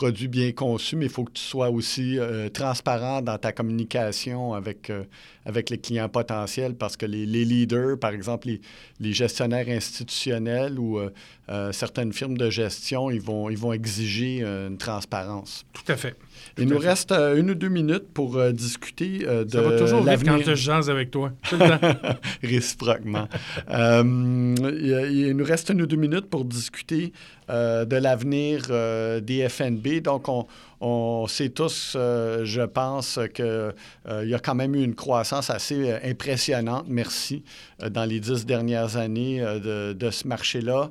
produits 0.00 0.28
bien 0.28 0.50
conçus, 0.52 0.96
mais 0.96 1.04
il 1.04 1.10
faut 1.10 1.24
que 1.24 1.32
tu 1.32 1.42
sois 1.42 1.68
aussi 1.68 2.18
euh, 2.18 2.48
transparent 2.48 3.20
dans 3.20 3.36
ta 3.36 3.52
communication 3.52 4.54
avec, 4.54 4.88
euh, 4.88 5.04
avec 5.44 5.68
les 5.68 5.76
clients 5.76 6.08
potentiels 6.08 6.74
parce 6.74 6.96
que 6.96 7.04
les, 7.04 7.26
leaders, 7.26 7.98
par 7.98 8.12
exemple, 8.12 8.46
les, 8.46 8.62
les 8.98 9.12
gestionnaires 9.12 9.68
institutionnels 9.68 10.78
ou 10.78 10.98
euh, 10.98 11.72
certaines 11.72 12.14
firmes 12.14 12.38
de 12.38 12.48
gestion, 12.48 13.10
ils 13.10 13.20
vont, 13.20 13.50
ils 13.50 13.58
vont 13.58 13.74
exiger 13.74 14.42
une 14.42 14.78
transparence. 14.78 15.66
Tout 15.74 15.92
à 15.92 15.98
fait. 15.98 16.16
Il 16.58 16.68
nous 16.68 16.78
reste 16.78 17.12
euh, 17.12 17.36
une 17.36 17.50
ou 17.50 17.54
deux 17.54 17.68
minutes 17.68 18.08
pour 18.12 18.36
euh, 18.36 18.52
discuter 18.52 19.20
euh, 19.26 19.44
de 19.44 19.50
Ça 19.50 19.62
va 19.62 19.78
toujours 19.78 20.02
vite 20.02 20.24
quand 20.24 20.42
je 20.42 20.54
jase 20.54 20.90
avec 20.90 21.10
toi. 21.10 21.32
Tout 21.48 21.56
le 21.56 21.78
temps. 21.78 22.18
Réciproquement. 22.42 23.28
Euh, 23.70 24.54
il, 24.72 25.28
il 25.28 25.36
nous 25.36 25.44
reste 25.44 25.70
une 25.70 25.82
ou 25.82 25.86
deux 25.86 25.96
minutes 25.96 26.26
pour 26.26 26.44
discuter 26.44 27.12
euh, 27.48 27.84
de 27.84 27.96
l'avenir 27.96 28.62
euh, 28.70 29.20
des 29.20 29.48
FNB. 29.48 30.00
Donc, 30.02 30.28
on, 30.28 30.46
on 30.80 31.26
sait 31.26 31.50
tous, 31.50 31.92
je 31.94 32.66
pense, 32.66 33.18
qu'il 33.34 33.72
y 34.08 34.34
a 34.34 34.38
quand 34.38 34.54
même 34.54 34.74
eu 34.74 34.82
une 34.82 34.94
croissance 34.94 35.50
assez 35.50 35.92
impressionnante, 36.02 36.86
merci, 36.88 37.42
dans 37.90 38.04
les 38.04 38.18
dix 38.18 38.46
dernières 38.46 38.96
années 38.96 39.40
de, 39.40 39.92
de 39.92 40.10
ce 40.10 40.26
marché-là. 40.26 40.90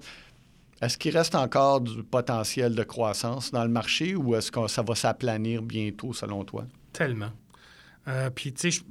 Est-ce 0.82 0.98
qu'il 0.98 1.16
reste 1.18 1.36
encore 1.36 1.82
du 1.82 2.04
potentiel 2.04 2.74
de 2.76 2.84
croissance 2.84 3.52
dans 3.52 3.64
le 3.64 3.70
marché 3.70 4.16
ou 4.16 4.36
est-ce 4.36 4.52
que 4.52 4.68
ça 4.68 4.82
va 4.82 4.96
s'aplanir 4.96 5.62
bientôt, 5.62 6.14
selon 6.14 6.46
toi? 6.46 6.66
Tellement. 6.94 7.32
Euh, 8.08 8.30
Puis, 8.30 8.54
tu 8.54 8.72
sais, 8.72 8.80
je- 8.80 8.84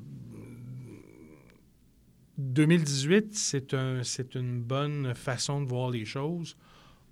2018, 2.37 3.35
c'est 3.35 3.75
un, 3.75 4.03
c'est 4.05 4.35
une 4.35 4.61
bonne 4.61 5.15
façon 5.15 5.61
de 5.61 5.67
voir 5.69 5.91
les 5.91 6.05
choses. 6.05 6.57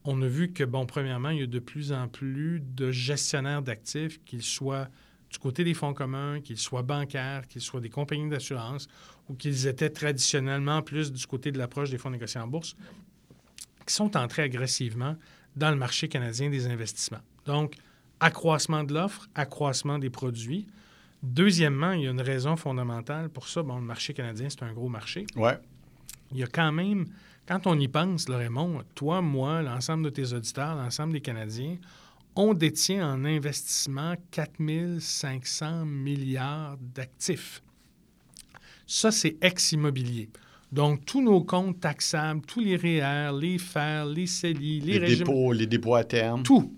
On 0.04 0.22
a 0.22 0.26
vu 0.28 0.52
que, 0.52 0.62
bon, 0.62 0.86
premièrement, 0.86 1.30
il 1.30 1.40
y 1.40 1.42
a 1.42 1.46
de 1.46 1.58
plus 1.58 1.92
en 1.92 2.06
plus 2.06 2.60
de 2.60 2.92
gestionnaires 2.92 3.62
d'actifs, 3.62 4.22
qu'ils 4.24 4.42
soient 4.44 4.88
du 5.30 5.38
côté 5.38 5.64
des 5.64 5.74
fonds 5.74 5.94
communs, 5.94 6.40
qu'ils 6.40 6.58
soient 6.58 6.82
bancaires, 6.84 7.48
qu'ils 7.48 7.60
soient 7.62 7.80
des 7.80 7.90
compagnies 7.90 8.28
d'assurance, 8.30 8.86
ou 9.28 9.34
qu'ils 9.34 9.66
étaient 9.66 9.90
traditionnellement 9.90 10.80
plus 10.82 11.12
du 11.12 11.26
côté 11.26 11.50
de 11.50 11.58
l'approche 11.58 11.90
des 11.90 11.98
fonds 11.98 12.10
négociés 12.10 12.40
en 12.40 12.46
bourse, 12.46 12.76
qui 13.86 13.94
sont 13.94 14.16
entrés 14.16 14.42
agressivement 14.42 15.16
dans 15.54 15.70
le 15.70 15.76
marché 15.76 16.08
canadien 16.08 16.50
des 16.50 16.66
investissements. 16.66 17.22
Donc, 17.46 17.76
accroissement 18.20 18.84
de 18.84 18.94
l'offre, 18.94 19.28
accroissement 19.34 19.98
des 19.98 20.10
produits. 20.10 20.66
Deuxièmement, 21.22 21.92
il 21.92 22.02
y 22.02 22.06
a 22.06 22.10
une 22.10 22.20
raison 22.20 22.56
fondamentale 22.56 23.30
pour 23.30 23.48
ça. 23.48 23.62
Bon, 23.62 23.76
le 23.76 23.84
marché 23.84 24.12
canadien, 24.14 24.48
c'est 24.50 24.62
un 24.62 24.72
gros 24.72 24.88
marché. 24.88 25.26
Ouais. 25.36 25.58
Il 26.32 26.38
y 26.38 26.42
a 26.42 26.46
quand 26.46 26.72
même, 26.72 27.06
quand 27.46 27.66
on 27.66 27.78
y 27.78 27.88
pense, 27.88 28.28
là, 28.28 28.36
Raymond, 28.38 28.82
toi, 28.94 29.22
moi, 29.22 29.62
l'ensemble 29.62 30.04
de 30.04 30.10
tes 30.10 30.32
auditeurs, 30.32 30.74
l'ensemble 30.74 31.12
des 31.12 31.20
Canadiens, 31.20 31.76
on 32.34 32.52
détient 32.52 33.14
en 33.14 33.24
investissement 33.24 34.14
4 34.30 34.98
500 35.00 35.86
milliards 35.86 36.76
d'actifs. 36.78 37.62
Ça, 38.86 39.10
c'est 39.10 39.36
ex-immobilier. 39.40 40.28
Donc, 40.72 41.04
tous 41.04 41.22
nos 41.22 41.42
comptes 41.42 41.80
taxables, 41.80 42.42
tous 42.46 42.60
les 42.60 42.76
REER, 42.76 43.30
les 43.38 43.58
FER, 43.58 44.04
les 44.06 44.26
CELI, 44.26 44.80
les, 44.80 44.92
Les, 44.94 44.98
régimes, 44.98 45.18
dépôts, 45.26 45.52
les 45.52 45.66
dépôts 45.66 45.94
à 45.94 46.04
terme. 46.04 46.42
tout, 46.42 46.72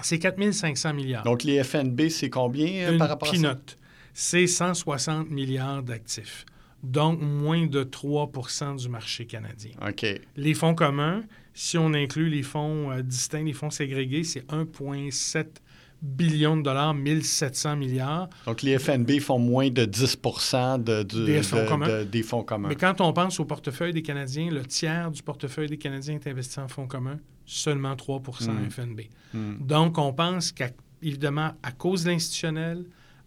c'est 0.00 0.18
4 0.18 0.52
500 0.52 0.94
milliards. 0.94 1.24
Donc, 1.24 1.44
les 1.44 1.62
FNB, 1.62 2.08
c'est 2.08 2.30
combien 2.30 2.88
euh, 2.88 2.92
Une 2.92 2.98
par 2.98 3.08
rapport 3.08 3.32
à 3.32 3.36
ça? 3.36 3.58
c'est 4.12 4.46
160 4.46 5.30
milliards 5.30 5.82
d'actifs. 5.82 6.44
Donc, 6.82 7.20
moins 7.20 7.66
de 7.66 7.82
3% 7.84 8.76
du 8.78 8.88
marché 8.88 9.26
canadien. 9.26 9.72
OK. 9.86 10.06
Les 10.36 10.54
fonds 10.54 10.74
communs, 10.74 11.22
si 11.54 11.78
on 11.78 11.92
inclut 11.94 12.28
les 12.28 12.42
fonds 12.42 12.90
euh, 12.90 13.02
distincts, 13.02 13.44
les 13.44 13.52
fonds 13.52 13.70
ségrégés, 13.70 14.24
c'est 14.24 14.46
1,7 14.48 15.46
billion 16.02 16.56
de 16.56 16.62
dollars, 16.62 16.94
1700 16.94 17.76
milliards. 17.76 18.28
Donc, 18.46 18.62
les 18.62 18.78
FNB 18.78 19.18
font 19.20 19.38
moins 19.38 19.70
de 19.70 19.84
10 19.84 20.16
de, 20.78 21.02
du- 21.02 21.24
Des 21.24 21.42
fonds 21.42 21.78
de- 21.78 22.04
des 22.04 22.22
fonds 22.22 22.42
communs. 22.44 22.68
Mais 22.68 22.76
quand 22.76 23.00
on 23.00 23.12
pense 23.12 23.40
au 23.40 23.44
portefeuille 23.44 23.92
des 23.92 24.02
Canadiens, 24.02 24.50
le 24.50 24.64
tiers 24.64 25.10
du 25.10 25.22
portefeuille 25.22 25.68
des 25.68 25.78
Canadiens 25.78 26.14
est 26.14 26.26
investi 26.28 26.60
en 26.60 26.68
fonds 26.68 26.86
communs, 26.86 27.18
seulement 27.46 27.96
3 27.96 28.20
Mm. 28.40 28.70
FNB. 28.70 29.00
Donc, 29.60 29.98
on 29.98 30.12
pense 30.12 30.52
qu'évidemment, 30.52 31.52
à 31.62 31.72
cause 31.72 32.04
de 32.04 32.10
l'institutionnel, 32.10 32.84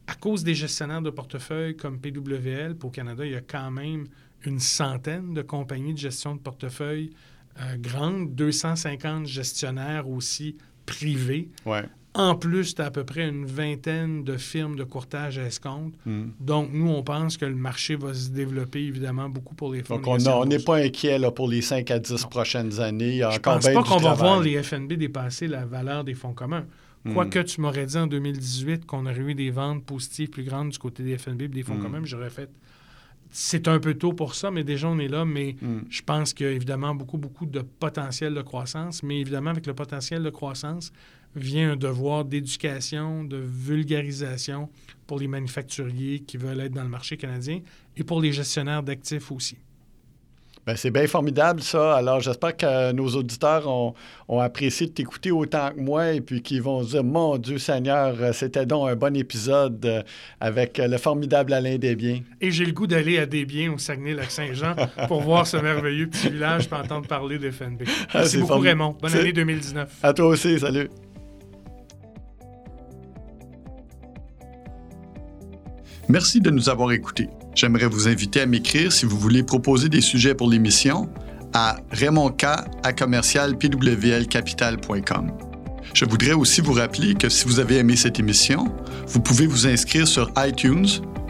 à 0.07 0.15
cause 0.15 0.43
des 0.43 0.55
gestionnaires 0.55 1.01
de 1.01 1.10
portefeuille 1.10 1.75
comme 1.75 1.99
PWL, 1.99 2.75
pour 2.75 2.91
Canada, 2.91 3.25
il 3.25 3.31
y 3.34 3.36
a 3.36 3.41
quand 3.41 3.71
même 3.71 4.05
une 4.43 4.60
centaine 4.60 5.34
de 5.34 5.41
compagnies 5.41 5.93
de 5.93 5.99
gestion 5.99 6.36
de 6.36 6.39
portefeuille 6.39 7.12
euh, 7.60 7.75
grandes, 7.77 8.34
250 8.34 9.25
gestionnaires 9.27 10.10
aussi 10.10 10.55
privés. 10.86 11.49
Ouais. 11.65 11.84
En 12.13 12.36
plus, 12.36 12.76
tu 12.76 12.82
as 12.82 12.86
à 12.88 12.91
peu 12.91 13.06
près 13.06 13.30
une 13.30 13.45
vingtaine 13.45 14.26
de 14.26 14.36
firmes 14.36 14.76
de 14.76 14.84
courtage 14.84 15.38
à 15.39 15.43
escompte. 15.45 15.95
Hmm. 16.06 16.32
Donc, 16.41 16.69
nous, 16.74 16.89
on 16.89 17.04
pense 17.04 17.38
que 17.38 17.45
le 17.45 17.56
marché 17.56 17.95
va 17.95 18.13
se 18.13 18.30
développer 18.30 18.82
évidemment 18.82 19.30
beaucoup 19.30 19.56
pour 19.56 19.71
les 19.71 19.82
fonds. 19.82 19.95
Donc, 19.97 20.06
on 20.28 20.45
n'est 20.45 20.60
pas 20.60 20.78
inquiet 20.78 21.17
là, 21.19 21.32
pour 21.32 21.47
les 21.47 21.62
5 21.62 21.89
à 21.89 22.00
10 22.00 22.24
Non. 22.24 22.28
prochaines 22.30 22.80
années. 22.82 23.10
Il 23.12 23.15
y 23.17 23.24
a 23.24 23.30
Je 23.32 23.38
encore 23.38 23.60
pense 23.60 23.69
pas 23.74 23.84
qu'on 23.84 23.97
va 23.97 24.13
voir 24.13 24.41
les 24.41 24.62
FNB 24.62 24.93
dépasser 24.93 25.47
la 25.47 25.65
valeur 25.65 26.04
des 26.04 26.13
fonds 26.13 26.34
communs. 26.34 26.65
Hmm. 27.06 27.13
Quoique 27.13 27.39
tu 27.39 27.62
m'aurais 27.62 27.86
dit 27.86 27.97
en 27.97 28.08
2018 28.08 28.86
qu'on 28.86 29.06
aurait 29.06 29.17
eu 29.17 29.34
des 29.34 29.50
ventes 29.50 29.86
positives 29.86 30.30
plus 30.30 30.43
grandes 30.43 30.69
du 30.69 30.78
côté 30.78 31.04
des 31.04 31.17
FNB 31.17 31.43
et 31.43 31.47
des 31.47 31.63
fonds 31.63 31.76
Hmm. 31.76 31.82
communs, 31.84 32.02
j'aurais 32.04 32.30
fait. 32.30 32.50
C'est 33.34 33.69
un 33.69 33.80
peu 33.80 33.93
tôt 33.93 34.12
pour 34.12 34.36
ça, 34.36 34.52
mais 34.52 34.65
déjà 34.65 34.89
on 34.89 35.00
est 35.00 35.08
là. 35.08 35.24
Mais 35.24 35.56
je 35.89 36.02
pense 36.02 36.34
qu'il 36.34 36.45
y 36.45 36.50
a 36.50 36.52
évidemment 36.52 36.93
beaucoup, 36.93 37.17
beaucoup 37.17 37.45
de 37.45 37.62
potentiel 37.62 38.34
de 38.34 38.41
croissance. 38.41 39.02
Mais 39.02 39.21
évidemment, 39.21 39.52
avec 39.52 39.65
le 39.65 39.74
potentiel 39.74 40.21
de 40.21 40.30
croissance 40.30 40.91
vient 41.35 41.71
un 41.71 41.75
devoir 41.75 42.25
d'éducation, 42.25 43.23
de 43.23 43.37
vulgarisation 43.37 44.69
pour 45.07 45.19
les 45.19 45.27
manufacturiers 45.27 46.19
qui 46.19 46.37
veulent 46.37 46.59
être 46.59 46.73
dans 46.73 46.83
le 46.83 46.89
marché 46.89 47.17
canadien 47.17 47.61
et 47.97 48.03
pour 48.03 48.21
les 48.21 48.31
gestionnaires 48.31 48.83
d'actifs 48.83 49.31
aussi. 49.31 49.57
Ben, 50.65 50.75
c'est 50.75 50.91
bien 50.91 51.07
formidable, 51.07 51.61
ça. 51.61 51.95
Alors, 51.95 52.19
j'espère 52.19 52.55
que 52.55 52.91
nos 52.91 53.07
auditeurs 53.07 53.67
ont, 53.67 53.95
ont 54.27 54.39
apprécié 54.39 54.85
de 54.85 54.91
t'écouter 54.91 55.31
autant 55.31 55.71
que 55.71 55.79
moi 55.79 56.13
et 56.13 56.21
puis 56.21 56.41
qu'ils 56.43 56.61
vont 56.61 56.83
se 56.83 56.91
dire 56.91 57.03
Mon 57.03 57.37
Dieu 57.39 57.57
Seigneur, 57.57 58.15
euh, 58.19 58.31
c'était 58.31 58.67
donc 58.67 58.87
un 58.87 58.95
bon 58.95 59.15
épisode 59.15 59.83
euh, 59.85 60.03
avec 60.39 60.79
euh, 60.79 60.87
le 60.87 60.97
formidable 60.99 61.53
Alain 61.53 61.77
Desbiens. 61.77 62.19
Et 62.39 62.51
j'ai 62.51 62.65
le 62.65 62.73
goût 62.73 62.85
d'aller 62.85 63.17
à 63.17 63.25
Desbiens, 63.25 63.73
au 63.73 63.79
Saguenay-Lac-Saint-Jean, 63.79 64.75
pour 65.07 65.21
voir 65.21 65.47
ce 65.47 65.57
merveilleux 65.57 66.07
petit 66.07 66.29
village 66.29 66.67
et 66.71 66.75
entendre 66.75 67.07
parler 67.07 67.39
des 67.39 67.51
FNB. 67.51 67.81
Ah, 67.81 67.89
Merci 68.13 68.29
c'est 68.29 68.37
beaucoup, 68.37 68.49
formidable. 68.49 68.81
Raymond. 68.81 68.97
Bonne 69.01 69.15
année 69.15 69.33
2019. 69.33 69.97
À 70.03 70.13
toi 70.13 70.27
aussi, 70.27 70.59
salut. 70.59 70.89
Merci 76.12 76.41
de 76.41 76.50
nous 76.50 76.67
avoir 76.67 76.91
écoutés. 76.91 77.30
J'aimerais 77.56 77.86
vous 77.86 78.10
inviter 78.10 78.41
à 78.41 78.45
m'écrire 78.45 78.91
si 78.91 79.06
vous 79.06 79.17
voulez 79.17 79.43
proposer 79.43 79.88
des 79.88 80.02
sujets 80.02 80.36
pour 80.36 80.50
l'émission 80.50 81.08
à 81.54 81.78
raymondk. 81.89 82.45
Je 85.93 86.06
voudrais 86.06 86.34
aussi 86.34 86.60
vous 86.60 86.74
rappeler 86.74 87.13
que 87.13 87.30
si 87.30 87.45
vous 87.45 87.62
avez 87.62 87.78
aimé 87.78 87.95
cette 87.95 88.19
émission, 88.19 88.65
vous 89.08 89.21
pouvez 89.21 89.47
vous 89.47 89.67
inscrire 89.67 90.06
sur 90.06 90.30
iTunes, 90.36 90.88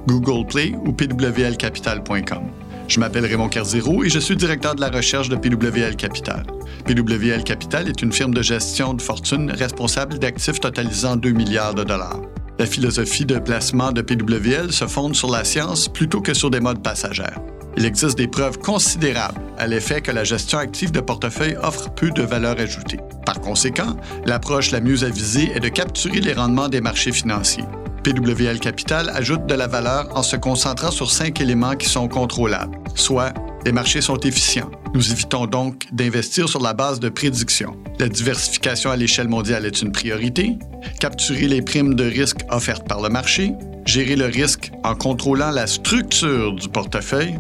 Google 0.08 0.48
Play 0.48 0.74
ou 0.84 0.92
pwlcapital.com. 0.94 2.42
Je 2.88 3.00
m'appelle 3.00 3.28
Raymond 3.28 3.50
Carzero 3.50 4.04
et 4.04 4.10
je 4.10 4.18
suis 4.18 4.36
directeur 4.36 4.74
de 4.74 4.82
la 4.82 4.90
recherche 4.90 5.30
de 5.30 5.36
PWL 5.36 5.96
Capital. 5.96 6.44
PWL 6.88 7.44
Capital 7.44 7.88
est 7.88 8.02
une 8.02 8.12
firme 8.12 8.34
de 8.34 8.42
gestion 8.42 8.96
de 8.96 9.02
fortune 9.04 9.52
responsable 9.52 10.18
d'actifs 10.18 10.60
totalisant 10.60 11.18
2 11.18 11.34
milliards 11.34 11.76
de 11.76 11.84
dollars. 11.84 12.20
La 12.62 12.68
philosophie 12.68 13.26
de 13.26 13.40
placement 13.40 13.92
de 13.92 14.04
PWL 14.04 14.72
se 14.72 14.86
fonde 14.86 15.16
sur 15.16 15.32
la 15.32 15.44
science 15.44 15.88
plutôt 15.88 16.22
que 16.22 16.36
sur 16.36 16.52
des 16.52 16.60
modes 16.60 16.84
passagères. 16.84 17.40
Il 17.76 17.88
existe 17.88 18.20
des 18.20 18.28
preuves 18.28 18.60
considérables 18.60 19.42
à 19.58 19.66
l'effet 19.66 20.02
que 20.02 20.12
la 20.12 20.24
gestion 20.24 20.60
active 20.60 20.92
de 20.92 21.00
portefeuille 21.00 21.58
offre 21.64 21.92
peu 21.92 22.12
de 22.12 22.22
valeur 22.22 22.60
ajoutée. 22.60 23.00
Par 23.26 23.42
conséquent, 23.42 23.98
l'approche 24.28 24.70
la 24.70 24.80
mieux 24.80 25.04
avisée 25.04 25.50
est 25.56 25.60
de 25.60 25.70
capturer 25.70 26.20
les 26.20 26.34
rendements 26.34 26.70
des 26.70 26.82
marchés 26.82 27.12
financiers. 27.12 27.66
PWL 28.04 28.60
Capital 28.60 29.10
ajoute 29.10 29.46
de 29.46 29.54
la 29.54 29.68
valeur 29.68 30.08
en 30.16 30.24
se 30.24 30.36
concentrant 30.36 30.92
sur 30.92 31.12
cinq 31.12 31.40
éléments 31.40 31.76
qui 31.76 31.88
sont 31.88 32.08
contrôlables, 32.08 32.78
soit 32.96 33.34
les 33.66 33.72
marchés 33.72 34.02
sont 34.02 34.18
efficients. 34.18 34.72
Nous 34.94 35.12
évitons 35.12 35.46
donc 35.46 35.88
d'investir 35.92 36.50
sur 36.50 36.62
la 36.62 36.74
base 36.74 37.00
de 37.00 37.10
prédictions. 37.10 37.78
La 38.00 38.10
diversification 38.10 38.90
à 38.90 38.96
l'échelle 38.96 39.28
mondiale 39.28 39.66
est 39.66 39.82
une 39.82 39.92
priorité. 39.92 40.58
Capturer 41.00 41.48
les 41.48 41.62
primes 41.62 41.94
de 41.94 42.04
risque 42.04 42.40
offertes 42.50 42.88
par 42.88 43.02
le 43.02 43.10
marché. 43.10 43.54
Gérer 43.86 44.16
le 44.16 44.26
risque 44.26 44.72
en 44.84 44.96
contrôlant 44.96 45.52
la 45.52 45.68
structure 45.68 46.54
du 46.54 46.68
portefeuille. 46.68 47.38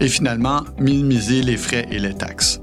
Et 0.00 0.08
finalement, 0.08 0.62
minimiser 0.78 1.42
les 1.42 1.56
frais 1.56 1.86
et 1.90 1.98
les 1.98 2.14
taxes. 2.14 2.60